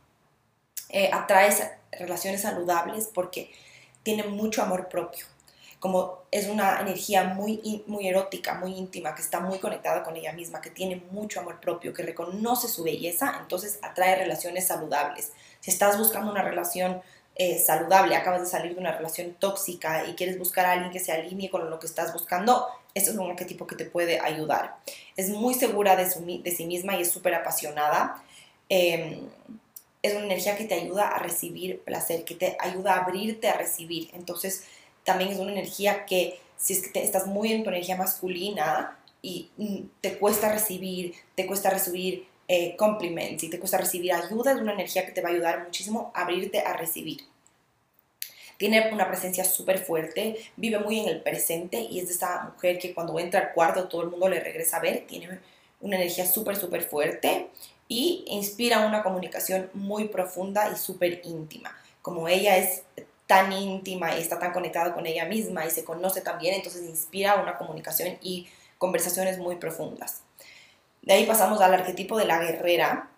Eh, 0.88 1.08
atrae 1.12 1.50
relaciones 1.92 2.42
saludables 2.42 3.08
porque 3.12 3.50
tiene 4.02 4.24
mucho 4.24 4.62
amor 4.62 4.88
propio. 4.88 5.26
Como 5.82 6.22
es 6.30 6.46
una 6.46 6.80
energía 6.80 7.24
muy, 7.24 7.82
muy 7.88 8.06
erótica, 8.06 8.54
muy 8.54 8.72
íntima, 8.72 9.16
que 9.16 9.22
está 9.22 9.40
muy 9.40 9.58
conectada 9.58 10.04
con 10.04 10.16
ella 10.16 10.32
misma, 10.32 10.60
que 10.60 10.70
tiene 10.70 11.02
mucho 11.10 11.40
amor 11.40 11.58
propio, 11.58 11.92
que 11.92 12.04
reconoce 12.04 12.68
su 12.68 12.84
belleza, 12.84 13.38
entonces 13.40 13.80
atrae 13.82 14.14
relaciones 14.14 14.68
saludables. 14.68 15.32
Si 15.58 15.72
estás 15.72 15.98
buscando 15.98 16.30
una 16.30 16.42
relación 16.42 17.02
eh, 17.34 17.58
saludable, 17.58 18.14
acabas 18.14 18.42
de 18.42 18.46
salir 18.46 18.74
de 18.74 18.80
una 18.80 18.96
relación 18.96 19.34
tóxica 19.40 20.06
y 20.06 20.14
quieres 20.14 20.38
buscar 20.38 20.66
a 20.66 20.72
alguien 20.72 20.92
que 20.92 21.00
se 21.00 21.10
alinee 21.10 21.50
con 21.50 21.68
lo 21.68 21.80
que 21.80 21.88
estás 21.88 22.12
buscando, 22.12 22.68
este 22.94 23.10
es 23.10 23.16
un 23.16 23.28
arquetipo 23.28 23.66
que 23.66 23.74
te 23.74 23.84
puede 23.84 24.20
ayudar. 24.20 24.76
Es 25.16 25.30
muy 25.30 25.54
segura 25.54 25.96
de, 25.96 26.04
de 26.04 26.50
sí 26.52 26.64
misma 26.64 26.94
y 26.94 27.02
es 27.02 27.10
súper 27.10 27.34
apasionada. 27.34 28.22
Em, 28.68 29.28
es 30.00 30.14
una 30.14 30.26
energía 30.26 30.56
que 30.56 30.64
te 30.64 30.74
ayuda 30.74 31.08
a 31.08 31.18
recibir 31.18 31.80
placer, 31.80 32.24
que 32.24 32.36
te 32.36 32.56
ayuda 32.60 32.94
a 32.94 33.04
abrirte 33.04 33.48
a 33.48 33.56
recibir. 33.56 34.10
Entonces, 34.14 34.64
también 35.04 35.30
es 35.30 35.38
una 35.38 35.52
energía 35.52 36.06
que 36.06 36.40
si 36.56 36.74
estás 36.94 37.26
muy 37.26 37.52
en 37.52 37.64
tu 37.64 37.70
energía 37.70 37.96
masculina 37.96 38.98
y 39.20 39.50
mm, 39.56 39.78
te 40.00 40.18
cuesta 40.18 40.52
recibir, 40.52 41.14
te 41.34 41.46
cuesta 41.46 41.70
recibir 41.70 42.26
eh, 42.48 42.76
compliments 42.76 43.42
y 43.42 43.50
te 43.50 43.58
cuesta 43.58 43.78
recibir 43.78 44.12
ayuda, 44.12 44.52
es 44.52 44.60
una 44.60 44.72
energía 44.72 45.06
que 45.06 45.12
te 45.12 45.20
va 45.20 45.30
a 45.30 45.32
ayudar 45.32 45.64
muchísimo 45.64 46.12
a 46.14 46.22
abrirte 46.22 46.60
a 46.60 46.74
recibir. 46.74 47.20
Tiene 48.58 48.92
una 48.92 49.08
presencia 49.08 49.44
súper 49.44 49.78
fuerte, 49.78 50.36
vive 50.56 50.78
muy 50.78 51.00
en 51.00 51.08
el 51.08 51.20
presente 51.20 51.80
y 51.80 51.98
es 51.98 52.08
de 52.08 52.14
esa 52.14 52.44
mujer 52.52 52.78
que 52.78 52.94
cuando 52.94 53.18
entra 53.18 53.40
al 53.40 53.52
cuarto 53.52 53.88
todo 53.88 54.02
el 54.02 54.10
mundo 54.10 54.28
le 54.28 54.38
regresa 54.38 54.76
a 54.76 54.80
ver. 54.80 55.04
Tiene 55.08 55.40
una 55.80 55.96
energía 55.96 56.26
súper, 56.26 56.54
súper 56.54 56.82
fuerte 56.82 57.48
y 57.88 58.24
inspira 58.28 58.86
una 58.86 59.02
comunicación 59.02 59.68
muy 59.74 60.08
profunda 60.08 60.70
y 60.72 60.76
súper 60.76 61.22
íntima. 61.24 61.76
Como 62.02 62.28
ella 62.28 62.56
es 62.56 62.82
tan 63.32 63.50
íntima 63.50 64.14
y 64.14 64.20
está 64.20 64.38
tan 64.38 64.52
conectada 64.52 64.92
con 64.92 65.06
ella 65.06 65.24
misma 65.24 65.64
y 65.64 65.70
se 65.70 65.84
conoce 65.84 66.20
también, 66.20 66.54
entonces 66.54 66.82
inspira 66.82 67.36
una 67.36 67.56
comunicación 67.56 68.18
y 68.20 68.46
conversaciones 68.76 69.38
muy 69.38 69.56
profundas. 69.56 70.20
De 71.00 71.14
ahí 71.14 71.24
pasamos 71.24 71.62
al 71.62 71.72
arquetipo 71.72 72.18
de 72.18 72.26
la 72.26 72.38
guerrera, 72.38 73.08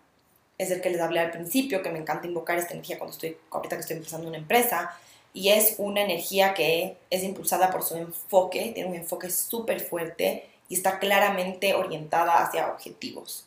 es 0.57 0.71
el 0.71 0.79
que 0.79 0.89
les 0.89 1.01
hablé 1.01 1.19
al 1.19 1.31
principio, 1.31 1.83
que 1.83 1.89
me 1.89 1.99
encanta 1.99 2.27
invocar 2.27 2.57
esta 2.57 2.73
energía 2.73 2.97
cuando 2.97 3.11
estoy, 3.11 3.37
ahorita 3.51 3.75
que 3.75 3.81
estoy 3.81 3.97
empezando 3.97 4.29
una 4.29 4.37
empresa, 4.37 4.97
y 5.33 5.49
es 5.49 5.75
una 5.79 6.01
energía 6.01 6.53
que 6.53 6.95
es 7.09 7.21
impulsada 7.21 7.69
por 7.69 7.83
su 7.83 7.97
enfoque, 7.97 8.71
tiene 8.73 8.89
un 8.89 8.95
enfoque 8.95 9.29
súper 9.29 9.81
fuerte 9.81 10.49
y 10.69 10.75
está 10.75 10.97
claramente 10.97 11.73
orientada 11.73 12.41
hacia 12.41 12.71
objetivos. 12.71 13.45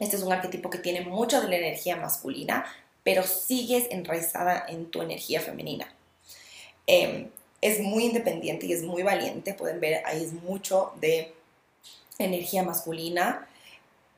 Este 0.00 0.16
es 0.16 0.24
un 0.24 0.32
arquetipo 0.32 0.68
que 0.68 0.78
tiene 0.78 1.02
mucha 1.02 1.40
de 1.40 1.46
la 1.46 1.58
energía 1.58 1.94
masculina, 1.94 2.66
pero 3.02 3.22
sigues 3.22 3.86
enraizada 3.90 4.64
en 4.68 4.90
tu 4.90 5.02
energía 5.02 5.40
femenina. 5.40 5.92
Em, 6.86 7.30
es 7.60 7.80
muy 7.80 8.04
independiente 8.04 8.66
y 8.66 8.72
es 8.72 8.82
muy 8.82 9.02
valiente, 9.02 9.54
pueden 9.54 9.80
ver, 9.80 10.02
ahí 10.06 10.24
es 10.24 10.32
mucho 10.32 10.92
de 11.00 11.34
energía 12.18 12.62
masculina. 12.62 13.48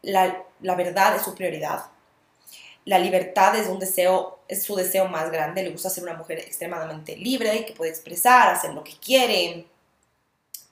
La, 0.03 0.45
la 0.61 0.75
verdad 0.75 1.17
es 1.17 1.23
su 1.23 1.35
prioridad, 1.35 1.85
la 2.85 2.99
libertad 2.99 3.55
es 3.57 3.69
un 3.69 3.79
deseo, 3.79 4.41
es 4.49 4.65
su 4.65 4.75
deseo 4.75 5.07
más 5.07 5.31
grande, 5.31 5.63
le 5.63 5.71
gusta 5.71 5.89
ser 5.89 6.03
una 6.03 6.15
mujer 6.15 6.41
extremadamente 6.41 7.17
libre, 7.17 7.65
que 7.65 7.75
puede 7.75 7.93
expresar, 7.93 8.53
hacer 8.53 8.75
lo 8.75 8.83
que 8.83 8.95
quiere, 8.97 9.67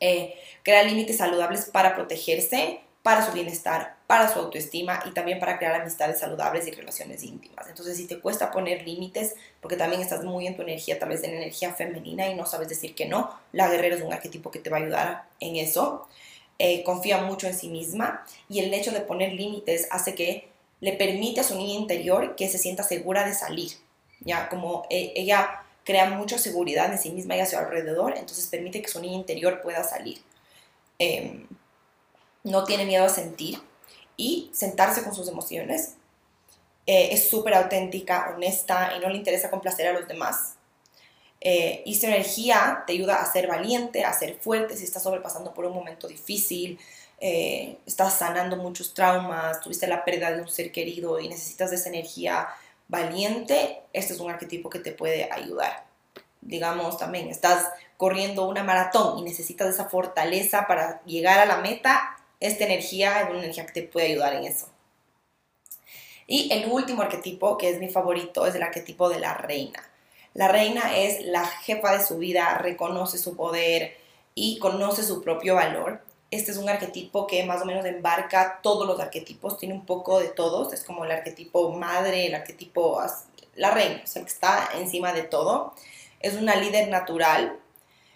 eh, 0.01 0.35
crear 0.65 0.87
límites 0.87 1.19
saludables 1.19 1.67
para 1.67 1.95
protegerse, 1.95 2.81
para 3.03 3.25
su 3.25 3.33
bienestar, 3.33 3.95
para 4.11 4.29
su 4.29 4.41
autoestima 4.41 5.05
y 5.07 5.13
también 5.13 5.39
para 5.39 5.57
crear 5.57 5.81
amistades 5.81 6.19
saludables 6.19 6.67
y 6.67 6.73
relaciones 6.73 7.23
íntimas. 7.23 7.69
Entonces, 7.69 7.97
si 7.97 8.09
te 8.09 8.19
cuesta 8.19 8.51
poner 8.51 8.83
límites, 8.83 9.37
porque 9.61 9.77
también 9.77 10.03
estás 10.03 10.25
muy 10.25 10.49
en 10.49 10.57
tu 10.57 10.63
energía, 10.63 10.99
tal 10.99 11.11
vez 11.11 11.23
en 11.23 11.33
energía 11.33 11.73
femenina 11.75 12.29
y 12.29 12.35
no 12.35 12.45
sabes 12.45 12.69
decir 12.69 12.97
que 12.97 13.07
no, 13.07 13.33
la 13.53 13.69
guerrera 13.69 13.95
es 13.95 14.03
un 14.03 14.13
arquetipo 14.13 14.51
que 14.51 14.59
te 14.59 14.69
va 14.69 14.79
a 14.79 14.81
ayudar 14.81 15.29
en 15.39 15.55
eso. 15.55 16.09
Eh, 16.59 16.83
confía 16.83 17.19
mucho 17.19 17.47
en 17.47 17.55
sí 17.55 17.69
misma 17.69 18.27
y 18.49 18.59
el 18.59 18.75
hecho 18.75 18.91
de 18.91 18.99
poner 18.99 19.33
límites 19.33 19.87
hace 19.93 20.17
que 20.17 20.49
le 20.81 20.95
permite 20.95 21.43
a 21.43 21.45
su 21.45 21.57
niña 21.57 21.75
interior 21.75 22.35
que 22.35 22.49
se 22.49 22.59
sienta 22.59 22.83
segura 22.83 23.25
de 23.25 23.33
salir. 23.33 23.75
Ya 24.19 24.49
como 24.49 24.89
eh, 24.91 25.13
ella 25.15 25.63
crea 25.85 26.11
mucha 26.11 26.37
seguridad 26.37 26.91
en 26.91 26.99
sí 26.99 27.13
misma 27.13 27.37
y 27.37 27.41
a 27.43 27.47
su 27.47 27.57
alrededor, 27.57 28.15
entonces 28.17 28.49
permite 28.49 28.83
que 28.83 28.89
su 28.89 29.01
niña 29.01 29.15
interior 29.15 29.63
pueda 29.63 29.85
salir. 29.85 30.19
Em, 30.99 31.47
no 32.43 32.65
tiene 32.65 32.87
miedo 32.87 33.05
a 33.05 33.09
sentir 33.09 33.70
y 34.21 34.51
sentarse 34.53 35.03
con 35.03 35.15
sus 35.15 35.29
emociones. 35.29 35.95
Eh, 36.87 37.09
es 37.13 37.31
súper 37.31 37.55
auténtica, 37.55 38.33
honesta 38.35 38.93
y 38.95 39.01
no 39.01 39.09
le 39.09 39.17
interesa 39.17 39.49
complacer 39.49 39.89
a 39.89 39.95
los 39.95 40.07
demás. 40.07 40.57
Eh, 41.41 41.83
y 41.87 41.95
su 41.95 42.05
energía 42.05 42.85
te 42.87 42.93
ayuda 42.93 43.17
a 43.17 43.33
ser 43.33 43.47
valiente, 43.47 44.05
a 44.05 44.13
ser 44.13 44.39
fuerte 44.39 44.77
si 44.77 44.85
estás 44.85 45.03
sobrepasando 45.03 45.55
por 45.55 45.65
un 45.65 45.73
momento 45.73 46.07
difícil, 46.07 46.79
eh, 47.19 47.79
estás 47.87 48.19
sanando 48.19 48.57
muchos 48.57 48.93
traumas, 48.93 49.61
tuviste 49.61 49.87
la 49.87 50.05
pérdida 50.05 50.33
de 50.33 50.43
un 50.43 50.49
ser 50.49 50.71
querido 50.71 51.19
y 51.19 51.29
necesitas 51.29 51.71
de 51.71 51.77
esa 51.77 51.89
energía 51.89 52.47
valiente, 52.89 53.81
este 53.95 54.13
es 54.13 54.21
un 54.21 54.31
arquetipo 54.31 54.69
que 54.69 54.81
te 54.81 54.93
puede 54.93 55.33
ayudar. 55.33 55.85
Digamos 56.43 56.99
también, 56.99 57.29
estás 57.29 57.69
corriendo 57.97 58.47
una 58.47 58.65
maratón 58.65 59.19
y 59.19 59.23
necesitas 59.23 59.69
esa 59.69 59.89
fortaleza 59.89 60.67
para 60.67 61.03
llegar 61.05 61.39
a 61.39 61.47
la 61.47 61.59
meta, 61.59 62.20
esta 62.41 62.65
energía 62.65 63.21
es 63.21 63.31
una 63.31 63.39
energía 63.41 63.67
que 63.67 63.73
te 63.73 63.83
puede 63.83 64.09
ayudar 64.09 64.35
en 64.35 64.45
eso. 64.45 64.69
Y 66.27 66.53
el 66.53 66.71
último 66.71 67.03
arquetipo, 67.03 67.59
que 67.59 67.71
es 67.71 67.81
mi 67.81 67.89
favorito, 67.89 68.47
es 68.47 68.55
el 68.55 68.63
arquetipo 68.63 69.09
de 69.09 69.21
la 69.21 69.35
reina. 69.35 69.83
La 70.35 70.49
reina 70.49 70.97
es 70.97 71.25
la 71.25 71.45
jefa 71.45 71.97
de 71.97 72.05
su 72.05 72.19
vida, 72.19 72.59
reconoce 72.59 73.19
su 73.19 73.37
poder 73.37 73.97
y 74.35 74.59
conoce 74.59 75.03
su 75.03 75.23
propio 75.23 75.57
valor 75.57 76.03
este 76.31 76.53
es 76.53 76.59
un 76.59 76.69
arquetipo 76.69 77.27
que 77.27 77.45
más 77.45 77.63
o 77.63 77.65
menos 77.65 77.85
embarca 77.85 78.61
todos 78.63 78.87
los 78.87 79.01
arquetipos, 79.01 79.59
tiene 79.59 79.75
un 79.75 79.85
poco 79.85 80.21
de 80.21 80.29
todos, 80.29 80.73
es 80.73 80.85
como 80.85 81.05
el 81.05 81.11
arquetipo 81.11 81.73
madre, 81.73 82.27
el 82.27 82.35
arquetipo 82.35 83.01
la 83.57 83.73
reina, 83.73 84.01
o 84.05 84.07
sea, 84.07 84.23
que 84.23 84.29
está 84.29 84.69
encima 84.79 85.13
de 85.13 85.23
todo. 85.25 85.75
Es 86.21 86.35
una 86.35 86.55
líder 86.57 86.89
natural, 86.89 87.59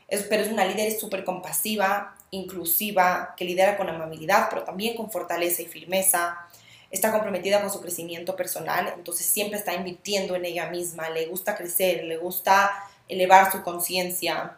pero 0.09 0.43
es 0.43 0.49
una 0.51 0.65
líder 0.65 0.93
súper 0.93 1.25
compasiva, 1.25 2.17
inclusiva, 2.31 3.35
que 3.37 3.45
lidera 3.45 3.77
con 3.77 3.89
amabilidad, 3.89 4.49
pero 4.51 4.65
también 4.65 4.97
con 4.97 5.11
fortaleza 5.11 5.63
y 5.63 5.67
firmeza. 5.67 6.39
Está 6.91 7.11
comprometida 7.13 7.61
con 7.61 7.71
su 7.71 7.81
crecimiento 7.81 8.37
personal, 8.37 8.93
entonces 8.97 9.27
siempre 9.27 9.59
está 9.59 9.75
invirtiendo 9.75 10.37
en 10.37 10.45
ella 10.45 10.71
misma, 10.71 11.11
le 11.11 11.27
gusta 11.27 11.57
crecer, 11.57 12.05
le 12.05 12.17
gusta 12.17 12.73
elevar 13.09 13.51
su 13.51 13.63
conciencia, 13.63 14.57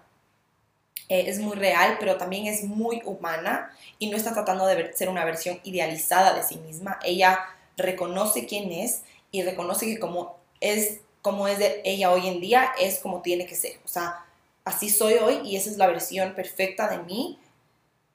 eh, 1.09 1.25
es 1.29 1.39
muy 1.39 1.57
real, 1.57 1.97
pero 2.01 2.17
también 2.17 2.47
es 2.47 2.65
muy 2.65 3.01
humana 3.05 3.71
y 3.99 4.11
no 4.11 4.17
está 4.17 4.33
tratando 4.33 4.67
de 4.67 4.93
ser 4.95 5.09
una 5.09 5.25
versión 5.25 5.61
idealizada 5.63 6.35
de 6.35 6.43
sí 6.43 6.57
misma. 6.57 6.99
Ella 7.05 7.39
reconoce 7.77 8.47
quién 8.47 8.73
es 8.73 9.03
y 9.31 9.43
reconoce 9.43 9.87
que 9.87 10.01
como 10.01 10.37
es, 10.61 11.01
como 11.23 11.47
es 11.47 11.59
de 11.59 11.81
ella 11.85 12.11
hoy 12.13 12.27
en 12.27 12.41
día, 12.41 12.73
es 12.81 12.99
como 12.99 13.23
tiene 13.23 13.47
que 13.47 13.55
ser. 13.55 13.79
O 13.85 13.89
sea, 13.89 14.25
así 14.65 14.91
soy 14.91 15.15
hoy 15.15 15.41
y 15.45 15.57
esa 15.57 15.71
es 15.71 15.77
la 15.77 15.87
versión 15.87 16.35
perfecta 16.35 16.89
de 16.89 16.99
mí. 16.99 17.39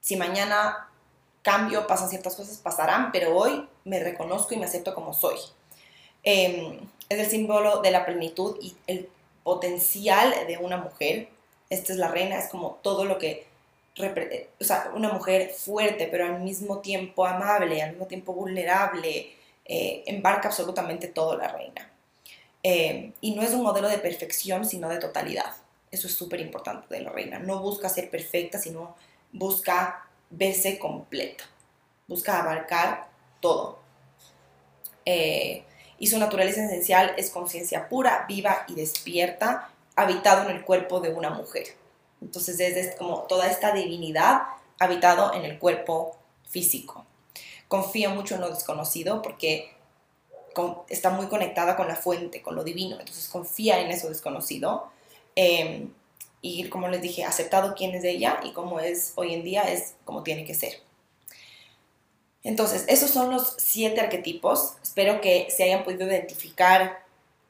Si 0.02 0.18
mañana 0.18 0.90
cambio, 1.42 1.88
pasan 1.88 2.10
ciertas 2.10 2.36
cosas, 2.36 2.58
pasarán, 2.58 3.12
pero 3.14 3.38
hoy 3.38 3.68
me 3.86 4.00
reconozco 4.04 4.54
y 4.54 4.58
me 4.58 4.66
acepto 4.66 4.94
como 4.94 5.14
soy. 5.14 5.38
Em, 6.24 6.80
es 7.08 7.20
el 7.20 7.28
símbolo 7.28 7.82
de 7.82 7.92
la 7.92 8.06
plenitud 8.06 8.58
y 8.62 8.76
el 8.88 9.10
potencial 9.44 10.34
de 10.48 10.58
una 10.58 10.78
mujer 10.78 11.30
esta 11.72 11.94
es 11.94 12.00
la 12.00 12.10
reina, 12.10 12.38
es 12.38 12.50
como 12.50 12.80
todo 12.84 13.06
lo 13.06 13.18
que, 13.18 13.48
o 14.60 14.64
sea, 14.64 14.92
una 14.94 15.14
mujer 15.14 15.52
fuerte, 15.52 16.10
pero 16.12 16.26
al 16.26 16.42
mismo 16.42 16.80
tiempo 16.80 17.26
amable, 17.26 17.82
al 17.82 17.92
mismo 17.92 18.08
tiempo 18.08 18.34
vulnerable, 18.34 19.32
eh, 19.64 20.04
embarca 20.06 20.50
absolutamente 20.50 21.08
todo 21.08 21.38
la 21.38 21.48
reina. 21.48 21.90
Eh, 22.62 23.14
y 23.22 23.36
no 23.36 23.42
es 23.42 23.54
un 23.54 23.64
modelo 23.64 23.88
de 23.88 24.00
perfección, 24.00 24.66
sino 24.66 24.90
de 24.90 25.00
totalidad. 25.00 25.56
Eso 25.92 26.08
es 26.08 26.14
súper 26.14 26.42
importante 26.42 26.94
de 26.94 27.02
la 27.02 27.10
reina. 27.10 27.40
No 27.40 27.62
busca 27.62 27.88
ser 27.88 28.10
perfecta, 28.10 28.60
sino 28.60 28.98
busca 29.32 30.08
verse 30.30 30.80
completa. 30.80 31.44
Busca 32.08 32.40
abarcar 32.40 33.10
todo. 33.40 33.80
Eh, 35.06 35.64
y 35.98 36.08
su 36.08 36.18
naturaleza 36.18 36.66
esencial 36.66 37.14
es 37.18 37.30
conciencia 37.30 37.88
pura, 37.88 38.26
viva 38.28 38.66
y 38.68 38.76
despierta, 38.76 39.70
habitado 39.96 40.50
en 40.50 40.56
el 40.56 40.64
cuerpo 40.64 41.00
de 41.00 41.14
una 41.14 41.30
mujer. 41.30 41.68
Entonces 42.22 42.60
es 42.60 42.96
como 42.96 43.24
toda 43.24 43.48
esta 43.48 43.72
divinidad 43.72 44.44
habitado 44.80 45.34
en 45.34 45.46
el 45.46 45.60
cuerpo 45.60 46.18
físico. 46.48 47.06
Confía 47.68 48.10
mucho 48.10 48.36
en 48.36 48.42
lo 48.42 48.50
desconocido 48.50 49.22
porque 49.22 49.74
está 50.90 51.12
muy 51.12 51.28
conectada 51.28 51.76
con 51.76 51.88
la 51.88 51.96
fuente, 51.96 52.42
con 52.42 52.56
lo 52.56 52.64
divino. 52.64 53.00
Entonces 53.00 53.28
confía 53.28 53.80
en 53.80 53.92
eso 53.92 54.10
desconocido. 54.10 54.92
Em, 55.36 55.94
y 56.42 56.68
como 56.70 56.88
les 56.88 57.02
dije, 57.02 57.24
aceptado 57.24 57.76
quién 57.76 57.94
es 57.96 58.04
ella 58.04 58.40
y 58.44 58.52
cómo 58.54 58.80
es 58.80 59.14
hoy 59.16 59.34
en 59.34 59.44
día 59.44 59.64
es 59.64 59.96
como 60.06 60.24
tiene 60.24 60.46
que 60.46 60.56
ser. 60.56 60.82
Entonces, 62.44 62.86
esos 62.88 63.12
son 63.12 63.30
los 63.30 63.56
siete 63.58 64.02
arquetipos. 64.02 64.74
Espero 64.82 65.22
que 65.22 65.48
se 65.56 65.64
hayan 65.64 65.84
podido 65.84 66.08
identificar 66.08 67.02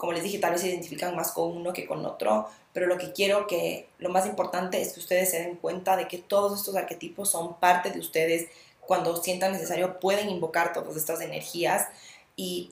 como 0.02 0.14
les 0.14 0.24
dije, 0.24 0.40
tal 0.40 0.54
vez 0.54 0.62
se 0.62 0.70
identifican 0.70 1.16
más 1.16 1.32
con 1.32 1.56
uno 1.56 1.74
que 1.74 1.86
con 1.86 2.04
otro, 2.08 2.50
pero 2.74 2.88
lo 2.88 2.98
que 2.98 3.14
quiero 3.14 3.46
que, 3.46 3.88
lo 4.00 4.10
más 4.10 4.26
importante 4.26 4.82
es 4.82 4.94
que 4.94 5.00
ustedes 5.00 5.30
se 5.30 5.44
den 5.44 5.58
cuenta 5.58 5.96
de 5.96 6.08
que 6.08 6.18
todos 6.18 6.60
estos 6.60 6.76
arquetipos 6.76 7.30
son 7.30 7.60
parte 7.60 7.92
de 7.92 8.00
ustedes. 8.00 8.50
Cuando 8.80 9.22
sientan 9.22 9.52
necesario 9.52 10.00
pueden 10.00 10.32
invocar 10.32 10.74
todas 10.74 10.98
estas 10.98 11.22
energías 11.22 11.88
y 12.36 12.72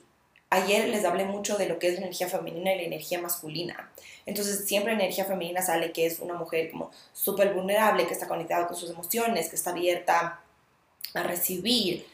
ayer 0.50 0.88
les 0.88 1.04
hablé 1.04 1.24
mucho 1.24 1.56
de 1.56 1.68
lo 1.68 1.78
que 1.78 1.88
es 1.88 1.94
la 1.94 2.00
energía 2.00 2.28
femenina 2.28 2.74
y 2.74 2.78
la 2.78 2.84
energía 2.84 3.20
masculina. 3.20 3.90
Entonces 4.26 4.66
siempre 4.66 4.92
la 4.92 5.02
energía 5.02 5.24
femenina 5.24 5.62
sale 5.62 5.92
que 5.92 6.06
es 6.06 6.20
una 6.20 6.34
mujer 6.34 6.70
como 6.70 6.90
súper 7.12 7.54
vulnerable, 7.54 8.06
que 8.06 8.14
está 8.14 8.28
conectada 8.28 8.66
con 8.66 8.76
sus 8.76 8.90
emociones, 8.90 9.48
que 9.48 9.56
está 9.56 9.70
abierta 9.70 10.40
a 11.14 11.22
recibir, 11.22 12.06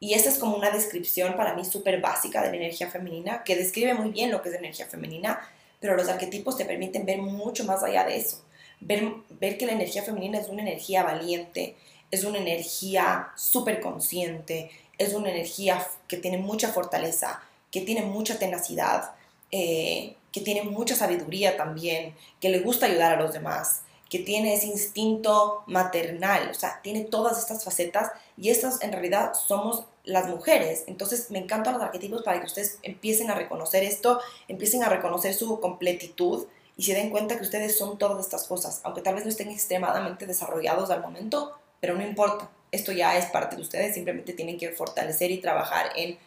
y 0.00 0.14
esa 0.14 0.30
es 0.30 0.38
como 0.38 0.56
una 0.56 0.70
descripción 0.70 1.34
para 1.36 1.54
mí 1.54 1.64
súper 1.64 2.00
básica 2.00 2.42
de 2.42 2.50
la 2.50 2.56
energía 2.56 2.88
femenina, 2.88 3.42
que 3.42 3.56
describe 3.56 3.94
muy 3.94 4.10
bien 4.10 4.30
lo 4.30 4.42
que 4.42 4.48
es 4.48 4.52
la 4.52 4.60
energía 4.60 4.86
femenina, 4.86 5.40
pero 5.80 5.96
los 5.96 6.08
arquetipos 6.08 6.56
te 6.56 6.64
permiten 6.64 7.04
ver 7.04 7.18
mucho 7.18 7.64
más 7.64 7.82
allá 7.82 8.04
de 8.04 8.16
eso. 8.16 8.44
Ver, 8.80 9.12
ver 9.40 9.58
que 9.58 9.66
la 9.66 9.72
energía 9.72 10.04
femenina 10.04 10.38
es 10.38 10.48
una 10.48 10.62
energía 10.62 11.02
valiente, 11.02 11.76
es 12.12 12.22
una 12.22 12.38
energía 12.38 13.30
súper 13.36 13.80
consciente, 13.80 14.70
es 14.98 15.14
una 15.14 15.30
energía 15.30 15.86
que 16.08 16.16
tiene 16.16 16.38
mucha 16.38 16.72
fortaleza, 16.72 17.40
que 17.70 17.80
tiene 17.80 18.02
mucha 18.02 18.38
tenacidad, 18.38 19.12
eh, 19.50 20.16
que 20.32 20.40
tiene 20.40 20.62
mucha 20.62 20.94
sabiduría 20.94 21.56
también, 21.56 22.14
que 22.40 22.50
le 22.50 22.60
gusta 22.60 22.86
ayudar 22.86 23.12
a 23.12 23.20
los 23.20 23.32
demás, 23.32 23.82
que 24.10 24.18
tiene 24.18 24.54
ese 24.54 24.66
instinto 24.66 25.62
maternal, 25.66 26.50
o 26.50 26.54
sea, 26.54 26.80
tiene 26.82 27.02
todas 27.04 27.38
estas 27.38 27.64
facetas 27.64 28.10
y 28.36 28.50
estas 28.50 28.82
en 28.82 28.92
realidad 28.92 29.34
somos 29.34 29.84
las 30.04 30.28
mujeres. 30.28 30.84
Entonces 30.86 31.30
me 31.30 31.38
encantan 31.38 31.74
los 31.74 31.82
arquetipos 31.82 32.22
para 32.22 32.40
que 32.40 32.46
ustedes 32.46 32.78
empiecen 32.82 33.30
a 33.30 33.34
reconocer 33.34 33.84
esto, 33.84 34.20
empiecen 34.48 34.82
a 34.82 34.88
reconocer 34.88 35.34
su 35.34 35.60
completitud 35.60 36.46
y 36.76 36.84
se 36.84 36.94
den 36.94 37.10
cuenta 37.10 37.36
que 37.36 37.42
ustedes 37.42 37.76
son 37.76 37.98
todas 37.98 38.24
estas 38.24 38.46
cosas, 38.46 38.80
aunque 38.84 39.02
tal 39.02 39.14
vez 39.14 39.24
no 39.24 39.30
estén 39.30 39.50
extremadamente 39.50 40.26
desarrollados 40.26 40.90
al 40.90 41.02
momento, 41.02 41.52
pero 41.80 41.94
no 41.94 42.02
importa, 42.02 42.50
esto 42.70 42.92
ya 42.92 43.16
es 43.16 43.26
parte 43.26 43.56
de 43.56 43.62
ustedes, 43.62 43.94
simplemente 43.94 44.32
tienen 44.32 44.58
que 44.58 44.70
fortalecer 44.70 45.30
y 45.30 45.38
trabajar 45.38 45.90
en 45.96 46.18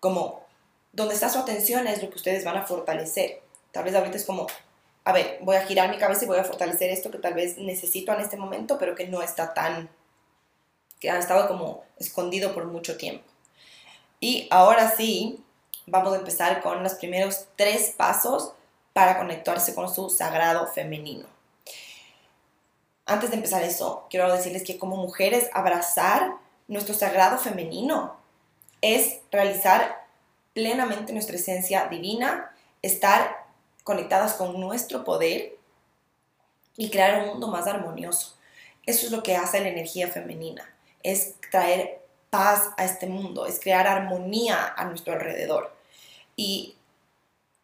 como 0.00 0.46
donde 0.92 1.14
está 1.14 1.28
su 1.28 1.38
atención 1.38 1.86
es 1.86 2.02
lo 2.02 2.10
que 2.10 2.16
ustedes 2.16 2.44
van 2.44 2.56
a 2.56 2.66
fortalecer. 2.66 3.42
Tal 3.72 3.84
vez 3.84 3.94
ahorita 3.94 4.16
es 4.16 4.24
como, 4.24 4.46
a 5.04 5.12
ver, 5.12 5.38
voy 5.42 5.56
a 5.56 5.66
girar 5.66 5.90
mi 5.90 5.98
cabeza 5.98 6.24
y 6.24 6.28
voy 6.28 6.38
a 6.38 6.44
fortalecer 6.44 6.90
esto 6.90 7.10
que 7.10 7.18
tal 7.18 7.34
vez 7.34 7.58
necesito 7.58 8.12
en 8.12 8.20
este 8.20 8.36
momento, 8.36 8.78
pero 8.78 8.94
que 8.94 9.06
no 9.06 9.22
está 9.22 9.54
tan, 9.54 9.88
que 10.98 11.10
ha 11.10 11.18
estado 11.18 11.48
como 11.48 11.84
escondido 11.98 12.54
por 12.54 12.66
mucho 12.66 12.96
tiempo. 12.96 13.24
Y 14.20 14.48
ahora 14.50 14.90
sí, 14.90 15.44
vamos 15.86 16.12
a 16.14 16.18
empezar 16.18 16.60
con 16.62 16.82
los 16.82 16.94
primeros 16.94 17.46
tres 17.56 17.94
pasos 17.96 18.52
para 18.92 19.18
conectarse 19.18 19.74
con 19.74 19.92
su 19.92 20.10
sagrado 20.10 20.66
femenino. 20.66 21.26
Antes 23.08 23.30
de 23.30 23.36
empezar 23.36 23.62
eso, 23.62 24.06
quiero 24.10 24.30
decirles 24.30 24.64
que 24.64 24.76
como 24.76 24.96
mujeres 24.98 25.48
abrazar 25.54 26.34
nuestro 26.68 26.94
sagrado 26.94 27.38
femenino 27.38 28.18
es 28.82 29.20
realizar 29.32 30.06
plenamente 30.52 31.14
nuestra 31.14 31.36
esencia 31.36 31.86
divina, 31.86 32.54
estar 32.82 33.46
conectadas 33.82 34.34
con 34.34 34.60
nuestro 34.60 35.04
poder 35.04 35.56
y 36.76 36.90
crear 36.90 37.22
un 37.22 37.28
mundo 37.28 37.48
más 37.48 37.66
armonioso. 37.66 38.36
Eso 38.84 39.06
es 39.06 39.12
lo 39.12 39.22
que 39.22 39.36
hace 39.36 39.60
la 39.60 39.68
energía 39.68 40.08
femenina, 40.08 40.70
es 41.02 41.34
traer 41.50 42.02
paz 42.28 42.68
a 42.76 42.84
este 42.84 43.06
mundo, 43.06 43.46
es 43.46 43.58
crear 43.58 43.86
armonía 43.86 44.74
a 44.76 44.84
nuestro 44.84 45.14
alrededor. 45.14 45.74
Y 46.36 46.76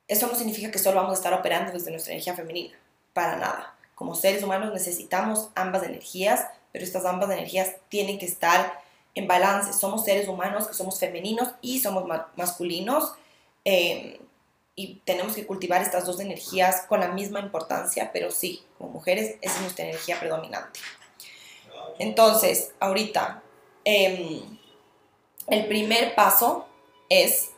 eso 0.09 0.27
no 0.27 0.37
significa 0.37 0.71
que 0.71 0.79
solo 0.79 1.03
vamos 1.03 1.13
a 1.13 1.21
estar 1.21 1.35
operando 1.35 1.71
desde 1.71 1.91
nuestra 1.91 2.15
energía 2.15 2.35
femenina, 2.35 2.79
para 3.13 3.37
nada. 3.37 3.74
Como 4.05 4.17
seres 4.17 4.43
humanos 4.43 4.71
necesitamos 4.71 5.49
ambas 5.55 5.83
energías, 5.83 6.47
pero 6.73 6.85
estas 6.85 7.07
ambas 7.07 7.31
energías 7.31 7.77
tienen 7.89 8.19
que 8.19 8.27
estar 8.27 8.83
en 9.15 9.27
balance. 9.27 9.73
Somos 9.73 10.05
seres 10.05 10.29
humanos 10.29 10.69
que 10.69 10.75
somos 10.75 11.01
femeninos 11.01 11.49
y 11.63 11.81
somos 11.81 12.05
masculinos. 12.37 13.15
Eh, 13.65 14.21
y 14.77 14.97
tenemos 15.07 15.35
que 15.35 15.47
cultivar 15.47 15.81
estas 15.81 16.05
dos 16.05 16.21
energías 16.21 16.83
con 16.87 17.01
la 17.01 17.09
misma 17.09 17.41
importancia, 17.41 18.11
pero 18.13 18.31
sí, 18.31 18.63
como 18.77 18.91
mujeres, 18.91 19.37
es 19.41 19.59
nuestra 19.63 19.87
energía 19.87 20.21
predominante. 20.21 20.81
Entonces, 21.99 22.73
ahorita, 22.81 23.43
em, 23.87 24.59
el 25.47 25.67
primer 25.67 26.15
paso 26.15 26.69
es, 27.09 27.53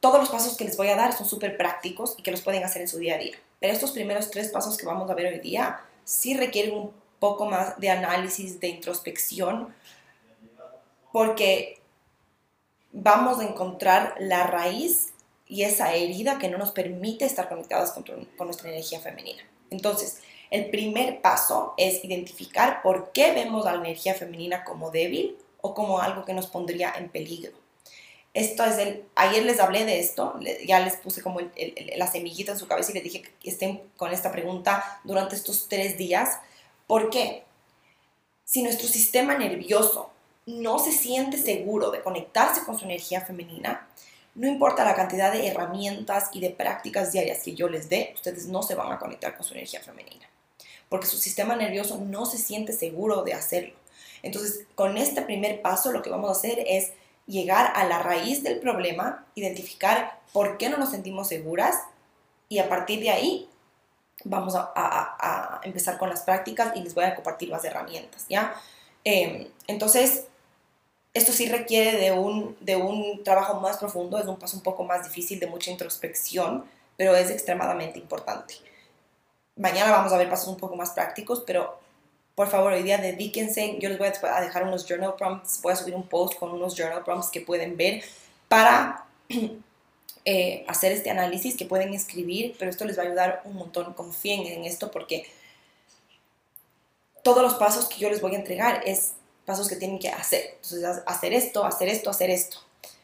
todos 0.00 0.20
los 0.20 0.28
pasos 0.28 0.58
que 0.58 0.64
les 0.64 0.76
voy 0.76 0.88
a 0.88 0.96
dar 0.96 1.16
son 1.16 1.26
súper 1.26 1.56
prácticos 1.56 2.16
y 2.18 2.22
que 2.22 2.30
los 2.30 2.42
pueden 2.42 2.64
hacer 2.64 2.82
en 2.82 2.88
su 2.88 2.98
día 2.98 3.14
a 3.14 3.18
día, 3.18 3.38
pero 3.60 3.72
estos 3.72 3.92
primeros 3.92 4.30
tres 4.30 4.50
pasos 4.50 4.76
que 4.76 4.86
vamos 4.86 5.10
a 5.10 5.14
ver 5.14 5.32
hoy 5.32 5.40
día 5.40 5.80
sí 6.04 6.34
requieren 6.36 6.74
un 6.74 6.92
poco 7.18 7.46
más 7.46 7.78
de 7.78 7.90
análisis, 7.90 8.60
de 8.60 8.68
introspección, 8.68 9.74
porque 11.12 11.80
vamos 12.92 13.40
a 13.40 13.44
encontrar 13.44 14.14
la 14.18 14.46
raíz 14.46 15.12
y 15.46 15.62
esa 15.62 15.94
herida 15.94 16.38
que 16.38 16.48
no 16.48 16.58
nos 16.58 16.70
permite 16.70 17.24
estar 17.24 17.48
conectadas 17.48 17.92
con, 17.92 18.04
nuestra 18.38 18.70
energía 18.70 19.00
femenina. 19.00 19.42
Entonces, 19.70 20.20
el 20.50 20.70
primer 20.70 21.20
paso 21.20 21.74
es 21.76 22.04
identificar 22.04 22.82
por 22.82 23.12
qué 23.12 23.32
vemos 23.32 23.66
a 23.66 23.72
la 23.72 23.80
energía 23.80 24.14
femenina 24.14 24.64
como 24.64 24.90
débil 24.90 25.36
o 25.60 25.74
como 25.74 26.00
algo 26.00 26.24
que 26.24 26.34
nos 26.34 26.46
pondría 26.46 26.94
en 26.96 27.08
peligro. 27.08 27.52
Esto 28.34 28.64
es 28.64 28.78
el, 28.78 29.04
ayer 29.14 29.44
les 29.44 29.58
hablé 29.58 29.84
de 29.84 30.00
esto, 30.00 30.38
ya 30.66 30.80
les 30.80 30.96
puse 30.96 31.22
como 31.22 31.40
la 31.96 32.06
semillita 32.06 32.52
en 32.52 32.58
su 32.58 32.68
cabeza 32.68 32.90
y 32.90 32.94
les 32.94 33.04
dije 33.04 33.22
que 33.22 33.50
estén 33.50 33.82
con 33.96 34.12
esta 34.12 34.30
pregunta 34.30 35.00
durante 35.04 35.34
estos 35.34 35.68
tres 35.68 35.96
días 35.96 36.38
¿Por 36.88 37.10
qué? 37.10 37.44
Si 38.44 38.62
nuestro 38.62 38.88
sistema 38.88 39.36
nervioso 39.36 40.10
no 40.46 40.78
se 40.78 40.90
siente 40.90 41.36
seguro 41.36 41.90
de 41.90 42.00
conectarse 42.00 42.64
con 42.64 42.78
su 42.78 42.86
energía 42.86 43.20
femenina, 43.20 43.86
no 44.34 44.48
importa 44.48 44.86
la 44.86 44.94
cantidad 44.94 45.30
de 45.30 45.46
herramientas 45.46 46.30
y 46.32 46.40
de 46.40 46.48
prácticas 46.48 47.12
diarias 47.12 47.42
que 47.42 47.54
yo 47.54 47.68
les 47.68 47.90
dé, 47.90 48.12
ustedes 48.14 48.46
no 48.46 48.62
se 48.62 48.74
van 48.74 48.90
a 48.90 48.98
conectar 48.98 49.36
con 49.36 49.44
su 49.44 49.52
energía 49.52 49.82
femenina, 49.82 50.30
porque 50.88 51.06
su 51.06 51.18
sistema 51.18 51.56
nervioso 51.56 51.98
no 51.98 52.24
se 52.24 52.38
siente 52.38 52.72
seguro 52.72 53.22
de 53.22 53.34
hacerlo. 53.34 53.74
Entonces, 54.22 54.64
con 54.74 54.96
este 54.96 55.20
primer 55.20 55.60
paso, 55.60 55.92
lo 55.92 56.00
que 56.00 56.08
vamos 56.08 56.30
a 56.30 56.32
hacer 56.32 56.64
es 56.66 56.92
llegar 57.28 57.72
a 57.76 57.84
la 57.84 58.00
raíz 58.02 58.42
del 58.42 58.58
problema, 58.58 59.24
identificar 59.34 60.18
por 60.32 60.58
qué 60.58 60.68
no 60.68 60.78
nos 60.78 60.90
sentimos 60.90 61.28
seguras 61.28 61.76
y 62.48 62.58
a 62.58 62.68
partir 62.68 63.00
de 63.00 63.10
ahí 63.10 63.48
vamos 64.24 64.54
a, 64.56 65.60
empezar 65.62 65.98
con 65.98 66.08
las 66.08 66.22
prácticas 66.22 66.74
y 66.74 66.80
les 66.80 66.94
voy 66.94 67.04
a 67.04 67.14
compartir 67.14 67.48
las 67.50 67.64
herramientas, 67.64 68.26
¿ya? 68.28 68.54
Em, 69.04 69.46
entonces, 69.66 70.24
esto 71.14 71.32
sí 71.32 71.48
requiere 71.48 71.98
de 71.98 72.12
un, 72.12 72.56
de 72.60 72.76
un 72.76 73.22
trabajo 73.22 73.60
más 73.60 73.76
profundo, 73.78 74.18
es 74.18 74.26
un 74.26 74.38
paso 74.38 74.56
un 74.56 74.62
poco 74.62 74.84
más 74.84 75.04
difícil, 75.04 75.38
de 75.38 75.46
mucha 75.46 75.70
introspección, 75.70 76.64
pero 76.96 77.14
es 77.14 77.30
extremadamente 77.30 77.98
importante. 77.98 78.54
Mañana 79.56 79.90
vamos 79.90 80.12
a 80.12 80.16
ver 80.16 80.30
pasos 80.30 80.48
un 80.48 80.56
poco 80.56 80.76
más 80.76 80.90
prácticos, 80.90 81.42
pero 81.46 81.78
por 82.38 82.48
favor, 82.48 82.72
hoy 82.72 82.84
día 82.84 82.98
dedíquense, 82.98 83.78
yo 83.80 83.88
les 83.88 83.98
voy 83.98 84.06
a 84.06 84.40
dejar 84.40 84.62
unos 84.62 84.86
journal 84.86 85.16
prompts, 85.16 85.60
voy 85.60 85.72
a 85.72 85.76
subir 85.76 85.96
un 85.96 86.08
post 86.08 86.38
con 86.38 86.52
unos 86.52 86.76
journal 86.76 87.02
prompts 87.02 87.30
que 87.30 87.40
pueden 87.40 87.76
ver 87.76 88.04
para 88.46 89.04
Eh, 90.30 90.66
hacer 90.68 90.92
este 90.92 91.08
análisis, 91.08 91.56
que 91.56 91.64
pueden 91.64 91.94
escribir, 91.94 92.54
pero 92.58 92.70
esto 92.70 92.84
les 92.84 92.98
va 92.98 93.02
a 93.02 93.06
ayudar 93.06 93.40
un 93.46 93.54
montón. 93.54 93.94
Confíen 93.94 94.46
en 94.46 94.66
esto 94.66 94.90
porque 94.90 95.26
todos 97.22 97.42
los 97.42 97.54
pasos 97.54 97.88
que 97.88 97.96
yo 97.98 98.10
les 98.10 98.20
voy 98.20 98.34
a 98.34 98.38
entregar 98.38 98.82
es 98.84 99.14
pasos 99.46 99.70
que 99.70 99.76
tienen 99.76 99.98
que 99.98 100.10
hacer. 100.10 100.56
Entonces, 100.56 100.84
hacer 101.06 101.32
esto, 101.32 101.64
hacer 101.64 101.88
esto, 101.88 102.10
hacer 102.10 102.28
esto. 102.28 102.58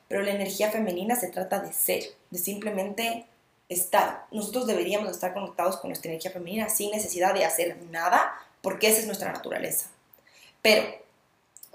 Pero 0.07 0.21
la 0.21 0.33
energía 0.33 0.71
femenina 0.71 1.17
se 1.17 1.29
trata 1.29 1.61
de 1.61 1.73
ser, 1.73 2.05
de 2.29 2.39
simplemente 2.39 3.25
estar. 3.71 4.27
Nosotros 4.31 4.67
deberíamos 4.67 5.11
estar 5.11 5.33
conectados 5.33 5.79
con 5.79 5.89
nuestra 5.89 6.11
energía 6.11 6.31
femenina 6.31 6.69
sin 6.69 6.91
necesidad 6.91 7.33
de 7.33 7.47
hacer 7.47 7.79
nada, 7.91 8.35
porque 8.65 8.89
esa 8.89 9.01
es 9.01 9.07
nuestra 9.07 9.31
naturaleza. 9.31 9.91
Pero 10.63 10.83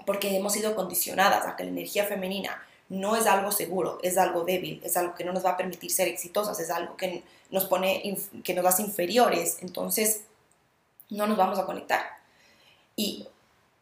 porque 0.04 0.36
hemos 0.36 0.52
sido 0.52 0.74
condicionadas 0.74 1.46
a 1.46 1.54
que 1.54 1.62
la 1.62 1.70
energía 1.70 2.04
femenina 2.04 2.60
no 2.88 3.14
es 3.14 3.26
algo 3.26 3.52
seguro, 3.52 4.00
es 4.02 4.18
algo 4.18 4.44
débil, 4.44 4.82
es 4.84 4.96
algo 4.96 5.14
que 5.14 5.24
no 5.24 5.32
nos 5.32 5.44
va 5.46 5.50
a 5.50 5.56
permitir 5.56 5.92
ser 5.92 6.08
exitosas, 6.08 6.58
es 6.58 6.68
algo 6.68 6.96
que 6.96 7.22
nos 7.50 7.66
pone, 7.66 8.18
que 8.42 8.54
nos 8.54 8.66
hace 8.66 8.82
inferiores, 8.82 9.58
entonces 9.60 10.22
no 11.10 11.28
nos 11.28 11.38
vamos 11.38 11.60
a 11.60 11.66
conectar. 11.66 12.00
Y 12.96 13.28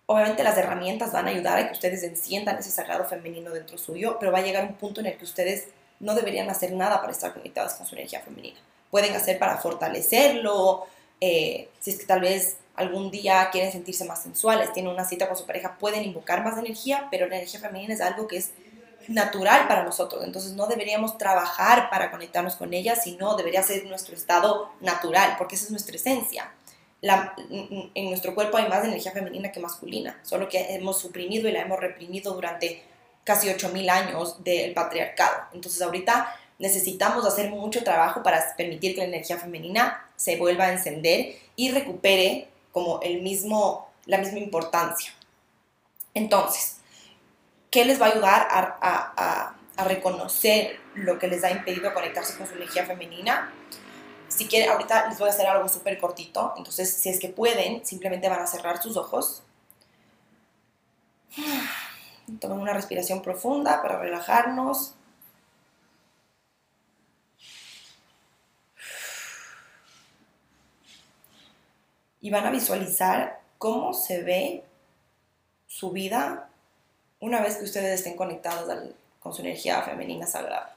obviamente 0.04 0.44
las 0.44 0.58
herramientas 0.58 1.10
van 1.12 1.28
a 1.28 1.30
ayudar 1.30 1.58
a 1.58 1.66
que 1.66 1.72
ustedes 1.72 2.02
enciendan 2.02 2.58
ese 2.58 2.70
sagrado 2.70 3.06
femenino 3.06 3.50
dentro 3.50 3.78
suyo, 3.78 4.18
pero 4.20 4.32
va 4.32 4.38
a 4.38 4.42
llegar 4.42 4.64
un 4.64 4.74
punto 4.74 5.00
en 5.00 5.06
el 5.06 5.16
que 5.16 5.24
ustedes 5.24 5.68
no 5.98 6.14
deberían 6.14 6.50
hacer 6.50 6.72
nada 6.72 7.00
para 7.00 7.12
estar 7.12 7.32
conectadas 7.32 7.74
con 7.74 7.86
su 7.86 7.94
energía 7.94 8.20
femenina. 8.20 8.58
Pueden 8.90 9.16
hacer 9.16 9.38
para 9.38 9.56
fortalecerlo, 9.56 10.86
eh, 11.22 11.70
si 11.80 11.92
es 11.92 11.98
que 11.98 12.06
tal 12.06 12.20
vez 12.20 12.58
algún 12.78 13.10
día 13.10 13.50
quieren 13.50 13.72
sentirse 13.72 14.04
más 14.04 14.22
sensuales, 14.22 14.72
tienen 14.72 14.92
una 14.92 15.04
cita 15.04 15.26
con 15.28 15.36
su 15.36 15.44
pareja, 15.44 15.76
pueden 15.78 16.04
invocar 16.04 16.44
más 16.44 16.56
energía, 16.56 17.08
pero 17.10 17.26
la 17.26 17.36
energía 17.36 17.60
femenina 17.60 17.92
es 17.92 18.00
algo 18.00 18.26
que 18.26 18.38
es 18.38 18.52
natural 19.08 19.66
para 19.66 19.82
nosotros. 19.82 20.22
Entonces 20.24 20.52
no 20.52 20.66
deberíamos 20.66 21.18
trabajar 21.18 21.90
para 21.90 22.10
conectarnos 22.10 22.56
con 22.56 22.72
ella, 22.72 22.94
sino 22.94 23.36
debería 23.36 23.62
ser 23.62 23.84
nuestro 23.86 24.14
estado 24.14 24.70
natural, 24.80 25.34
porque 25.38 25.56
esa 25.56 25.64
es 25.64 25.70
nuestra 25.70 25.96
esencia. 25.96 26.52
en 27.00 28.08
nuestro 28.08 28.34
cuerpo 28.34 28.56
hay 28.56 28.68
más 28.68 28.84
energía 28.84 29.12
femenina 29.12 29.52
que 29.52 29.60
masculina, 29.60 30.18
solo 30.22 30.48
que 30.48 30.74
hemos 30.74 30.98
suprimido 31.00 31.48
y 31.48 31.52
la 31.52 31.62
hemos 31.62 31.78
reprimido 31.78 32.34
durante 32.34 32.82
casi 33.24 33.48
8.000 33.48 33.90
años 33.90 34.42
del 34.42 34.72
patriarcado. 34.72 35.44
Entonces 35.52 35.80
ahorita 35.82 36.34
necesitamos 36.58 37.24
hacer 37.24 37.50
mucho 37.50 37.84
trabajo 37.84 38.22
para 38.22 38.56
permitir 38.56 38.94
que 38.94 39.02
la 39.02 39.06
energía 39.06 39.38
femenina 39.38 40.04
se 40.16 40.36
vuelva 40.36 40.64
a 40.64 40.72
encender 40.72 41.36
y 41.54 41.70
recupere 41.70 42.48
como 42.78 43.00
el 43.02 43.22
mismo, 43.22 43.88
la 44.06 44.18
misma 44.18 44.38
importancia. 44.38 45.12
Entonces, 46.14 46.78
¿Qué 47.70 47.84
les 47.84 48.00
va 48.00 48.06
a 48.06 48.10
ayudar 48.10 48.48
a, 48.50 49.54
reconocer 49.84 50.80
lo 50.94 51.20
que 51.20 51.28
les 51.28 51.44
ha 51.44 51.52
impedido 51.52 51.94
conectarse 51.94 52.36
con 52.36 52.48
su 52.48 52.54
energía 52.54 52.84
femenina? 52.84 53.52
Si 54.28 54.48
quieren, 54.48 54.70
ahorita 54.70 55.08
les 55.08 55.18
voy 55.18 55.28
a 55.28 55.32
hacer 55.32 55.46
algo 55.46 55.68
súper 55.68 55.98
cortito, 55.98 56.54
entonces 56.56 56.92
si 56.92 57.08
es 57.08 57.20
que 57.20 57.28
pueden, 57.28 57.86
simplemente 57.86 58.28
van 58.28 58.40
a 58.40 58.46
cerrar 58.46 58.82
sus 58.82 58.96
ojos. 58.96 59.42
Tomen 62.40 62.58
una 62.58 62.72
respiración 62.72 63.22
profunda 63.22 63.80
para 63.80 63.98
relajarnos. 63.98 64.94
Y 72.20 72.30
van 72.30 72.46
a 72.46 72.50
visualizar 72.50 73.40
cómo 73.58 73.94
se 73.94 74.22
ve 74.22 74.64
su 75.66 75.90
vida 75.90 76.48
una 77.20 77.40
vez 77.40 77.56
que 77.56 77.64
ustedes 77.64 77.98
estén 77.98 78.16
conectados 78.16 78.68
con 79.20 79.34
su 79.34 79.42
energía 79.42 79.82
femenina 79.82 80.26
sagrada. 80.26 80.76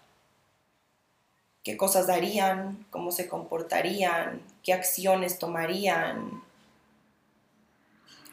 ¿Qué 1.63 1.77
cosas 1.77 2.08
darían? 2.08 2.86
¿Cómo 2.89 3.12
se 3.12 3.27
comportarían? 3.27 4.41
¿Qué 4.63 4.73
acciones 4.73 5.38
tomarían? 5.38 6.41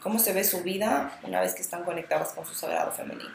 ¿Cómo 0.01 0.17
se 0.17 0.33
ve 0.33 0.43
su 0.43 0.63
vida 0.63 1.19
una 1.23 1.41
vez 1.41 1.53
que 1.53 1.61
están 1.61 1.83
conectadas 1.83 2.33
con 2.33 2.45
su 2.45 2.55
sagrado 2.55 2.91
femenino? 2.91 3.29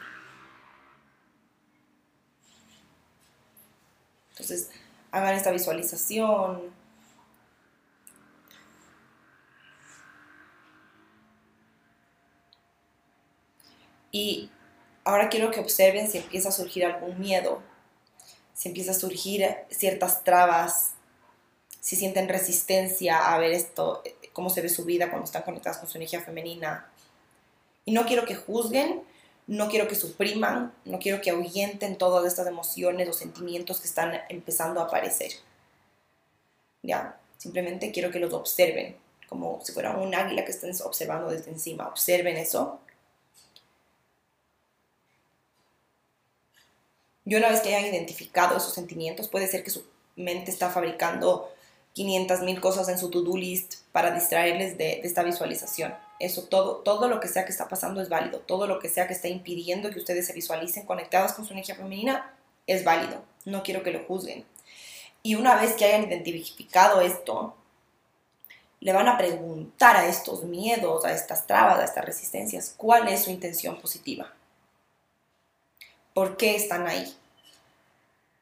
Entonces, 4.31 4.69
hagan 5.11 5.35
esta 5.35 5.51
visualización, 5.51 6.61
Y 14.15 14.49
ahora 15.03 15.27
quiero 15.27 15.51
que 15.51 15.59
observen 15.59 16.09
si 16.09 16.19
empieza 16.19 16.47
a 16.47 16.53
surgir 16.53 16.85
algún 16.85 17.19
miedo, 17.19 17.61
si 18.53 18.69
empieza 18.69 18.91
a 18.91 18.93
surgir 18.93 19.45
ciertas 19.69 20.23
trabas, 20.23 20.91
si 21.81 21.97
sienten 21.97 22.29
resistencia 22.29 23.33
a 23.33 23.37
ver 23.39 23.51
esto, 23.51 24.01
cómo 24.31 24.49
se 24.49 24.61
ve 24.61 24.69
su 24.69 24.85
vida 24.85 25.09
cuando 25.09 25.25
están 25.25 25.41
conectadas 25.41 25.79
con 25.79 25.89
su 25.89 25.97
energía 25.97 26.21
femenina. 26.21 26.89
Y 27.83 27.91
no 27.91 28.05
quiero 28.05 28.23
que 28.23 28.35
juzguen, 28.35 29.03
no 29.47 29.67
quiero 29.67 29.89
que 29.89 29.95
supriman, 29.95 30.73
no 30.85 30.97
quiero 30.99 31.19
que 31.19 31.31
ahuyenten 31.31 31.97
todas 31.97 32.25
estas 32.25 32.47
emociones 32.47 33.09
o 33.09 33.13
sentimientos 33.13 33.81
que 33.81 33.87
están 33.89 34.21
empezando 34.29 34.79
a 34.79 34.85
aparecer. 34.85 35.33
Ya, 36.83 37.19
simplemente 37.37 37.91
quiero 37.91 38.11
que 38.11 38.19
los 38.19 38.31
observen, 38.31 38.95
como 39.27 39.59
si 39.61 39.73
fuera 39.73 39.97
un 39.97 40.15
águila 40.15 40.45
que 40.45 40.51
estén 40.51 40.73
observando 40.85 41.29
desde 41.29 41.51
encima. 41.51 41.89
Observen 41.89 42.37
eso 42.37 42.79
Y 47.25 47.35
una 47.35 47.49
vez 47.49 47.61
que 47.61 47.75
hayan 47.75 47.93
identificado 47.93 48.55
esos 48.55 48.73
sentimientos, 48.73 49.27
puede 49.27 49.47
ser 49.47 49.63
que 49.63 49.71
su 49.71 49.83
mente 50.15 50.51
está 50.51 50.69
fabricando 50.69 51.51
500 51.93 52.41
mil 52.41 52.61
cosas 52.61 52.89
en 52.89 52.99
su 52.99 53.09
to-do 53.09 53.35
list 53.37 53.75
para 53.91 54.11
distraerles 54.11 54.77
de, 54.77 55.01
esta 55.03 55.23
visualización. 55.23 55.95
Eso, 56.19 56.43
todo, 56.43 56.77
todo 56.77 57.07
lo 57.07 57.19
que 57.19 57.27
sea 57.27 57.45
que 57.45 57.51
está 57.51 57.67
pasando 57.67 58.01
es 58.01 58.09
válido. 58.09 58.39
Todo 58.39 58.67
lo 58.67 58.79
que 58.79 58.89
sea 58.89 59.07
que 59.07 59.13
está 59.13 59.27
impidiendo 59.27 59.89
que 59.89 59.99
ustedes 59.99 60.27
se 60.27 60.33
visualicen 60.33 60.85
conectadas 60.85 61.33
con 61.33 61.45
su 61.45 61.53
energía 61.53 61.75
femenina 61.75 62.33
es 62.67 62.83
válido. 62.83 63.23
No 63.45 63.63
quiero 63.63 63.81
que 63.81 63.91
lo 63.91 64.03
juzguen. 64.05 64.45
Y 65.23 65.35
una 65.35 65.55
vez 65.55 65.73
que 65.73 65.85
hayan 65.85 66.03
identificado 66.03 67.01
esto, 67.01 67.55
le 68.79 68.93
van 68.93 69.07
a 69.07 69.17
preguntar 69.17 69.95
a 69.95 70.07
estos 70.07 70.43
miedos, 70.43 71.05
a 71.05 71.11
estas 71.11 71.47
trabas, 71.47 71.79
a 71.79 71.85
estas 71.85 72.05
resistencias, 72.05 72.73
cuál 72.77 73.07
es 73.07 73.23
su 73.23 73.31
intención 73.31 73.81
positiva. 73.81 74.31
¿Por 76.15 76.37
qué 76.37 76.55
están 76.55 76.87
ahí? 76.87 77.13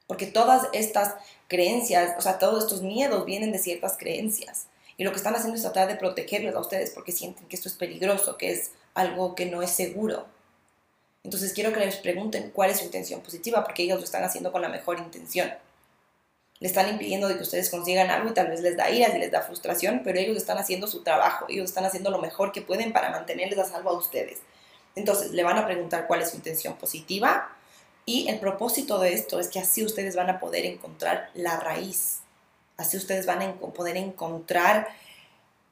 Porque 0.05 0.27
todas 0.27 0.67
estas 0.73 1.15
creencias, 1.47 2.13
o 2.19 2.21
sea, 2.21 2.37
todos 2.37 2.65
estos 2.65 2.83
miedos 2.83 3.25
vienen 3.25 3.51
de 3.51 3.57
ciertas 3.57 3.97
creencias. 3.97 4.67
Y 4.95 5.03
lo 5.03 5.09
que 5.09 5.17
están 5.17 5.33
haciendo 5.33 5.55
es 5.55 5.63
tratar 5.63 5.87
de 5.87 5.95
protegerlos 5.95 6.53
a 6.53 6.59
ustedes 6.59 6.91
porque 6.91 7.11
sienten 7.11 7.47
que 7.47 7.55
esto 7.55 7.67
es 7.67 7.73
peligroso, 7.73 8.37
que 8.37 8.51
es 8.51 8.73
algo 8.93 9.33
que 9.33 9.47
no 9.47 9.63
es 9.63 9.71
seguro. 9.71 10.27
Entonces 11.23 11.51
quiero 11.51 11.73
que 11.73 11.79
les 11.79 11.95
pregunten 11.95 12.51
cuál 12.51 12.69
es 12.69 12.77
su 12.77 12.85
intención 12.85 13.21
positiva, 13.21 13.63
porque 13.63 13.81
ellos 13.81 13.97
lo 13.97 14.03
están 14.03 14.23
haciendo 14.23 14.51
con 14.51 14.61
la 14.61 14.69
mejor 14.69 14.99
intención. 14.99 15.51
Le 16.59 16.67
están 16.67 16.87
impidiendo 16.89 17.27
de 17.27 17.37
que 17.37 17.41
ustedes 17.41 17.71
consigan 17.71 18.11
algo 18.11 18.29
y 18.29 18.35
tal 18.35 18.49
vez 18.49 18.61
les 18.61 18.77
da 18.77 18.91
ira 18.91 19.09
y 19.15 19.17
les 19.17 19.31
da 19.31 19.41
frustración, 19.41 20.01
pero 20.03 20.19
ellos 20.19 20.37
están 20.37 20.59
haciendo 20.59 20.85
su 20.85 21.01
trabajo, 21.01 21.47
ellos 21.49 21.69
están 21.69 21.85
haciendo 21.85 22.11
lo 22.11 22.19
mejor 22.19 22.51
que 22.51 22.61
pueden 22.61 22.93
para 22.93 23.09
mantenerles 23.09 23.57
a 23.57 23.65
salvo 23.65 23.89
a 23.89 23.97
ustedes. 23.97 24.37
Entonces 24.95 25.31
le 25.31 25.41
van 25.41 25.57
a 25.57 25.65
preguntar 25.65 26.05
cuál 26.05 26.21
es 26.21 26.29
su 26.29 26.35
intención 26.35 26.75
positiva 26.75 27.49
y 28.05 28.27
el 28.27 28.39
propósito 28.39 28.99
de 28.99 29.13
esto 29.13 29.39
es 29.39 29.47
que 29.47 29.59
así 29.59 29.83
ustedes 29.83 30.15
van 30.15 30.29
a 30.29 30.39
poder 30.39 30.65
encontrar 30.65 31.29
la 31.33 31.59
raíz, 31.59 32.19
así 32.77 32.97
ustedes 32.97 33.25
van 33.25 33.41
a 33.41 33.53
poder 33.53 33.97
encontrar 33.97 34.87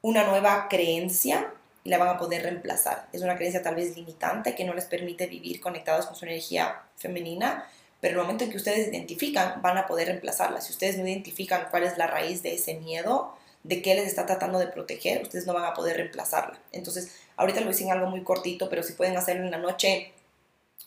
una 0.01 0.23
nueva 0.23 0.67
creencia 0.69 1.53
y 1.83 1.89
la 1.89 1.97
van 1.97 2.09
a 2.09 2.17
poder 2.17 2.43
reemplazar. 2.43 3.07
Es 3.11 3.21
una 3.21 3.35
creencia 3.35 3.63
tal 3.63 3.75
vez 3.75 3.95
limitante 3.95 4.55
que 4.55 4.63
no 4.63 4.73
les 4.73 4.85
permite 4.85 5.27
vivir 5.27 5.59
conectados 5.59 6.05
con 6.05 6.15
su 6.15 6.25
energía 6.25 6.83
femenina, 6.95 7.67
pero 7.99 8.15
el 8.15 8.21
momento 8.21 8.43
en 8.43 8.51
que 8.51 8.57
ustedes 8.57 8.87
identifican, 8.87 9.61
van 9.61 9.77
a 9.77 9.87
poder 9.87 10.07
reemplazarla. 10.07 10.61
Si 10.61 10.71
ustedes 10.71 10.97
no 10.97 11.07
identifican 11.07 11.67
cuál 11.69 11.83
es 11.83 11.97
la 11.97 12.07
raíz 12.07 12.41
de 12.43 12.55
ese 12.55 12.75
miedo, 12.75 13.35
de 13.63 13.81
qué 13.81 13.93
les 13.93 14.07
está 14.07 14.25
tratando 14.25 14.57
de 14.57 14.67
proteger, 14.67 15.21
ustedes 15.21 15.45
no 15.45 15.53
van 15.53 15.65
a 15.65 15.73
poder 15.73 15.97
reemplazarla. 15.97 16.59
Entonces, 16.71 17.15
ahorita 17.35 17.61
lo 17.61 17.69
hice 17.69 17.83
en 17.83 17.91
algo 17.91 18.07
muy 18.07 18.23
cortito, 18.23 18.69
pero 18.69 18.81
si 18.81 18.93
pueden 18.93 19.17
hacerlo 19.17 19.43
en 19.45 19.51
la 19.51 19.59
noche 19.59 20.13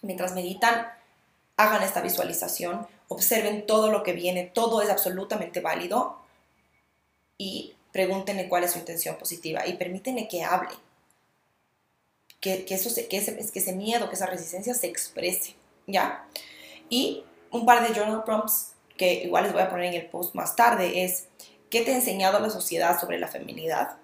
mientras 0.03 0.35
meditan, 0.35 0.89
hagan 1.57 1.83
esta 1.83 2.01
visualización, 2.01 2.87
observen 3.09 3.67
todo 3.67 3.91
lo 3.91 4.03
que 4.03 4.13
viene, 4.13 4.45
todo 4.45 4.83
es 4.83 4.91
absolutamente 4.91 5.61
válido 5.61 6.19
y 7.39 7.75
pregúntenle 7.93 8.49
cuál 8.49 8.65
es 8.65 8.73
su 8.73 8.79
intención 8.79 9.17
positiva 9.17 9.67
y 9.67 9.75
permítenle 9.75 10.27
que 10.29 10.43
hable, 10.43 10.75
que, 12.41 12.67
eso 12.69 12.91
que, 13.09 13.17
ese, 13.17 13.37
que 13.37 13.59
ese 13.59 13.73
miedo, 13.73 14.09
que 14.09 14.17
esa 14.17 14.27
resistencia 14.27 14.75
se 14.75 14.87
exprese, 14.87 15.55
¿ya? 15.87 16.27
Y 16.91 17.25
un 17.51 17.65
par 17.65 17.87
de 17.87 17.95
journal 17.95 18.25
prompts 18.25 18.73
que 18.97 19.25
igual 19.25 19.45
les 19.45 19.53
voy 19.53 19.63
a 19.63 19.71
poner 19.71 19.87
en 19.87 19.95
el 19.95 20.07
post 20.07 20.35
más 20.35 20.57
tarde 20.57 21.05
es, 21.05 21.29
¿qué 21.71 21.83
te 21.83 21.93
ha 21.93 21.97
enseñado 21.97 22.41
la 22.41 22.51
sociedad 22.51 23.01
sobre 23.01 23.19
la 23.19 23.29
feminidad? 23.29 23.97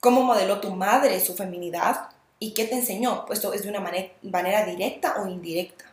¿Cómo 0.00 0.22
modeló 0.22 0.60
tu 0.60 0.70
madre 0.70 1.20
su 1.20 1.34
feminidad? 1.34 2.10
¿Y 2.38 2.52
qué 2.52 2.66
te 2.66 2.74
enseñó? 2.74 3.24
Pues 3.26 3.42
es 3.44 3.62
de 3.62 3.68
una 3.68 3.80
manera, 3.80 4.64
directa 4.66 5.22
o 5.22 5.26
indirecta. 5.26 5.84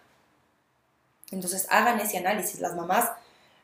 Entonces 1.32 1.68
hagan 1.70 2.00
ese 2.00 2.18
análisis. 2.18 2.60
Las 2.60 2.76
mamás 2.76 3.12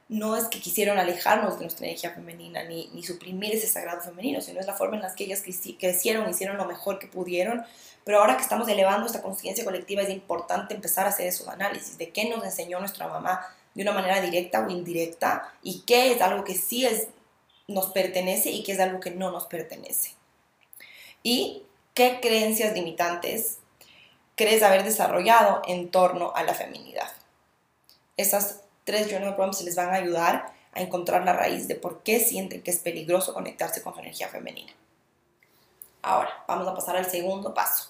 no 0.08 0.36
es 0.36 0.46
que 0.46 0.60
quisieron 0.60 0.98
alejarnos 0.98 1.56
de 1.56 1.66
nuestra 1.66 1.86
energía 1.86 2.12
femenina 2.12 2.64
ni, 2.64 2.88
ni 2.94 3.04
suprimir 3.04 3.54
ese 3.54 3.68
sagrado 3.68 4.02
femenino, 4.02 4.42
sino 4.42 4.60
es 4.60 4.66
la 4.66 4.74
forma 4.74 4.96
en 4.96 5.04
la 5.04 5.14
que 5.14 5.26
ellas 5.26 5.44
crecieron, 5.44 6.30
hicieron 6.30 6.58
lo 6.58 6.66
mejor 6.66 7.00
que 7.00 7.08
pudieron. 7.08 7.64
Pero 8.06 8.20
ahora 8.22 8.38
que 8.38 8.44
estamos 8.44 8.68
elevando 8.70 9.06
esta 9.06 9.22
conciencia 9.22 9.64
colectiva 9.64 10.02
es 10.02 10.10
importante 10.10 10.74
empezar 10.74 11.06
a 11.06 11.10
hacer 11.10 11.28
esos 11.28 11.48
análisis 11.48 11.98
de 11.98 12.10
qué 12.12 12.30
nos 12.30 12.44
enseñó 12.44 12.80
nuestra 12.80 13.08
mamá 13.08 13.46
de 13.76 13.84
una 13.84 13.92
manera 13.92 14.20
directa 14.22 14.66
o 14.66 14.70
indirecta 14.70 15.54
y 15.62 15.82
qué 15.82 16.14
es 16.14 16.22
algo 16.22 16.44
que 16.44 16.56
sí 16.56 16.86
es, 16.86 17.10
nos 17.68 17.88
pertenece 17.88 18.50
y 18.50 18.64
qué 18.64 18.72
es 18.72 18.80
algo 18.80 19.00
que 19.00 19.12
no 19.12 19.32
nos 19.32 19.46
pertenece. 19.46 20.16
Y 21.22 21.64
¿Qué 22.00 22.22
creencias 22.22 22.74
limitantes 22.74 23.58
crees 24.38 24.64
haber 24.64 24.86
desarrollado 24.86 25.62
en 25.68 25.92
torno 25.92 26.32
a 26.34 26.44
la 26.44 26.54
feminidad? 26.54 27.12
Esas 28.16 28.62
tres 28.86 29.10
journal 29.12 29.36
prompts 29.36 29.64
les 29.64 29.76
van 29.76 29.90
a 29.90 29.96
ayudar 29.96 30.54
a 30.72 30.80
encontrar 30.80 31.26
la 31.26 31.34
raíz 31.34 31.68
de 31.68 31.76
por 31.76 32.02
qué 32.04 32.22
sienten 32.22 32.62
que 32.62 32.72
es 32.72 32.80
peligroso 32.80 33.34
conectarse 33.34 33.84
con 33.84 33.94
su 33.94 34.00
energía 34.00 34.30
femenina. 34.30 34.72
Ahora, 36.02 36.30
vamos 36.48 36.70
a 36.70 36.74
pasar 36.74 36.96
al 36.96 37.12
segundo 37.12 37.54
paso. 37.54 37.90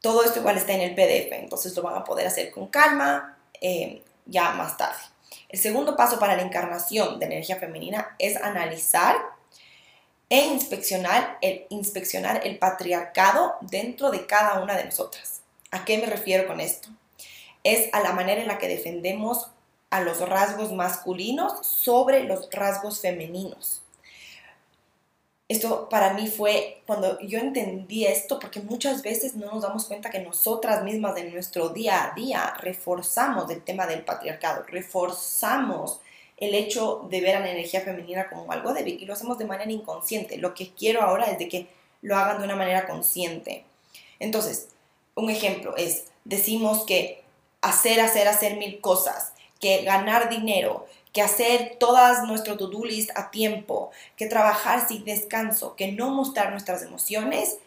Todo 0.00 0.24
esto 0.24 0.38
igual 0.38 0.56
está 0.56 0.72
en 0.72 0.80
el 0.80 0.94
PDF, 0.94 1.30
entonces 1.32 1.76
lo 1.76 1.82
van 1.82 1.96
a 1.96 2.04
poder 2.04 2.26
hacer 2.26 2.50
con 2.50 2.68
calma 2.68 3.36
eh, 3.60 4.02
ya 4.24 4.52
más 4.52 4.78
tarde. 4.78 5.02
El 5.50 5.60
segundo 5.60 5.94
paso 5.94 6.18
para 6.18 6.36
la 6.36 6.42
encarnación 6.42 7.18
de 7.18 7.26
energía 7.26 7.56
femenina 7.56 8.16
es 8.18 8.38
analizar 8.38 9.16
e 10.32 10.46
inspeccionar 10.46 11.36
el, 11.42 11.66
inspeccionar 11.68 12.40
el 12.46 12.58
patriarcado 12.58 13.56
dentro 13.60 14.10
de 14.10 14.24
cada 14.24 14.62
una 14.62 14.74
de 14.78 14.86
nosotras. 14.86 15.42
¿A 15.70 15.84
qué 15.84 15.98
me 15.98 16.06
refiero 16.06 16.46
con 16.46 16.58
esto? 16.58 16.88
Es 17.64 17.92
a 17.92 18.00
la 18.00 18.14
manera 18.14 18.40
en 18.40 18.48
la 18.48 18.56
que 18.56 18.66
defendemos 18.66 19.50
a 19.90 20.00
los 20.00 20.26
rasgos 20.26 20.72
masculinos 20.72 21.66
sobre 21.66 22.24
los 22.24 22.48
rasgos 22.50 23.02
femeninos. 23.02 23.82
Esto 25.48 25.90
para 25.90 26.14
mí 26.14 26.28
fue 26.28 26.80
cuando 26.86 27.20
yo 27.20 27.38
entendí 27.38 28.06
esto, 28.06 28.38
porque 28.38 28.60
muchas 28.60 29.02
veces 29.02 29.34
no 29.34 29.52
nos 29.52 29.64
damos 29.64 29.84
cuenta 29.84 30.08
que 30.08 30.20
nosotras 30.20 30.82
mismas 30.82 31.14
en 31.18 31.30
nuestro 31.30 31.68
día 31.68 32.04
a 32.04 32.14
día 32.14 32.54
reforzamos 32.58 33.50
el 33.50 33.62
tema 33.62 33.86
del 33.86 34.02
patriarcado, 34.02 34.62
reforzamos 34.66 36.00
el 36.42 36.56
hecho 36.56 37.06
de 37.08 37.20
ver 37.20 37.36
a 37.36 37.40
la 37.40 37.52
energía 37.52 37.82
femenina 37.82 38.28
como 38.28 38.50
algo 38.50 38.74
débil 38.74 39.00
y 39.00 39.04
lo 39.04 39.12
hacemos 39.12 39.38
de 39.38 39.44
manera 39.44 39.70
inconsciente. 39.70 40.38
Lo 40.38 40.54
que 40.54 40.70
quiero 40.70 41.00
ahora 41.00 41.26
es 41.26 41.38
que 41.48 41.68
lo 42.00 42.16
hagan 42.16 42.38
de 42.38 42.44
una 42.44 42.56
manera 42.56 42.88
consciente. 42.88 43.64
Entonces, 44.18 44.66
un 45.14 45.30
ejemplo 45.30 45.76
es, 45.76 46.06
decimos 46.24 46.84
que 46.84 47.22
hacer, 47.60 48.00
hacer, 48.00 48.26
hacer 48.26 48.56
mil 48.56 48.80
cosas, 48.80 49.34
que 49.60 49.84
ganar 49.84 50.30
dinero, 50.30 50.88
que 51.12 51.22
hacer 51.22 51.76
todas 51.78 52.26
nuestro 52.26 52.56
to-do 52.56 52.84
list 52.84 53.10
a 53.14 53.30
tiempo, 53.30 53.92
que 54.16 54.26
trabajar 54.26 54.88
sin 54.88 55.04
descanso, 55.04 55.76
que 55.76 55.92
no 55.92 56.10
mostrar 56.10 56.50
nuestras 56.50 56.82
emociones, 56.82 57.58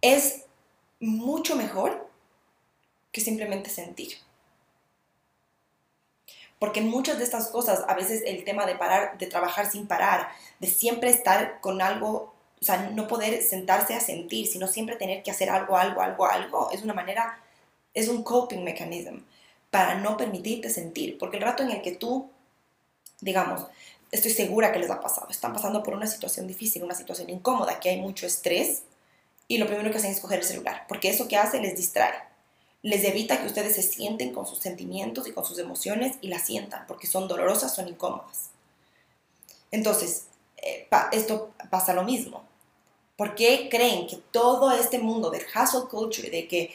es 0.00 0.42
mucho 0.98 1.54
mejor 1.54 2.10
que 3.12 3.20
simplemente 3.20 3.70
sentir. 3.70 4.23
Porque 6.64 6.80
muchas 6.80 7.18
de 7.18 7.24
estas 7.24 7.48
cosas, 7.48 7.84
a 7.88 7.92
veces 7.92 8.22
el 8.24 8.42
tema 8.42 8.64
de 8.64 8.74
parar, 8.74 9.18
de 9.18 9.26
trabajar 9.26 9.70
sin 9.70 9.86
parar, 9.86 10.30
de 10.60 10.66
siempre 10.66 11.10
estar 11.10 11.60
con 11.60 11.82
algo, 11.82 12.32
o 12.58 12.64
sea, 12.64 12.88
no 12.88 13.06
poder 13.06 13.42
sentarse 13.42 13.92
a 13.92 14.00
sentir, 14.00 14.46
sino 14.46 14.66
siempre 14.66 14.96
tener 14.96 15.22
que 15.22 15.30
hacer 15.30 15.50
algo, 15.50 15.76
algo, 15.76 16.00
algo, 16.00 16.24
algo, 16.24 16.70
es 16.70 16.82
una 16.82 16.94
manera, 16.94 17.38
es 17.92 18.08
un 18.08 18.22
coping 18.22 18.64
mechanism 18.64 19.16
para 19.70 19.96
no 19.96 20.16
permitirte 20.16 20.70
sentir. 20.70 21.18
Porque 21.18 21.36
el 21.36 21.42
rato 21.42 21.62
en 21.62 21.70
el 21.70 21.82
que 21.82 21.92
tú, 21.92 22.30
digamos, 23.20 23.66
estoy 24.10 24.30
segura 24.30 24.72
que 24.72 24.78
les 24.78 24.90
ha 24.90 25.02
pasado, 25.02 25.28
están 25.28 25.52
pasando 25.52 25.82
por 25.82 25.92
una 25.92 26.06
situación 26.06 26.46
difícil, 26.46 26.82
una 26.82 26.94
situación 26.94 27.28
incómoda, 27.28 27.78
que 27.78 27.90
hay 27.90 28.00
mucho 28.00 28.24
estrés, 28.26 28.84
y 29.48 29.58
lo 29.58 29.66
primero 29.66 29.90
que 29.90 29.98
hacen 29.98 30.12
es 30.12 30.20
coger 30.20 30.38
el 30.38 30.46
celular, 30.46 30.86
porque 30.88 31.10
eso 31.10 31.28
que 31.28 31.36
hace 31.36 31.60
les 31.60 31.76
distrae 31.76 32.14
les 32.84 33.02
evita 33.04 33.40
que 33.40 33.46
ustedes 33.46 33.74
se 33.74 33.82
sienten 33.82 34.34
con 34.34 34.46
sus 34.46 34.58
sentimientos 34.58 35.26
y 35.26 35.32
con 35.32 35.42
sus 35.42 35.58
emociones 35.58 36.18
y 36.20 36.28
las 36.28 36.42
sientan, 36.42 36.86
porque 36.86 37.06
son 37.06 37.26
dolorosas, 37.26 37.74
son 37.74 37.88
incómodas. 37.88 38.50
Entonces, 39.70 40.26
eh, 40.58 40.86
esto 41.12 41.54
pasa 41.70 41.94
lo 41.94 42.02
mismo. 42.02 42.44
¿Por 43.16 43.34
qué 43.36 43.70
creen 43.70 44.06
que 44.06 44.16
todo 44.30 44.70
este 44.70 44.98
mundo 44.98 45.30
del 45.30 45.46
hustle 45.46 45.88
culture, 45.90 46.28
de 46.28 46.46
que 46.46 46.74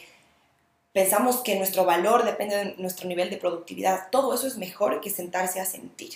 pensamos 0.92 1.42
que 1.42 1.54
nuestro 1.54 1.84
valor 1.84 2.24
depende 2.24 2.56
de 2.56 2.74
nuestro 2.78 3.06
nivel 3.06 3.30
de 3.30 3.36
productividad, 3.36 4.10
todo 4.10 4.34
eso 4.34 4.48
es 4.48 4.56
mejor 4.56 5.00
que 5.00 5.10
sentarse 5.10 5.60
a 5.60 5.64
sentir? 5.64 6.14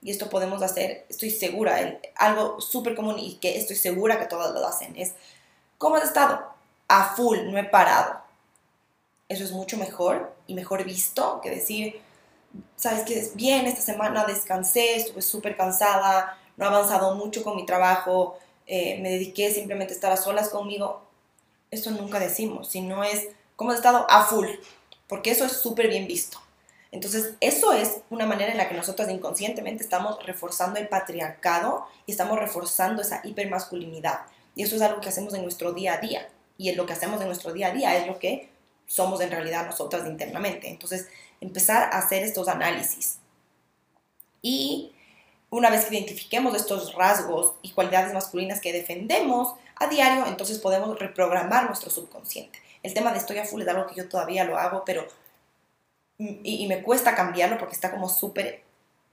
Y 0.00 0.12
esto 0.12 0.30
podemos 0.30 0.62
hacer, 0.62 1.06
estoy 1.08 1.30
segura, 1.30 1.98
algo 2.14 2.60
súper 2.60 2.94
común 2.94 3.18
y 3.18 3.34
que 3.38 3.58
estoy 3.58 3.74
segura 3.74 4.20
que 4.20 4.26
todas 4.26 4.54
lo 4.54 4.64
hacen, 4.64 4.94
es, 4.96 5.14
¿cómo 5.76 5.96
has 5.96 6.04
estado? 6.04 6.54
A 6.86 7.16
full, 7.16 7.38
no 7.50 7.58
he 7.58 7.64
parado 7.64 8.25
eso 9.28 9.44
es 9.44 9.52
mucho 9.52 9.76
mejor 9.76 10.34
y 10.46 10.54
mejor 10.54 10.84
visto 10.84 11.40
que 11.42 11.50
decir, 11.50 12.00
sabes 12.76 13.04
que 13.04 13.30
bien, 13.34 13.66
esta 13.66 13.82
semana 13.82 14.24
descansé, 14.24 14.96
estuve 14.96 15.22
súper 15.22 15.56
cansada, 15.56 16.38
no 16.56 16.64
he 16.64 16.68
avanzado 16.68 17.14
mucho 17.14 17.42
con 17.42 17.56
mi 17.56 17.66
trabajo, 17.66 18.38
eh, 18.66 18.98
me 19.00 19.10
dediqué 19.10 19.52
simplemente 19.52 19.92
a 19.92 19.96
estar 19.96 20.12
a 20.12 20.16
solas 20.16 20.48
conmigo. 20.48 21.02
Eso 21.70 21.90
nunca 21.90 22.18
decimos, 22.18 22.68
sino 22.68 23.04
es 23.04 23.28
cómo 23.56 23.70
has 23.70 23.78
estado 23.78 24.06
a 24.08 24.24
full, 24.24 24.48
porque 25.08 25.30
eso 25.30 25.44
es 25.44 25.52
súper 25.52 25.88
bien 25.88 26.06
visto. 26.06 26.38
Entonces, 26.92 27.34
eso 27.40 27.72
es 27.72 27.98
una 28.10 28.26
manera 28.26 28.52
en 28.52 28.58
la 28.58 28.68
que 28.68 28.74
nosotros 28.74 29.10
inconscientemente 29.10 29.82
estamos 29.82 30.24
reforzando 30.24 30.78
el 30.78 30.88
patriarcado 30.88 31.86
y 32.06 32.12
estamos 32.12 32.38
reforzando 32.38 33.02
esa 33.02 33.20
hipermasculinidad. 33.24 34.20
Y 34.54 34.62
eso 34.62 34.76
es 34.76 34.82
algo 34.82 35.00
que 35.00 35.08
hacemos 35.08 35.34
en 35.34 35.42
nuestro 35.42 35.72
día 35.72 35.94
a 35.94 35.98
día. 35.98 36.28
Y 36.56 36.72
lo 36.72 36.86
que 36.86 36.94
hacemos 36.94 37.20
en 37.20 37.26
nuestro 37.26 37.52
día 37.52 37.68
a 37.68 37.72
día 37.72 37.96
es 37.98 38.06
lo 38.06 38.18
que 38.18 38.48
somos 38.86 39.20
en 39.20 39.30
realidad 39.30 39.66
nosotras 39.66 40.06
internamente. 40.06 40.68
Entonces, 40.68 41.08
empezar 41.40 41.90
a 41.92 41.98
hacer 41.98 42.22
estos 42.22 42.48
análisis. 42.48 43.18
Y 44.42 44.92
una 45.50 45.70
vez 45.70 45.84
que 45.84 45.96
identifiquemos 45.96 46.54
estos 46.54 46.94
rasgos 46.94 47.54
y 47.62 47.72
cualidades 47.72 48.12
masculinas 48.12 48.60
que 48.60 48.72
defendemos 48.72 49.54
a 49.76 49.86
diario, 49.86 50.26
entonces 50.26 50.58
podemos 50.58 50.98
reprogramar 50.98 51.66
nuestro 51.66 51.90
subconsciente. 51.90 52.58
El 52.82 52.94
tema 52.94 53.12
de 53.12 53.18
estoy 53.18 53.38
a 53.38 53.44
full 53.44 53.62
es 53.62 53.68
algo 53.68 53.86
que 53.86 53.96
yo 53.96 54.08
todavía 54.08 54.44
lo 54.44 54.58
hago, 54.58 54.84
pero 54.84 55.06
y, 56.18 56.66
me 56.66 56.82
cuesta 56.82 57.14
cambiarlo 57.14 57.58
porque 57.58 57.74
está 57.74 57.90
como 57.90 58.08
súper 58.08 58.62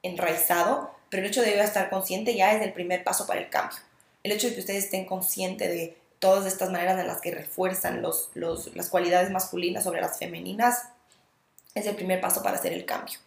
enraizado, 0.03 0.91
pero 1.09 1.23
el 1.23 1.29
hecho 1.29 1.41
de 1.41 1.59
estar 1.59 1.89
consciente 1.89 2.35
ya 2.35 2.53
es 2.53 2.61
el 2.61 2.73
primer 2.73 3.03
paso 3.03 3.27
para 3.27 3.41
el 3.41 3.49
cambio. 3.49 3.77
El 4.23 4.31
hecho 4.31 4.47
de 4.47 4.53
que 4.53 4.61
ustedes 4.61 4.85
estén 4.85 5.05
conscientes 5.05 5.69
de 5.69 5.97
todas 6.23 6.45
estas 6.45 6.71
maneras 6.71 6.97
en 6.97 7.05
las 7.05 7.19
que 7.19 7.31
refuerzan 7.31 8.01
los, 8.01 8.29
las 8.33 8.87
cualidades 8.87 9.29
masculinas 9.29 9.83
sobre 9.83 9.99
las 9.99 10.17
femeninas, 10.17 10.83
es 11.75 11.85
el 11.85 11.97
primer 11.97 12.21
paso 12.21 12.41
para 12.41 12.55
hacer 12.55 12.71
el 12.71 12.85
cambio. 12.85 13.19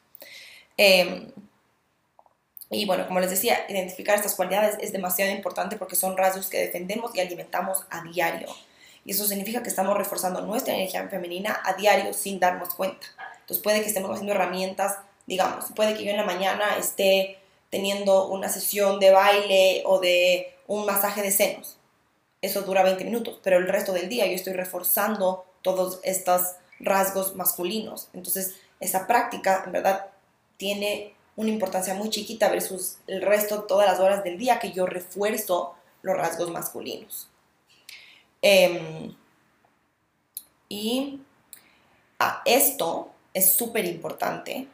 Em, 0.79 1.31
y 2.71 2.87
bueno, 2.87 3.07
como 3.07 3.21
les 3.21 3.29
decía, 3.29 3.67
identificar 3.69 4.17
estas 4.17 4.35
cualidades 4.35 4.79
es 4.81 4.93
demasiado 4.93 5.31
importante 5.31 5.77
porque 5.77 5.95
son 5.95 6.17
rasgos 6.17 6.49
que 6.49 6.59
defendemos 6.59 7.15
y 7.15 7.21
alimentamos 7.21 7.85
a 7.91 8.03
diario. 8.03 8.49
Y 9.05 9.11
eso 9.11 9.27
significa 9.27 9.63
que 9.63 9.69
estamos 9.69 9.95
reforzando 9.95 10.41
nuestra 10.41 10.73
energía 10.73 11.07
femenina 11.11 11.61
a 11.65 11.75
diario 11.75 12.15
sin 12.15 12.41
darnos 12.41 12.73
cuenta. 12.73 13.07
Entonces 13.41 13.63
puede 13.63 13.83
que 13.83 13.89
estemos 13.89 14.11
haciendo 14.11 14.33
herramientas, 14.33 14.97
digamos, 15.27 15.67
puede 15.77 15.95
que 15.95 16.03
yo 16.03 16.13
en 16.13 16.17
la 16.17 16.25
mañana 16.25 16.79
esté 16.79 17.37
teniendo 17.69 18.29
una 18.29 18.49
sesión 18.49 18.99
de 19.01 19.11
baile 19.11 19.83
o 19.85 20.01
de 20.01 20.55
un 20.67 20.87
masaje 20.87 21.21
de 21.21 21.31
senos 21.31 21.77
eso 22.47 22.63
dura 22.63 22.83
20 22.83 23.05
minutos, 23.05 23.41
pero 23.43 23.59
el 23.59 23.69
resto 23.69 23.93
del 23.93 24.09
día 24.09 24.27
yo 24.27 24.33
estoy 24.33 24.55
reforzando 24.55 25.45
todos 25.63 26.01
estos 26.03 26.57
rasgos 26.81 27.35
masculinos. 27.35 28.09
Entonces, 28.13 28.57
esa 28.81 29.07
práctica, 29.07 29.63
en 29.67 29.73
verdad, 29.73 30.07
tiene 30.57 31.15
una 31.37 31.51
importancia 31.51 31.95
muy 31.95 32.11
chiquita 32.11 32.49
versus 32.49 32.99
el 33.07 33.23
resto, 33.23 33.65
todas 33.65 33.87
las 33.87 34.01
horas 34.01 34.25
del 34.25 34.39
día 34.39 34.59
que 34.59 34.73
yo 34.73 34.87
refuerzo 34.87 35.75
los 36.03 36.17
rasgos 36.17 36.51
masculinos. 36.51 37.29
Em, 38.43 39.15
y 40.69 41.21
ah, 42.19 42.43
esto 42.45 43.11
es 43.35 43.53
súper 43.53 43.85
importante 43.85 44.69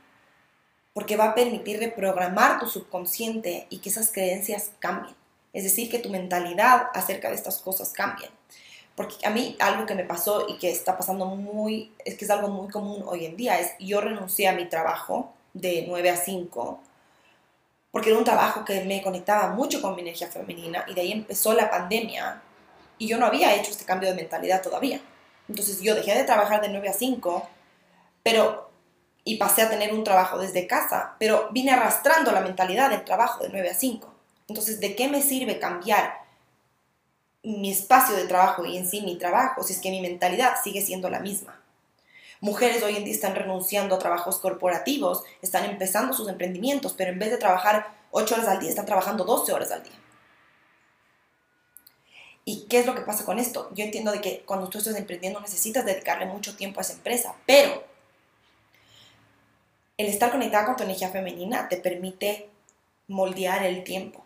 porque 0.92 1.16
va 1.16 1.30
a 1.30 1.34
permitir 1.34 1.78
reprogramar 1.78 2.60
tu 2.60 2.66
subconsciente 2.66 3.66
y 3.70 3.78
que 3.78 3.88
esas 3.88 4.12
creencias 4.12 4.72
cambien. 4.78 5.14
Es 5.52 5.64
decir, 5.64 5.90
que 5.90 5.98
tu 5.98 6.08
mentalidad 6.08 6.88
acerca 6.94 7.28
de 7.28 7.34
estas 7.34 7.58
cosas 7.58 7.92
cambie. 7.92 8.30
Porque 8.94 9.26
a 9.26 9.30
mí 9.30 9.56
algo 9.58 9.86
que 9.86 9.94
me 9.94 10.04
pasó 10.04 10.46
y 10.48 10.58
que 10.58 10.70
está 10.70 10.96
pasando 10.96 11.26
muy, 11.26 11.92
es 12.04 12.16
que 12.16 12.24
es 12.24 12.30
algo 12.30 12.48
muy 12.48 12.68
común 12.68 13.02
hoy 13.06 13.26
en 13.26 13.36
día, 13.36 13.58
es 13.58 13.72
yo 13.78 14.00
renuncié 14.00 14.48
a 14.48 14.52
mi 14.52 14.66
trabajo 14.68 15.32
de 15.54 15.84
9 15.88 16.10
a 16.10 16.16
5 16.16 16.80
porque 17.92 18.08
era 18.08 18.18
un 18.18 18.24
trabajo 18.24 18.64
que 18.64 18.82
me 18.84 19.02
conectaba 19.02 19.48
mucho 19.48 19.80
con 19.80 19.94
mi 19.94 20.00
energía 20.00 20.26
femenina 20.26 20.84
y 20.88 20.94
de 20.94 21.02
ahí 21.02 21.12
empezó 21.12 21.52
la 21.52 21.70
pandemia 21.70 22.42
y 22.98 23.06
yo 23.06 23.18
no 23.18 23.26
había 23.26 23.54
hecho 23.54 23.70
este 23.70 23.84
cambio 23.84 24.08
de 24.08 24.14
mentalidad 24.14 24.62
todavía. 24.62 25.00
Entonces 25.48 25.80
yo 25.82 25.94
dejé 25.94 26.14
de 26.14 26.24
trabajar 26.24 26.62
de 26.62 26.70
9 26.70 26.88
a 26.88 26.92
5, 26.94 27.48
pero 28.22 28.70
y 29.24 29.36
pasé 29.36 29.62
a 29.62 29.70
tener 29.70 29.92
un 29.92 30.04
trabajo 30.04 30.38
desde 30.38 30.66
casa, 30.66 31.14
pero 31.18 31.50
vine 31.52 31.72
arrastrando 31.72 32.32
la 32.32 32.40
mentalidad 32.40 32.90
del 32.90 33.04
trabajo 33.04 33.44
de 33.44 33.50
9 33.50 33.70
a 33.70 33.74
5. 33.74 34.11
Entonces, 34.52 34.80
¿de 34.80 34.94
qué 34.94 35.08
me 35.08 35.22
sirve 35.22 35.58
cambiar 35.58 36.26
mi 37.42 37.72
espacio 37.72 38.14
de 38.14 38.26
trabajo 38.26 38.66
y 38.66 38.76
en 38.76 38.86
sí 38.86 39.00
mi 39.00 39.16
trabajo 39.16 39.62
si 39.62 39.72
es 39.72 39.80
que 39.80 39.90
mi 39.90 40.02
mentalidad 40.02 40.56
sigue 40.62 40.82
siendo 40.82 41.08
la 41.08 41.20
misma? 41.20 41.58
Mujeres 42.42 42.82
hoy 42.82 42.96
en 42.96 43.04
día 43.04 43.14
están 43.14 43.34
renunciando 43.34 43.94
a 43.94 43.98
trabajos 43.98 44.40
corporativos, 44.40 45.22
están 45.40 45.64
empezando 45.64 46.12
sus 46.12 46.28
emprendimientos, 46.28 46.92
pero 46.92 47.10
en 47.10 47.18
vez 47.18 47.30
de 47.30 47.38
trabajar 47.38 47.94
8 48.10 48.34
horas 48.34 48.46
al 48.46 48.60
día, 48.60 48.68
están 48.68 48.84
trabajando 48.84 49.24
12 49.24 49.54
horas 49.54 49.72
al 49.72 49.82
día. 49.84 49.98
¿Y 52.44 52.66
qué 52.66 52.80
es 52.80 52.86
lo 52.86 52.94
que 52.94 53.00
pasa 53.00 53.24
con 53.24 53.38
esto? 53.38 53.70
Yo 53.72 53.86
entiendo 53.86 54.12
de 54.12 54.20
que 54.20 54.42
cuando 54.44 54.68
tú 54.68 54.76
estás 54.76 54.96
emprendiendo 54.96 55.40
necesitas 55.40 55.86
dedicarle 55.86 56.26
mucho 56.26 56.56
tiempo 56.56 56.78
a 56.78 56.82
esa 56.82 56.92
empresa, 56.92 57.34
pero 57.46 57.82
el 59.96 60.08
estar 60.08 60.30
conectada 60.30 60.66
con 60.66 60.76
tu 60.76 60.82
energía 60.82 61.08
femenina 61.08 61.70
te 61.70 61.78
permite 61.78 62.50
moldear 63.08 63.64
el 63.64 63.82
tiempo 63.82 64.21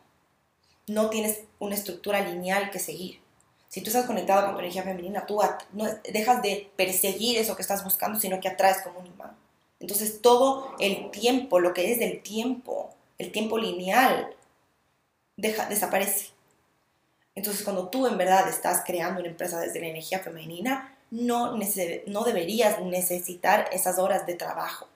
no 0.86 1.10
tienes 1.10 1.40
una 1.58 1.74
estructura 1.74 2.20
lineal 2.20 2.70
que 2.70 2.78
seguir. 2.78 3.20
Si 3.68 3.80
tú 3.80 3.88
estás 3.88 4.06
conectado 4.06 4.46
con 4.46 4.54
tu 4.54 4.60
energía 4.60 4.84
femenina, 4.84 5.26
tú 5.26 5.40
no 5.72 5.84
dejas 6.10 6.42
de 6.42 6.70
perseguir 6.76 7.36
eso 7.38 7.56
que 7.56 7.62
estás 7.62 7.84
buscando, 7.84 8.18
sino 8.18 8.40
que 8.40 8.48
atraes 8.48 8.82
como 8.82 9.00
un 9.00 9.06
imán. 9.06 9.36
Entonces 9.80 10.22
todo 10.22 10.74
el 10.78 11.10
tiempo, 11.10 11.60
lo 11.60 11.74
que 11.74 11.92
es 11.92 11.98
del 11.98 12.22
tiempo, 12.22 12.94
el 13.18 13.32
tiempo 13.32 13.58
lineal, 13.58 14.34
deja, 15.36 15.68
desaparece. 15.68 16.30
Entonces 17.34 17.64
cuando 17.64 17.88
tú 17.88 18.06
en 18.06 18.16
verdad 18.16 18.48
estás 18.48 18.82
creando 18.86 19.20
una 19.20 19.28
empresa 19.28 19.60
desde 19.60 19.80
la 19.80 19.88
energía 19.88 20.20
femenina, 20.20 20.96
no, 21.10 21.56
no 22.06 22.24
deberías 22.24 22.80
necesitar 22.80 23.68
esas 23.72 23.98
horas 23.98 24.26
de 24.26 24.34
trabajo. 24.34 24.88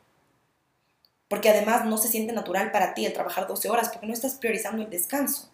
Porque 1.29 1.51
además 1.51 1.85
no 1.85 1.99
se 1.99 2.09
siente 2.09 2.33
natural 2.33 2.73
para 2.73 2.95
ti 2.95 3.05
el 3.05 3.13
trabajar 3.13 3.47
12 3.47 3.69
horas 3.69 3.91
porque 3.91 4.07
no 4.07 4.15
estás 4.15 4.35
priorizando 4.35 4.83
el 4.83 4.91
descanso. 4.91 5.50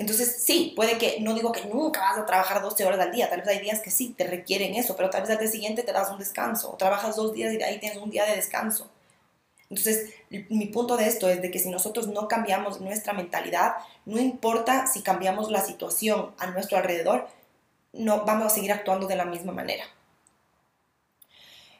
Entonces, 0.00 0.42
sí, 0.42 0.72
puede 0.74 0.96
que, 0.96 1.20
no 1.20 1.34
digo 1.34 1.52
que 1.52 1.66
nunca 1.66 2.00
vas 2.00 2.16
a 2.16 2.24
trabajar 2.24 2.62
12 2.62 2.86
horas 2.86 2.98
al 3.00 3.12
día, 3.12 3.28
tal 3.28 3.40
vez 3.40 3.48
hay 3.48 3.58
días 3.58 3.80
que 3.80 3.90
sí 3.90 4.14
te 4.16 4.26
requieren 4.26 4.74
eso, 4.74 4.96
pero 4.96 5.10
tal 5.10 5.20
vez 5.20 5.30
al 5.30 5.36
día 5.36 5.46
siguiente 5.46 5.82
te 5.82 5.92
das 5.92 6.10
un 6.10 6.18
descanso, 6.18 6.72
o 6.72 6.76
trabajas 6.78 7.16
dos 7.16 7.34
días 7.34 7.52
y 7.52 7.58
de 7.58 7.64
ahí 7.64 7.78
tienes 7.78 7.98
un 7.98 8.08
día 8.08 8.24
de 8.24 8.34
descanso. 8.34 8.88
Entonces, 9.68 10.14
mi 10.30 10.64
punto 10.68 10.96
de 10.96 11.06
esto 11.06 11.28
es 11.28 11.42
de 11.42 11.50
que 11.50 11.58
si 11.58 11.68
nosotros 11.68 12.08
no 12.08 12.28
cambiamos 12.28 12.80
nuestra 12.80 13.12
mentalidad, 13.12 13.74
no 14.06 14.18
importa 14.18 14.86
si 14.86 15.02
cambiamos 15.02 15.50
la 15.50 15.60
situación 15.60 16.30
a 16.38 16.46
nuestro 16.46 16.78
alrededor, 16.78 17.28
no 17.92 18.24
vamos 18.24 18.46
a 18.46 18.54
seguir 18.54 18.72
actuando 18.72 19.06
de 19.06 19.16
la 19.16 19.26
misma 19.26 19.52
manera. 19.52 19.84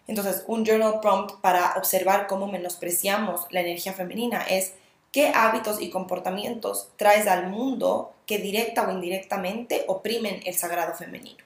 Entonces, 0.07 0.45
un 0.47 0.67
journal 0.67 1.01
prompt 1.01 1.41
para 1.41 1.73
observar 1.79 2.27
cómo 2.27 2.49
menospreciamos 2.49 3.47
la 3.49 3.63
energía 3.63 3.95
femenina 3.95 4.43
es 4.43 4.75
¿Qué 5.13 5.33
hábitos 5.35 5.81
y 5.81 5.91
comportamientos 5.91 6.89
traes 6.97 7.27
al 7.27 7.49
mundo 7.49 8.15
que 8.27 8.39
directa 8.39 8.89
o 8.89 8.93
indirectamente 8.93 9.85
oprimen 9.89 10.41
el 10.45 10.55
sagrado 10.55 10.95
femenino? 10.95 11.45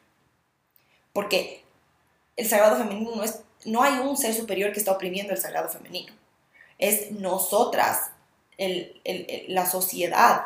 Porque 1.13 1.65
el 2.37 2.49
sagrado 2.49 2.77
femenino 2.77 3.15
no 3.15 3.25
es 3.25 3.45
no 3.65 3.83
hay 3.83 3.99
un 3.99 4.17
ser 4.17 4.35
superior 4.35 4.73
que 4.73 4.79
está 4.79 4.93
oprimiendo 4.93 5.33
el 5.33 5.41
sagrado 5.41 5.69
femenino. 5.69 6.13
Es 6.79 7.11
nosotras, 7.13 8.11
la 8.59 9.67
sociedad, 9.67 10.43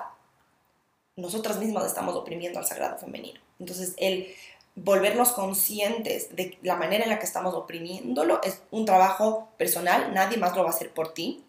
nosotras 1.17 1.59
mismas 1.59 1.87
estamos 1.87 2.15
oprimiendo 2.15 2.59
al 2.59 2.67
sagrado 2.67 2.99
femenino. 2.99 3.41
Entonces, 3.59 3.95
el 3.97 4.29
volvernos 4.77 5.33
conscientes 5.33 6.35
de 6.37 6.57
la 6.63 6.77
manera 6.77 7.03
en 7.03 7.11
la 7.11 7.19
que 7.19 7.27
estamos 7.27 7.55
oprimiéndolo 7.55 8.41
es 8.43 8.63
un 8.71 8.85
trabajo 8.85 9.49
personal, 9.57 10.15
nadie 10.15 10.37
más 10.37 10.55
lo 10.55 10.63
va 10.63 10.71
a 10.71 10.73
hacer 10.73 10.93
por 10.93 11.13
ti, 11.13 11.45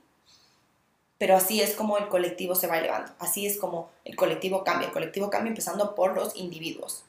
pero 1.19 1.35
así 1.35 1.61
es 1.61 1.75
como 1.75 1.99
el 1.99 2.07
colectivo 2.07 2.55
se 2.55 2.65
va 2.65 2.79
elevando, 2.79 3.11
así 3.19 3.45
es 3.45 3.59
como 3.59 3.91
el 4.05 4.15
colectivo 4.15 4.63
cambia, 4.63 4.87
el 4.87 4.93
colectivo 4.93 5.29
cambia 5.29 5.49
empezando 5.49 5.93
por 5.93 6.15
los 6.15 6.35
individuos. 6.35 7.03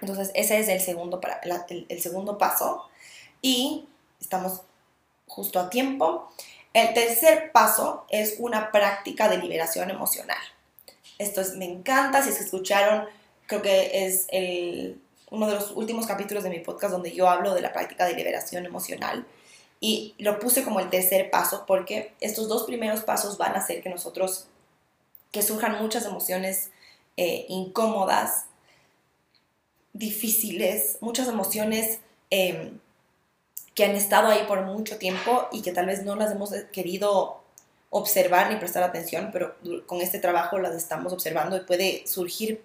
Entonces, 0.00 0.30
ese 0.34 0.60
es 0.60 0.68
el 0.68 0.80
segundo, 0.80 1.20
para, 1.20 1.40
el 1.42 2.02
segundo 2.02 2.38
paso 2.38 2.86
y 3.42 3.88
estamos 4.20 4.60
justo 5.26 5.58
a 5.58 5.70
tiempo. 5.70 6.30
El 6.72 6.92
tercer 6.92 7.52
paso 7.52 8.04
es 8.10 8.36
una 8.38 8.70
práctica 8.70 9.28
de 9.28 9.38
liberación 9.38 9.90
emocional. 9.90 10.36
Esto 11.18 11.40
es, 11.40 11.56
me 11.56 11.64
encanta, 11.64 12.22
si 12.22 12.28
es 12.28 12.36
que 12.36 12.44
escucharon, 12.44 13.06
creo 13.46 13.62
que 13.62 14.06
es 14.06 14.26
el, 14.28 15.00
uno 15.30 15.46
de 15.46 15.54
los 15.54 15.70
últimos 15.72 16.06
capítulos 16.06 16.44
de 16.44 16.50
mi 16.50 16.60
podcast 16.60 16.92
donde 16.92 17.12
yo 17.12 17.28
hablo 17.28 17.54
de 17.54 17.62
la 17.62 17.72
práctica 17.72 18.04
de 18.04 18.14
liberación 18.14 18.66
emocional. 18.66 19.26
Y 19.80 20.14
lo 20.18 20.38
puse 20.38 20.64
como 20.64 20.80
el 20.80 20.90
tercer 20.90 21.30
paso 21.30 21.64
porque 21.66 22.14
estos 22.20 22.48
dos 22.48 22.64
primeros 22.64 23.02
pasos 23.02 23.36
van 23.38 23.54
a 23.54 23.58
hacer 23.58 23.82
que 23.82 23.90
nosotros, 23.90 24.46
que 25.32 25.42
surjan 25.42 25.80
muchas 25.82 26.06
emociones 26.06 26.70
eh, 27.16 27.46
incómodas, 27.48 28.46
difíciles, 29.92 30.98
muchas 31.00 31.28
emociones 31.28 32.00
em, 32.30 32.78
que 33.74 33.84
han 33.84 33.94
estado 33.94 34.28
ahí 34.28 34.44
por 34.46 34.62
mucho 34.62 34.98
tiempo 34.98 35.48
y 35.52 35.62
que 35.62 35.72
tal 35.72 35.86
vez 35.86 36.04
no 36.04 36.16
las 36.16 36.32
hemos 36.32 36.50
querido 36.72 37.42
observar 37.90 38.50
ni 38.50 38.56
prestar 38.56 38.82
atención, 38.82 39.30
pero 39.32 39.56
con 39.86 40.00
este 40.00 40.18
trabajo 40.18 40.58
las 40.58 40.74
estamos 40.74 41.12
observando 41.12 41.56
y 41.56 41.60
puede 41.60 42.06
surgir 42.06 42.62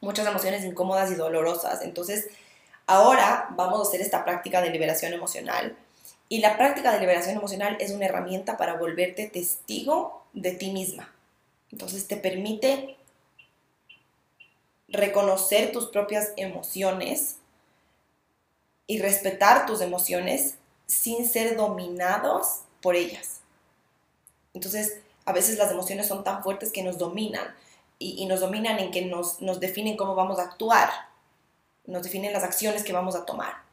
muchas 0.00 0.26
emociones 0.26 0.64
incómodas 0.64 1.10
y 1.10 1.14
dolorosas. 1.14 1.82
Entonces, 1.82 2.28
ahora 2.86 3.48
vamos 3.56 3.80
a 3.80 3.82
hacer 3.88 4.00
esta 4.00 4.24
práctica 4.24 4.60
de 4.60 4.70
liberación 4.70 5.12
emocional. 5.12 5.76
Y 6.28 6.40
la 6.40 6.56
práctica 6.56 6.92
de 6.92 7.00
liberación 7.00 7.36
emocional 7.36 7.76
es 7.80 7.90
una 7.90 8.06
herramienta 8.06 8.56
para 8.56 8.74
volverte 8.74 9.28
testigo 9.28 10.24
de 10.34 10.52
ti 10.52 10.70
misma. 10.70 11.14
Entonces 11.72 12.06
te 12.06 12.16
permite 12.16 12.96
reconocer 14.88 15.72
tus 15.72 15.86
propias 15.86 16.32
emociones 16.36 17.36
y 18.86 19.00
respetar 19.00 19.66
tus 19.66 19.80
emociones 19.80 20.56
sin 20.86 21.28
ser 21.28 21.56
dominados 21.56 22.62
por 22.80 22.96
ellas. 22.96 23.40
Entonces, 24.54 25.00
a 25.26 25.32
veces 25.32 25.58
las 25.58 25.70
emociones 25.70 26.08
son 26.08 26.24
tan 26.24 26.42
fuertes 26.42 26.72
que 26.72 26.82
nos 26.82 26.96
dominan 26.96 27.54
y, 27.98 28.24
nos 28.26 28.40
dominan 28.40 28.78
en 28.78 28.90
que 28.90 29.04
nos, 29.04 29.42
nos 29.42 29.60
definen 29.60 29.96
cómo 29.96 30.14
vamos 30.14 30.38
a 30.38 30.44
actuar, 30.44 30.88
nos 31.84 32.02
definen 32.02 32.32
las 32.32 32.44
acciones 32.44 32.82
que 32.82 32.92
vamos 32.92 33.14
a 33.14 33.26
tomar. 33.26 33.67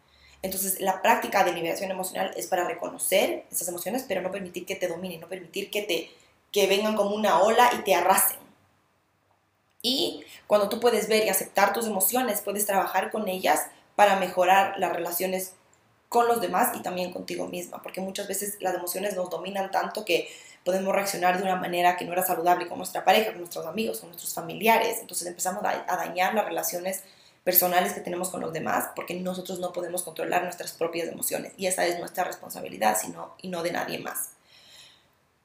Entonces, 0.45 0.79
la 0.79 1.01
práctica 1.01 1.43
de 1.43 1.53
liberación 1.53 1.89
emocional 1.89 2.31
es 2.37 2.47
para 2.47 2.65
reconocer 2.65 3.45
esas 3.51 3.67
emociones, 3.67 4.05
pero 4.07 4.21
no 4.21 4.31
permitir 4.31 4.65
que 4.65 4.75
te 4.75 4.87
dominen, 4.87 5.19
no 5.19 5.27
permitir 5.27 5.71
que 5.71 5.81
te 5.81 6.11
que 6.51 6.67
vengan 6.67 6.95
como 6.95 7.13
una 7.13 7.39
ola 7.39 7.69
y 7.77 7.83
te 7.83 7.95
arrasen. 7.95 8.37
Y 9.81 10.23
cuando 10.47 10.69
tú 10.69 10.79
puedes 10.79 11.09
ver 11.09 11.25
y 11.25 11.29
aceptar 11.29 11.73
tus 11.73 11.85
emociones, 11.85 12.41
puedes 12.41 12.65
trabajar 12.65 13.11
con 13.11 13.27
ellas 13.27 13.67
para 13.95 14.15
mejorar 14.15 14.79
las 14.79 14.93
relaciones 14.93 15.53
con 16.07 16.27
los 16.27 16.39
demás 16.39 16.77
y 16.77 16.81
también 16.81 17.11
contigo 17.11 17.47
misma, 17.47 17.81
porque 17.81 17.99
muchas 17.99 18.27
veces 18.27 18.55
las 18.61 18.75
emociones 18.75 19.15
nos 19.15 19.29
dominan 19.29 19.69
tanto 19.69 20.05
que 20.05 20.29
podemos 20.63 20.95
reaccionar 20.95 21.37
de 21.37 21.43
una 21.43 21.55
manera 21.55 21.97
que 21.97 22.05
no 22.05 22.13
era 22.13 22.23
saludable 22.23 22.67
con 22.67 22.77
nuestra 22.77 23.03
pareja, 23.03 23.31
con 23.31 23.39
nuestros 23.39 23.65
amigos, 23.65 23.99
con 23.99 24.09
nuestros 24.09 24.33
familiares. 24.33 24.99
Entonces 25.01 25.27
empezamos 25.27 25.63
a, 25.63 25.97
dañar 25.97 26.33
las 26.33 26.45
relaciones 26.45 27.03
personales 27.45 27.93
que 27.93 28.01
tenemos 28.01 28.29
con 28.29 28.41
los 28.41 28.51
demás 28.51 28.89
porque 28.95 29.13
nosotros 29.13 29.59
no 29.59 29.71
podemos 29.71 30.03
controlar 30.03 30.43
nuestras 30.43 30.73
propias 30.73 31.07
emociones 31.07 31.53
y 31.55 31.67
esa 31.67 31.85
es 31.85 31.99
nuestra 31.99 32.25
responsabilidad 32.25 32.97
sino, 32.99 33.35
y 33.41 33.47
no 33.47 33.63
de 33.63 33.71
nadie 33.71 33.99
más. 33.99 34.31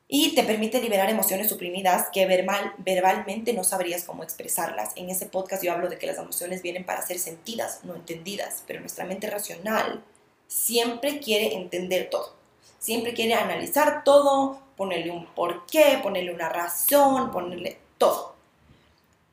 Y 0.08 0.34
te 0.34 0.42
permite 0.42 0.80
liberar 0.80 1.08
emociones 1.08 1.48
suprimidas 1.48 2.08
que 2.12 2.26
verbal, 2.26 2.72
verbalmente 2.78 3.52
no 3.52 3.62
sabrías 3.62 4.02
cómo 4.02 4.24
expresarlas. 4.24 4.90
En 4.96 5.08
ese 5.08 5.26
podcast 5.26 5.62
yo 5.62 5.72
hablo 5.72 5.88
de 5.88 5.98
que 5.98 6.06
las 6.06 6.18
emociones 6.18 6.62
vienen 6.62 6.84
para 6.84 7.06
ser 7.06 7.20
sentidas, 7.20 7.84
no 7.84 7.94
entendidas, 7.94 8.64
pero 8.66 8.80
nuestra 8.80 9.04
mente 9.04 9.30
racional 9.30 10.02
siempre 10.48 11.20
quiere 11.20 11.54
entender 11.54 12.10
todo. 12.10 12.34
Siempre 12.80 13.14
quiere 13.14 13.34
analizar 13.34 14.02
todo, 14.02 14.60
ponerle 14.76 15.12
un 15.12 15.26
porqué, 15.26 16.00
ponerle 16.02 16.34
una 16.34 16.48
razón, 16.48 17.30
ponerle 17.30 17.78
todo. 17.98 18.34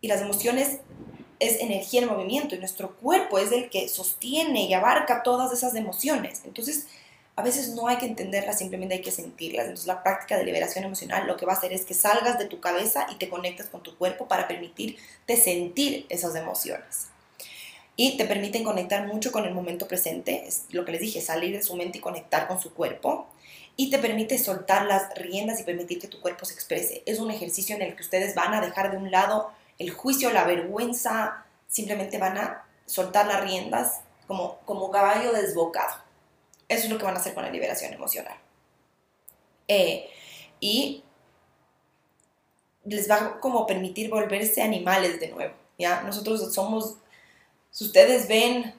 Y 0.01 0.09
las 0.09 0.21
emociones 0.21 0.81
es 1.39 1.59
energía 1.61 2.01
en 2.01 2.07
movimiento 2.07 2.55
y 2.55 2.59
nuestro 2.59 2.95
cuerpo 2.95 3.37
es 3.37 3.51
el 3.51 3.69
que 3.69 3.87
sostiene 3.89 4.65
y 4.65 4.73
abarca 4.73 5.23
todas 5.23 5.51
esas 5.51 5.75
emociones. 5.75 6.41
Entonces, 6.45 6.87
a 7.35 7.43
veces 7.43 7.69
no 7.69 7.87
hay 7.87 7.97
que 7.97 8.07
entenderlas, 8.07 8.57
simplemente 8.57 8.95
hay 8.95 9.01
que 9.01 9.11
sentirlas. 9.11 9.65
Entonces, 9.65 9.87
la 9.87 10.01
práctica 10.01 10.37
de 10.37 10.43
liberación 10.43 10.83
emocional 10.85 11.27
lo 11.27 11.37
que 11.37 11.45
va 11.45 11.53
a 11.53 11.55
hacer 11.55 11.71
es 11.71 11.85
que 11.85 11.93
salgas 11.93 12.39
de 12.39 12.45
tu 12.45 12.59
cabeza 12.59 13.05
y 13.11 13.15
te 13.15 13.29
conectes 13.29 13.67
con 13.67 13.83
tu 13.83 13.95
cuerpo 13.95 14.27
para 14.27 14.47
permitirte 14.47 15.37
sentir 15.37 16.07
esas 16.09 16.35
emociones. 16.35 17.09
Y 17.95 18.17
te 18.17 18.25
permiten 18.25 18.63
conectar 18.63 19.05
mucho 19.07 19.31
con 19.31 19.45
el 19.45 19.53
momento 19.53 19.87
presente, 19.87 20.47
es 20.47 20.65
lo 20.69 20.85
que 20.85 20.91
les 20.91 21.01
dije, 21.01 21.21
salir 21.21 21.55
de 21.55 21.63
su 21.63 21.75
mente 21.75 21.99
y 21.99 22.01
conectar 22.01 22.47
con 22.47 22.59
su 22.59 22.73
cuerpo 22.73 23.27
y 23.75 23.91
te 23.91 23.99
permite 23.99 24.39
soltar 24.39 24.85
las 24.85 25.13
riendas 25.15 25.59
y 25.59 25.63
permitir 25.63 25.99
que 25.99 26.07
tu 26.07 26.19
cuerpo 26.19 26.45
se 26.45 26.55
exprese. 26.55 27.03
Es 27.05 27.19
un 27.19 27.29
ejercicio 27.29 27.75
en 27.75 27.83
el 27.83 27.95
que 27.95 28.01
ustedes 28.01 28.33
van 28.33 28.55
a 28.55 28.61
dejar 28.61 28.91
de 28.91 28.97
un 28.97 29.11
lado 29.11 29.51
el 29.79 29.91
juicio, 29.91 30.31
la 30.31 30.45
vergüenza, 30.45 31.45
simplemente 31.67 32.17
van 32.17 32.37
a 32.37 32.65
soltar 32.85 33.27
las 33.27 33.41
riendas 33.41 34.01
como, 34.27 34.59
como 34.65 34.89
caballo 34.91 35.31
desbocado. 35.31 35.95
Eso 36.67 36.85
es 36.85 36.89
lo 36.89 36.97
que 36.97 37.05
van 37.05 37.15
a 37.15 37.19
hacer 37.19 37.33
con 37.33 37.43
la 37.43 37.51
liberación 37.51 37.93
emocional. 37.93 38.35
Eh, 39.67 40.09
y 40.59 41.03
les 42.85 43.09
va 43.09 43.15
a 43.15 43.39
como 43.39 43.67
permitir 43.67 44.09
volverse 44.09 44.61
animales 44.61 45.19
de 45.19 45.29
nuevo, 45.29 45.53
¿ya? 45.77 46.01
Nosotros 46.01 46.53
somos, 46.53 46.95
ustedes 47.79 48.27
ven 48.27 48.73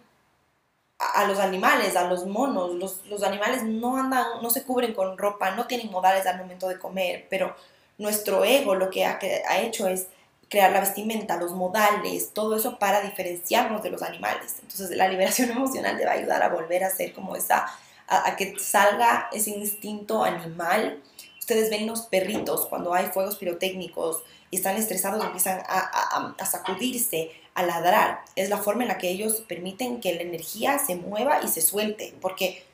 a, 0.98 1.24
los 1.26 1.38
animales, 1.38 1.94
a 1.94 2.08
los 2.08 2.26
monos. 2.26 2.74
Los, 2.74 3.06
los, 3.06 3.22
animales 3.22 3.62
no 3.62 3.96
andan, 3.96 4.42
no 4.42 4.50
se 4.50 4.64
cubren 4.64 4.94
con 4.94 5.16
ropa, 5.16 5.52
no 5.52 5.66
tienen 5.66 5.90
modales 5.90 6.26
al 6.26 6.38
momento 6.38 6.68
de 6.68 6.78
comer, 6.78 7.26
pero 7.30 7.54
nuestro 7.98 8.44
ego 8.44 8.74
lo 8.74 8.90
que 8.90 9.04
ha 9.04 9.60
hecho 9.60 9.88
es 9.88 10.08
crear 10.48 10.72
la 10.72 10.80
vestimenta, 10.80 11.36
los 11.36 11.52
modales, 11.52 12.32
todo 12.32 12.56
eso 12.56 12.78
para 12.78 13.02
diferenciarnos 13.02 13.82
de 13.82 13.90
los 13.90 14.02
animales. 14.02 14.56
Entonces 14.62 14.90
la 14.90 15.08
liberación 15.08 15.50
emocional 15.56 15.96
te 15.96 16.04
va 16.04 16.12
a 16.12 16.14
ayudar 16.14 16.42
a 16.42 16.48
volver 16.48 16.84
a 16.84 16.90
ser 16.90 17.12
como 17.12 17.36
esa, 17.36 17.66
a, 18.06 18.36
que 18.36 18.58
salga 18.58 19.28
ese 19.32 19.50
instinto 19.50 20.24
animal. 20.24 21.02
Ustedes 21.38 21.70
ven 21.70 21.86
los 21.86 22.02
perritos 22.02 22.66
cuando 22.66 22.94
hay 22.94 23.06
fuegos 23.06 23.36
pirotécnicos 23.36 24.22
y 24.50 24.56
están 24.56 24.76
estresados, 24.76 25.22
empiezan 25.24 25.60
a, 25.60 25.78
a, 25.78 26.34
a 26.38 26.46
sacudirse, 26.46 27.30
a 27.54 27.62
ladrar. 27.62 28.22
Es 28.34 28.48
la 28.48 28.58
forma 28.58 28.82
en 28.82 28.88
la 28.88 28.98
que 28.98 29.10
ellos 29.10 29.42
permiten 29.46 30.00
que 30.00 30.14
la 30.14 30.22
energía 30.22 30.78
se 30.78 30.96
mueva 30.96 31.42
y 31.42 31.48
se 31.48 31.60
suelte, 31.60 32.14
porque 32.20 32.64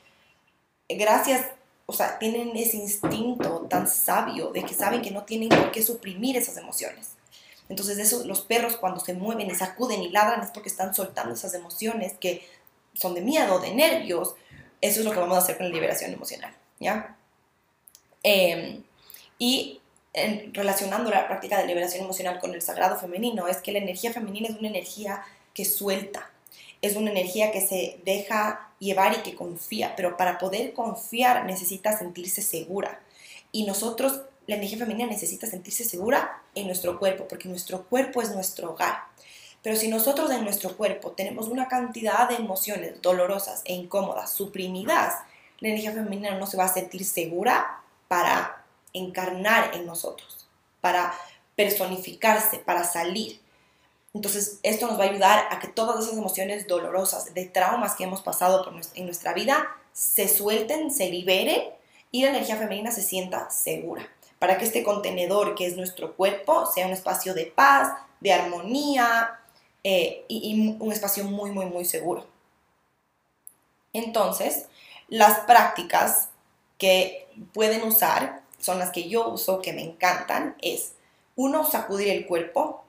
gracias, 0.88 1.46
o 1.86 1.92
sea, 1.92 2.18
tienen 2.18 2.56
ese 2.56 2.76
instinto 2.76 3.66
tan 3.68 3.88
sabio 3.88 4.50
de 4.50 4.64
que 4.64 4.74
saben 4.74 5.02
que 5.02 5.10
no 5.10 5.24
tienen 5.24 5.48
por 5.48 5.72
qué 5.72 5.82
suprimir 5.82 6.36
esas 6.36 6.56
emociones. 6.56 7.13
Entonces, 7.68 7.98
eso, 7.98 8.24
los 8.26 8.42
perros 8.42 8.76
cuando 8.76 9.00
se 9.00 9.14
mueven 9.14 9.50
y 9.50 9.54
sacuden 9.54 10.02
y 10.02 10.10
ladran 10.10 10.42
es 10.42 10.50
porque 10.50 10.68
están 10.68 10.94
soltando 10.94 11.34
esas 11.34 11.54
emociones 11.54 12.14
que 12.20 12.46
son 12.94 13.14
de 13.14 13.22
miedo, 13.22 13.58
de 13.58 13.74
nervios. 13.74 14.34
Eso 14.80 15.00
es 15.00 15.06
lo 15.06 15.12
que 15.12 15.20
vamos 15.20 15.36
a 15.36 15.40
hacer 15.40 15.56
con 15.56 15.68
la 15.68 15.74
liberación 15.74 16.12
emocional, 16.12 16.54
¿ya? 16.78 17.16
Em, 18.22 18.82
y 19.38 19.80
relacionando 20.52 21.10
la 21.10 21.26
práctica 21.26 21.58
de 21.58 21.66
liberación 21.66 22.04
emocional 22.04 22.38
con 22.38 22.54
el 22.54 22.62
sagrado 22.62 22.96
femenino, 22.98 23.48
es 23.48 23.58
que 23.58 23.72
la 23.72 23.78
energía 23.78 24.12
femenina 24.12 24.48
es 24.48 24.56
una 24.56 24.68
energía 24.68 25.24
que 25.52 25.64
suelta, 25.64 26.30
es 26.82 26.96
una 26.96 27.10
energía 27.10 27.50
que 27.50 27.60
se 27.60 27.98
deja 28.04 28.70
llevar 28.78 29.14
y 29.14 29.22
que 29.22 29.34
confía, 29.34 29.96
pero 29.96 30.16
para 30.16 30.38
poder 30.38 30.72
confiar 30.72 31.44
necesita 31.46 31.96
sentirse 31.96 32.42
segura. 32.42 33.00
Y 33.50 33.64
nosotros, 33.64 34.22
la 34.46 34.56
energía 34.56 34.78
femenina 34.78 35.08
necesita 35.08 35.46
sentirse 35.46 35.84
segura 35.84 36.43
en 36.54 36.66
nuestro 36.66 36.98
cuerpo, 36.98 37.26
porque 37.28 37.48
nuestro 37.48 37.84
cuerpo 37.84 38.22
es 38.22 38.30
nuestro 38.30 38.72
hogar. 38.72 39.04
Pero 39.62 39.76
si 39.76 39.88
nosotros 39.88 40.30
en 40.30 40.44
nuestro 40.44 40.76
cuerpo 40.76 41.12
tenemos 41.12 41.48
una 41.48 41.68
cantidad 41.68 42.28
de 42.28 42.36
emociones 42.36 43.00
dolorosas 43.00 43.62
e 43.64 43.72
incómodas, 43.72 44.30
suprimidas, 44.30 45.14
la 45.60 45.68
energía 45.68 45.92
femenina 45.92 46.36
no 46.38 46.46
se 46.46 46.56
va 46.56 46.64
a 46.64 46.72
sentir 46.72 47.04
segura 47.04 47.80
para 48.08 48.64
encarnar 48.92 49.74
en 49.74 49.86
nosotros, 49.86 50.46
para 50.80 51.14
personificarse, 51.56 52.58
para 52.58 52.84
salir. 52.84 53.40
Entonces, 54.12 54.58
esto 54.62 54.86
nos 54.86 54.98
va 54.98 55.04
a 55.04 55.08
ayudar 55.08 55.48
a 55.50 55.58
que 55.58 55.68
todas 55.68 56.04
esas 56.04 56.18
emociones 56.18 56.66
dolorosas, 56.66 57.32
de 57.34 57.46
traumas 57.46 57.94
que 57.94 58.04
hemos 58.04 58.20
pasado 58.20 58.70
en 58.94 59.06
nuestra 59.06 59.32
vida, 59.32 59.66
se 59.92 60.28
suelten, 60.28 60.92
se 60.92 61.08
liberen 61.08 61.62
y 62.10 62.22
la 62.22 62.30
energía 62.30 62.56
femenina 62.56 62.92
se 62.92 63.02
sienta 63.02 63.50
segura. 63.50 64.06
Para 64.38 64.58
que 64.58 64.64
este 64.64 64.82
contenedor 64.82 65.54
que 65.54 65.66
es 65.66 65.76
nuestro 65.76 66.14
cuerpo 66.16 66.66
sea 66.66 66.86
un 66.86 66.92
espacio 66.92 67.34
de 67.34 67.46
paz, 67.46 67.92
de 68.20 68.32
armonía 68.32 69.40
eh, 69.82 70.24
y, 70.28 70.76
un 70.78 70.92
espacio 70.92 71.24
muy, 71.24 71.50
muy, 71.50 71.66
muy 71.66 71.84
seguro. 71.84 72.26
Entonces, 73.92 74.66
las 75.08 75.40
prácticas 75.40 76.28
que 76.78 77.28
pueden 77.52 77.82
usar 77.84 78.42
son 78.58 78.78
las 78.78 78.90
que 78.90 79.08
yo 79.08 79.28
uso, 79.28 79.60
que 79.60 79.72
me 79.72 79.82
encantan, 79.82 80.56
es 80.60 80.94
uno, 81.36 81.64
sacudir 81.64 82.08
el 82.08 82.26
cuerpo, 82.26 82.84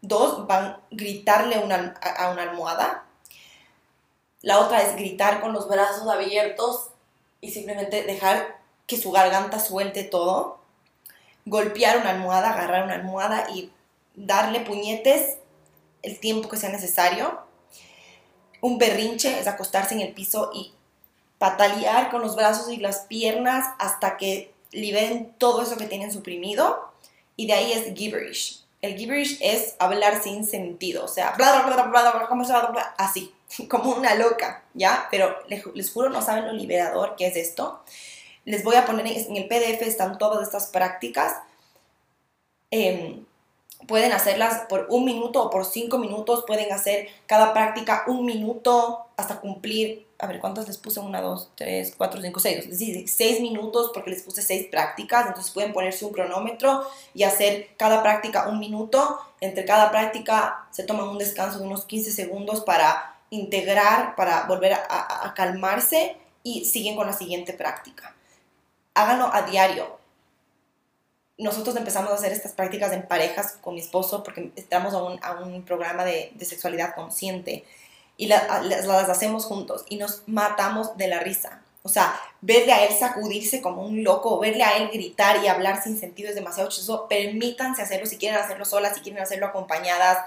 dos, 0.00 0.46
van 0.46 0.78
gritarle 0.90 1.56
a 1.56 1.60
una 1.60 2.42
almohada, 2.42 3.08
la 4.42 4.60
otra 4.60 4.82
es 4.82 4.94
gritar 4.94 5.40
con 5.40 5.52
los 5.52 5.68
brazos 5.68 6.08
abiertos 6.08 6.90
y 7.40 7.50
simplemente 7.50 8.04
dejar 8.04 8.58
que 8.86 8.96
su 8.96 9.10
garganta 9.10 9.58
suelte 9.58 10.04
todo, 10.04 10.57
golpear 11.48 11.98
una 11.98 12.10
almohada, 12.10 12.50
agarrar 12.50 12.84
una 12.84 12.94
almohada 12.94 13.48
y 13.50 13.70
darle 14.14 14.60
puñetes 14.60 15.36
el 16.02 16.18
tiempo 16.18 16.48
que 16.48 16.56
sea 16.56 16.70
necesario. 16.70 17.40
Un 18.60 18.78
berrinche 18.78 19.38
es 19.38 19.46
acostarse 19.46 19.94
en 19.94 20.00
el 20.00 20.12
piso 20.12 20.50
y 20.54 20.72
patalear 21.38 22.10
con 22.10 22.20
los 22.20 22.36
brazos 22.36 22.70
y 22.70 22.78
las 22.78 23.00
piernas 23.00 23.66
hasta 23.78 24.16
que 24.16 24.52
liberen 24.72 25.32
todo 25.38 25.62
eso 25.62 25.76
que 25.76 25.86
tienen 25.86 26.12
suprimido. 26.12 26.92
Y 27.36 27.46
de 27.46 27.52
ahí 27.54 27.72
es 27.72 27.94
gibberish. 27.94 28.64
El 28.80 28.96
gibberish 28.96 29.38
es 29.40 29.74
hablar 29.78 30.22
sin 30.22 30.44
sentido, 30.44 31.04
o 31.04 31.08
sea, 31.08 31.32
bla, 31.36 32.94
así, 32.96 33.34
como 33.68 33.92
una 33.92 34.14
loca, 34.14 34.62
¿ya? 34.74 35.08
Pero 35.10 35.36
les, 35.48 35.64
les, 35.74 35.90
juro, 35.90 36.10
no 36.10 36.22
saben 36.22 36.46
lo 36.46 36.52
liberador 36.52 37.16
que 37.16 37.26
es 37.26 37.36
esto. 37.36 37.82
Les 38.48 38.64
voy 38.64 38.76
a 38.76 38.86
poner 38.86 39.06
en 39.06 39.36
el 39.36 39.46
PDF, 39.46 39.82
están 39.82 40.16
todas 40.16 40.42
estas 40.42 40.68
prácticas. 40.68 41.34
Eh, 42.70 43.20
pueden 43.86 44.12
hacerlas 44.12 44.62
por 44.70 44.86
un 44.88 45.04
minuto 45.04 45.42
o 45.42 45.50
por 45.50 45.66
cinco 45.66 45.98
minutos, 45.98 46.44
pueden 46.46 46.72
hacer 46.72 47.08
cada 47.26 47.52
práctica 47.52 48.04
un 48.06 48.24
minuto 48.24 49.04
hasta 49.18 49.40
cumplir, 49.40 50.06
a 50.18 50.26
ver, 50.26 50.40
¿cuántas 50.40 50.66
les 50.66 50.78
puse? 50.78 50.98
Una, 50.98 51.20
dos, 51.20 51.50
tres, 51.56 51.92
cuatro, 51.94 52.22
cinco, 52.22 52.40
seis, 52.40 52.60
es 52.60 52.70
decir, 52.70 53.06
seis 53.06 53.42
minutos 53.42 53.90
porque 53.92 54.12
les 54.12 54.22
puse 54.22 54.40
seis 54.40 54.66
prácticas, 54.70 55.26
entonces 55.26 55.52
pueden 55.52 55.74
ponerse 55.74 56.06
un 56.06 56.14
cronómetro 56.14 56.86
y 57.12 57.24
hacer 57.24 57.68
cada 57.76 58.02
práctica 58.02 58.48
un 58.48 58.58
minuto, 58.58 59.18
entre 59.42 59.66
cada 59.66 59.90
práctica 59.90 60.66
se 60.70 60.84
toman 60.84 61.06
un 61.06 61.18
descanso 61.18 61.58
de 61.58 61.66
unos 61.66 61.84
15 61.84 62.12
segundos 62.12 62.62
para 62.62 63.14
integrar, 63.28 64.16
para 64.16 64.44
volver 64.44 64.72
a 64.72 65.34
calmarse 65.36 66.16
y 66.42 66.64
siguen 66.64 66.96
con 66.96 67.06
la 67.06 67.12
siguiente 67.12 67.52
práctica. 67.52 68.14
Háganlo 68.98 69.30
a 69.32 69.42
diario, 69.42 69.98
nosotros 71.38 71.76
empezamos 71.76 72.10
a 72.10 72.14
hacer 72.14 72.32
estas 72.32 72.52
prácticas 72.52 72.92
en 72.92 73.06
parejas 73.06 73.58
con 73.60 73.74
mi 73.74 73.80
esposo 73.80 74.24
porque 74.24 74.50
estamos 74.56 74.92
a 74.92 75.02
un, 75.02 75.22
a 75.22 75.34
un 75.34 75.62
programa 75.62 76.04
de, 76.04 76.32
de, 76.34 76.44
sexualidad 76.44 76.96
consciente 76.96 77.64
y 78.16 78.26
las, 78.26 78.64
las 78.66 79.08
hacemos 79.08 79.44
juntos 79.44 79.84
y 79.88 79.98
nos 79.98 80.24
matamos 80.26 80.96
de 80.96 81.06
la 81.06 81.20
risa. 81.20 81.62
O 81.84 81.88
sea, 81.88 82.20
verle 82.40 82.72
a 82.72 82.84
él 82.84 82.92
sacudirse 82.92 83.62
como 83.62 83.82
un 83.82 84.02
loco, 84.02 84.40
verle 84.40 84.64
a 84.64 84.78
él 84.78 84.90
gritar 84.92 85.42
y 85.42 85.46
hablar 85.46 85.80
sin 85.80 85.98
sentido 85.98 86.28
es 86.28 86.34
demasiado 86.34 86.68
chistoso. 86.68 87.06
Permítanse 87.08 87.82
hacerlo 87.82 88.06
si 88.06 88.18
quieren 88.18 88.40
hacerlo 88.40 88.64
solas, 88.64 88.96
si 88.96 89.00
quieren 89.02 89.22
hacerlo 89.22 89.46
acompañadas. 89.46 90.18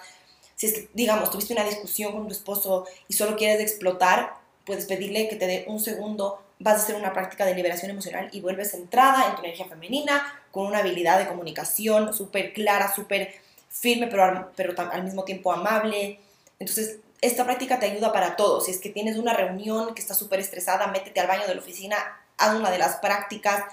Si 0.55 0.67
es 0.67 0.74
que, 0.74 0.89
digamos, 0.93 1.30
tuviste 1.30 1.51
una 1.51 1.65
discusión 1.65 2.13
con 2.13 2.28
tu 2.28 2.34
esposo 2.34 2.86
y 3.09 3.13
solo 3.13 3.36
quieres 3.36 3.59
explotar, 3.59 4.36
puedes 4.65 4.86
pedirle 4.86 5.28
que 5.28 5.36
te 5.36 5.47
dé 5.47 5.65
un 5.67 5.82
segundo, 5.82 6.41
vas 6.62 6.80
a 6.80 6.84
hacer 6.84 6.95
una 6.95 7.14
práctica 7.14 7.45
de 7.45 7.55
liberación 7.55 7.91
emocional 7.91 8.30
y 8.32 8.41
vuelves 8.41 8.72
centrada 8.72 9.28
en 9.28 9.36
tu 9.36 9.43
energía 9.43 9.66
femenina, 9.66 10.41
con 10.51 10.68
una 10.68 10.80
habilidad 10.80 11.20
de 11.20 11.28
comunicación 11.28 12.14
súper 12.14 12.53
clara, 12.53 12.93
súper 12.93 13.34
firme, 13.70 14.07
pero, 14.07 14.51
pero 14.55 14.74
al 14.91 15.03
mismo 15.03 15.24
tiempo 15.24 15.51
amable. 15.51 16.20
Entonces, 16.59 16.97
esta 17.22 17.45
práctica 17.45 17.80
te 17.80 17.88
ayuda 17.88 18.12
para 18.14 18.36
todo. 18.36 18.62
Si 18.62 18.72
es 18.72 18.80
que 18.80 18.89
tienes 18.89 19.18
una 19.18 19.34
reunión 19.34 19.95
que 19.95 20.01
está 20.01 20.14
súper 20.14 20.39
estresada, 20.39 20.88
métete 20.88 21.20
al 21.20 21.28
baño 21.28 21.47
de 21.47 21.55
la 21.55 21.62
oficina, 21.62 21.97
haz 22.38 22.55
una 22.55 22.70
de 22.72 22.78
las 22.78 22.97
prácticas, 22.97 23.64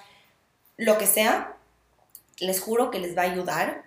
lo 0.77 0.97
que 0.99 1.07
sea, 1.07 1.55
les 2.39 2.61
juro 2.61 2.91
que 2.91 3.01
les 3.01 3.17
va 3.17 3.23
a 3.23 3.27
ayudar 3.27 3.85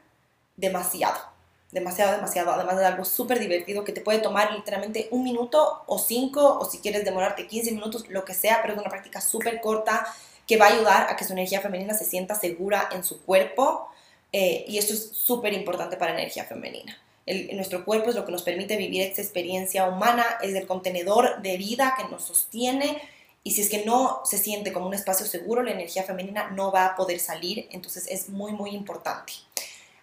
demasiado 0.57 1.30
demasiado, 1.71 2.13
demasiado. 2.13 2.51
Además 2.51 2.77
de 2.77 2.85
algo 2.85 3.05
súper 3.05 3.39
divertido 3.39 3.83
que 3.83 3.91
te 3.91 4.01
puede 4.01 4.19
tomar 4.19 4.53
literalmente 4.53 5.07
un 5.11 5.23
minuto 5.23 5.83
o 5.87 5.97
cinco, 5.97 6.59
o 6.59 6.69
si 6.69 6.79
quieres 6.79 7.05
demorarte 7.05 7.47
15 7.47 7.71
minutos, 7.71 8.05
lo 8.09 8.25
que 8.25 8.33
sea, 8.33 8.59
pero 8.61 8.73
es 8.73 8.79
una 8.79 8.89
práctica 8.89 9.21
súper 9.21 9.61
corta 9.61 10.05
que 10.47 10.57
va 10.57 10.67
a 10.67 10.73
ayudar 10.73 11.07
a 11.09 11.15
que 11.15 11.23
su 11.23 11.33
energía 11.33 11.61
femenina 11.61 11.93
se 11.93 12.05
sienta 12.05 12.35
segura 12.35 12.89
en 12.91 13.03
su 13.03 13.21
cuerpo. 13.21 13.87
Eh, 14.33 14.65
y 14.67 14.77
esto 14.77 14.93
es 14.93 15.11
súper 15.13 15.53
importante 15.53 15.97
para 15.97 16.13
la 16.13 16.19
energía 16.19 16.45
femenina. 16.45 16.97
El, 17.25 17.55
nuestro 17.55 17.85
cuerpo 17.85 18.09
es 18.09 18.15
lo 18.15 18.25
que 18.25 18.31
nos 18.31 18.43
permite 18.43 18.77
vivir 18.77 19.01
esta 19.01 19.21
experiencia 19.21 19.85
humana, 19.85 20.25
es 20.41 20.55
el 20.55 20.67
contenedor 20.67 21.41
de 21.41 21.57
vida 21.57 21.95
que 21.97 22.07
nos 22.09 22.23
sostiene. 22.23 23.01
Y 23.43 23.51
si 23.51 23.61
es 23.61 23.69
que 23.69 23.85
no 23.85 24.21
se 24.23 24.37
siente 24.37 24.71
como 24.71 24.87
un 24.87 24.93
espacio 24.93 25.25
seguro, 25.25 25.63
la 25.63 25.71
energía 25.71 26.03
femenina 26.03 26.49
no 26.51 26.71
va 26.71 26.85
a 26.85 26.95
poder 26.95 27.19
salir. 27.19 27.67
Entonces 27.71 28.07
es 28.09 28.29
muy, 28.29 28.51
muy 28.51 28.71
importante. 28.71 29.33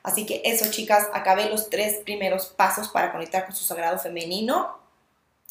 Así 0.03 0.26
que 0.26 0.42
eso, 0.44 0.70
chicas, 0.70 1.09
acabé 1.12 1.51
los 1.51 1.70
tres 1.70 1.96
primeros 2.05 2.46
pasos 2.46 2.88
para 2.88 3.12
conectar 3.12 3.44
con 3.44 3.55
su 3.55 3.64
sagrado 3.64 3.99
femenino. 3.99 4.78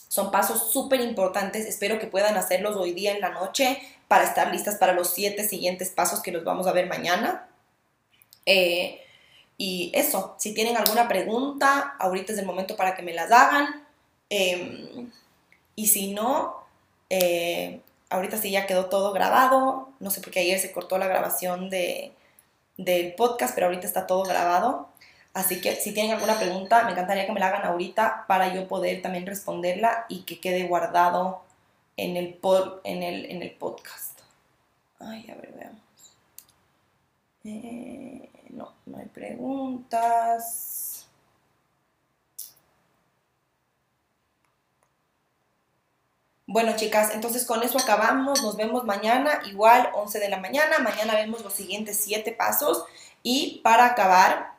Son 0.08 0.32
pasos 0.32 0.72
súper 0.72 1.02
importantes. 1.02 1.66
Espero 1.66 2.00
que 2.00 2.08
puedan 2.08 2.38
hacerlos 2.38 2.76
hoy 2.76 2.94
día 2.94 3.12
en 3.14 3.22
la 3.22 3.30
noche 3.30 3.80
para 4.08 4.24
estar 4.24 4.52
listas 4.52 4.76
para 4.76 4.94
los 4.94 5.14
siete 5.14 5.48
siguientes 5.48 5.90
pasos 5.90 6.22
que 6.22 6.32
los 6.32 6.44
vamos 6.44 6.66
a 6.68 6.72
ver 6.72 6.88
mañana. 6.88 7.50
Eh, 8.46 9.02
y 9.58 9.92
eso, 9.94 10.36
si 10.38 10.54
tienen 10.54 10.78
alguna 10.78 11.08
pregunta, 11.08 11.96
ahorita 12.00 12.32
es 12.32 12.40
el 12.40 12.46
momento 12.46 12.76
para 12.76 12.96
que 12.96 13.02
me 13.02 13.14
las 13.14 13.32
hagan. 13.32 13.86
Em, 14.30 15.12
y 15.76 15.88
si 15.88 16.14
no, 16.14 16.64
eh, 17.10 17.82
ahorita 18.10 18.38
sí 18.38 18.52
ya 18.52 18.66
quedó 18.66 18.86
todo 18.86 19.12
grabado. 19.14 19.90
No 20.00 20.10
sé 20.10 20.22
por 20.22 20.32
qué 20.32 20.40
ayer 20.42 20.60
se 20.60 20.72
cortó 20.72 20.98
la 20.98 21.08
grabación 21.08 21.70
de, 21.70 22.14
del 22.78 23.14
podcast, 23.16 23.54
pero 23.56 23.68
ahorita 23.68 23.88
está 23.88 24.08
todo 24.08 24.24
grabado. 24.24 24.90
Así 25.34 25.62
que 25.62 25.76
si 25.76 25.94
tienen 25.94 26.14
alguna 26.14 26.40
pregunta, 26.40 26.84
me 26.84 26.92
encantaría 26.92 27.26
que 27.26 27.32
me 27.32 27.40
la 27.40 27.48
hagan 27.48 27.66
ahorita 27.66 28.26
para 28.28 28.54
yo 28.54 28.68
poder 28.68 29.02
también 29.02 29.26
responderla 29.26 30.06
y 30.10 30.22
que 30.24 30.40
quede 30.40 30.68
guardado 30.68 31.44
en 31.96 32.18
el, 32.18 32.40
en 32.84 33.04
el, 33.04 33.26
en 33.26 33.42
el 33.44 33.52
podcast. 33.52 34.20
Ay, 35.00 35.30
a 35.30 35.36
ver, 35.36 35.54
veamos. 35.56 35.82
Eh, 37.44 38.30
no, 38.50 38.74
no 38.86 38.98
hay 38.98 39.06
preguntas. 39.06 40.87
Bueno, 46.50 46.78
chicas, 46.78 47.14
entonces 47.14 47.46
con 47.46 47.62
eso 47.62 47.78
acabamos. 47.78 48.42
Nos 48.42 48.56
vemos 48.56 48.86
mañana, 48.86 49.42
igual 49.46 49.90
11 49.94 50.18
de 50.20 50.30
la 50.30 50.38
mañana. 50.40 50.80
Mañana 50.80 51.14
vemos 51.16 51.44
los 51.44 51.52
siguientes 51.52 52.00
7 52.02 52.32
pasos. 52.32 52.86
Y 53.22 53.60
para 53.66 53.86
acabar, 53.86 54.54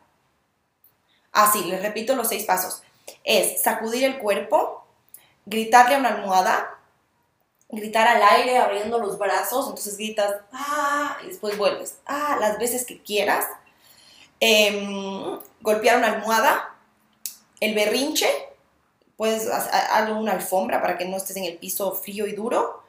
así, 1.32 1.64
les 1.64 1.80
repito 1.80 2.14
los 2.14 2.28
6 2.28 2.45
pasos. 2.45 2.82
Es 3.24 3.62
sacudir 3.62 4.05
el 4.05 4.18
cuerpo, 4.18 4.84
gritarle 5.47 5.95
a 5.95 5.99
una 5.99 6.11
almohada, 6.11 6.78
gritar 7.70 8.07
al 8.07 8.22
aire 8.22 8.59
abriendo 8.59 8.99
los 8.99 9.18
brazos. 9.18 9.66
Entonces 9.68 9.97
gritas, 9.97 10.43
ah, 10.53 11.16
y 11.24 11.28
después 11.28 11.57
vuelves, 11.57 11.97
ah, 12.05 12.36
las 12.39 12.59
veces 12.59 12.84
que 12.84 13.03
quieras. 13.03 13.47
Em, 14.41 15.41
golpear 15.62 15.97
una 15.97 16.09
almohada, 16.09 16.74
el 17.61 17.74
berrinche, 17.74 18.28
puedes 19.18 19.48
hacer 19.48 20.12
una 20.12 20.32
alfombra 20.32 20.80
para 20.80 20.96
que 20.96 21.04
no 21.04 21.16
estés 21.16 21.36
en 21.36 21.44
el 21.44 21.58
piso 21.58 21.92
frío 21.92 22.26
y 22.28 22.32
duro, 22.32 22.84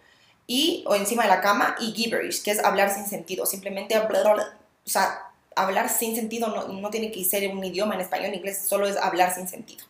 y, 0.45 0.83
o 0.87 0.95
encima 0.95 1.23
de 1.23 1.29
la 1.29 1.41
cama, 1.41 1.75
y 1.81 1.91
gibberish, 1.91 2.43
que 2.43 2.51
es 2.51 2.63
hablar 2.63 2.93
sin 2.93 3.07
sentido, 3.07 3.47
simplemente 3.47 3.95
hablar, 3.95 4.27
o 4.85 4.89
sea, 4.89 5.31
hablar 5.55 5.89
sin 5.89 6.15
sentido 6.15 6.47
no, 6.47 6.67
no, 6.67 6.89
tiene 6.91 7.11
que 7.11 7.23
ser 7.25 7.49
un 7.51 7.63
idioma 7.63 7.95
en 7.95 8.01
español, 8.01 8.27
en 8.27 8.35
inglés, 8.35 8.63
solo 8.65 8.87
es 8.87 8.95
hablar 8.95 9.33
sin 9.33 9.47
sentido. 9.47 9.83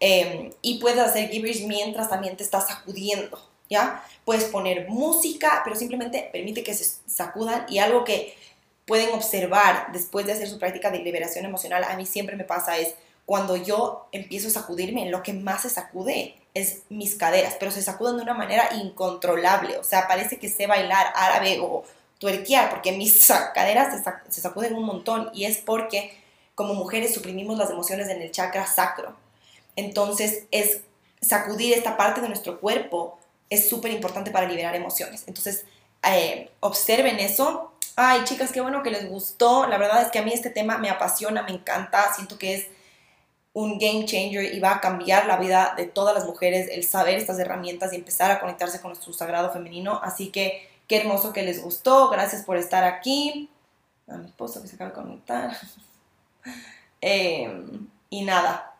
Em, 0.00 0.52
y 0.60 0.80
puedes 0.80 0.98
hacer 0.98 1.30
gibberish 1.30 1.64
mientras 1.66 2.08
también 2.08 2.36
te 2.36 2.42
estás 2.42 2.66
sacudiendo, 2.66 3.40
¿ya? 3.68 4.04
Puedes 4.24 4.44
poner 4.44 4.88
música, 4.88 5.60
pero 5.62 5.76
simplemente 5.76 6.28
permite 6.32 6.64
que 6.64 6.74
se 6.74 6.98
sacudan 7.06 7.66
y 7.68 7.78
algo 7.78 8.04
que 8.04 8.34
pueden 8.86 9.14
observar 9.14 9.92
después 9.92 10.26
de 10.26 10.32
hacer 10.32 10.48
su 10.48 10.58
práctica 10.58 10.90
de 10.90 10.98
liberación 10.98 11.44
emocional, 11.44 11.84
a 11.84 11.96
mí 11.96 12.06
siempre 12.06 12.34
me 12.34 12.42
pasa 12.42 12.76
es, 12.76 12.96
cuando 13.30 13.54
yo 13.54 14.08
empiezo 14.10 14.48
a 14.48 14.50
sacudirme, 14.50 15.08
lo 15.08 15.22
que 15.22 15.32
más 15.32 15.62
se 15.62 15.70
sacude 15.70 16.34
es 16.52 16.82
mis 16.88 17.14
caderas, 17.14 17.54
pero 17.60 17.70
se 17.70 17.80
sacuden 17.80 18.16
de 18.16 18.24
una 18.24 18.34
manera 18.34 18.70
incontrolable, 18.74 19.78
o 19.78 19.84
sea, 19.84 20.08
parece 20.08 20.40
que 20.40 20.48
sé 20.48 20.66
bailar 20.66 21.12
árabe 21.14 21.60
o 21.62 21.84
tuerquear, 22.18 22.70
porque 22.70 22.90
mis 22.90 23.28
caderas 23.54 24.02
se, 24.28 24.40
sacuden 24.40 24.74
un 24.74 24.82
montón 24.82 25.30
y 25.32 25.44
es 25.44 25.58
porque 25.58 26.12
como 26.56 26.74
mujeres 26.74 27.14
suprimimos 27.14 27.56
las 27.56 27.70
emociones 27.70 28.08
en 28.08 28.20
el 28.20 28.32
chakra 28.32 28.66
sacro. 28.66 29.14
Entonces 29.76 30.46
es 30.50 30.80
sacudir 31.20 31.72
esta 31.78 31.96
parte 31.96 32.20
de 32.20 32.26
nuestro 32.26 32.58
cuerpo 32.58 33.16
es 33.48 33.68
súper 33.68 33.92
importante 33.92 34.32
para 34.32 34.48
liberar 34.48 34.74
emociones. 34.74 35.22
Entonces, 35.28 35.66
eh, 36.02 36.50
observen 36.58 37.20
eso. 37.20 37.70
Ay, 37.94 38.24
chicas, 38.24 38.50
qué 38.50 38.60
bueno 38.60 38.82
que 38.82 38.90
les 38.90 39.08
gustó. 39.08 39.68
La 39.68 39.78
verdad 39.78 40.02
es 40.02 40.10
que 40.10 40.18
a 40.18 40.22
mí 40.22 40.32
este 40.32 40.50
tema 40.50 40.78
me 40.78 40.90
apasiona, 40.90 41.44
me 41.44 41.52
encanta. 41.52 42.12
Siento 42.12 42.36
que 42.36 42.54
es 42.54 42.66
un 43.52 43.78
game 43.78 44.04
changer 44.04 44.54
y 44.54 44.60
va 44.60 44.76
a 44.76 44.80
cambiar 44.80 45.26
la 45.26 45.36
vida 45.36 45.74
de 45.76 45.86
todas 45.86 46.14
las 46.14 46.24
mujeres 46.24 46.68
el 46.70 46.84
saber 46.84 47.18
estas 47.18 47.38
herramientas 47.38 47.92
y 47.92 47.96
empezar 47.96 48.30
a 48.30 48.40
conectarse 48.40 48.80
con 48.80 48.90
nuestro 48.90 49.12
sagrado 49.12 49.52
femenino. 49.52 50.00
Así 50.02 50.28
que 50.28 50.68
qué 50.86 50.98
hermoso 50.98 51.32
que 51.32 51.42
les 51.42 51.62
gustó. 51.62 52.08
Gracias 52.10 52.44
por 52.44 52.56
estar 52.56 52.84
aquí. 52.84 53.48
A 54.08 54.16
mi 54.16 54.26
esposo 54.26 54.62
que 54.62 54.68
se 54.68 54.76
acaba 54.76 54.90
de 54.90 54.96
conectar. 54.96 55.56
Em, 57.02 57.88
y 58.10 58.24
nada. 58.24 58.74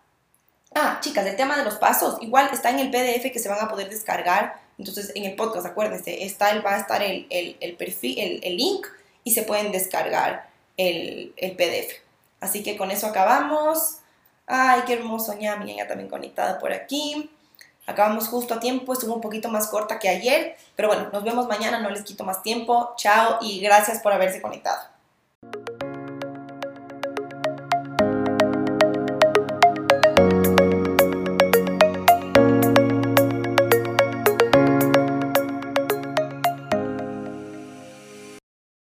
Ah, 0.75 0.99
chicas, 1.01 1.25
el 1.25 1.37
tema 1.37 1.57
de 1.57 1.65
los 1.65 1.77
pasos, 1.77 2.19
igual 2.21 2.51
está 2.53 2.69
en 2.69 2.79
el 2.79 2.91
PDF 2.91 3.33
que 3.33 3.39
se 3.39 3.49
van 3.49 3.61
a 3.61 3.69
poder 3.69 3.89
descargar. 3.89 4.61
Entonces, 4.79 5.11
en 5.15 5.25
el 5.25 5.37
podcast, 5.37 5.67
acuérdense, 5.67 6.25
está 6.25 6.51
el, 6.51 6.65
va 6.65 6.75
a 6.75 6.79
estar 6.79 7.03
el, 7.03 7.27
el, 7.29 7.77
perfil, 7.77 8.19
el, 8.19 8.41
el, 8.45 8.57
link 8.57 8.87
y 9.25 9.33
se 9.33 9.43
pueden 9.43 9.73
descargar 9.73 10.49
el, 10.77 11.35
PDF. 11.37 11.95
Así 12.41 12.63
que 12.63 12.77
con 12.77 12.91
eso 12.91 13.07
acabamos. 13.07 14.00
Ay, 14.53 14.83
qué 14.85 14.95
hermoso, 14.95 15.33
ñami, 15.35 15.71
ella 15.71 15.87
también 15.87 16.11
conectada 16.11 16.59
por 16.59 16.73
aquí. 16.73 17.31
Acabamos 17.87 18.27
justo 18.27 18.55
a 18.55 18.59
tiempo, 18.59 18.93
estuvo 18.93 19.15
un 19.15 19.21
poquito 19.21 19.49
más 19.49 19.69
corta 19.69 20.01
que 20.01 20.09
ayer, 20.09 20.57
pero 20.75 20.89
bueno, 20.89 21.09
nos 21.13 21.23
vemos 21.23 21.47
mañana, 21.47 21.79
no 21.79 21.89
les 21.89 22.03
quito 22.03 22.25
más 22.25 22.43
tiempo. 22.43 22.93
Chao 22.97 23.39
y 23.41 23.61
gracias 23.61 24.01
por 24.01 24.13
haberse 24.13 24.43
conectado. 24.43 24.81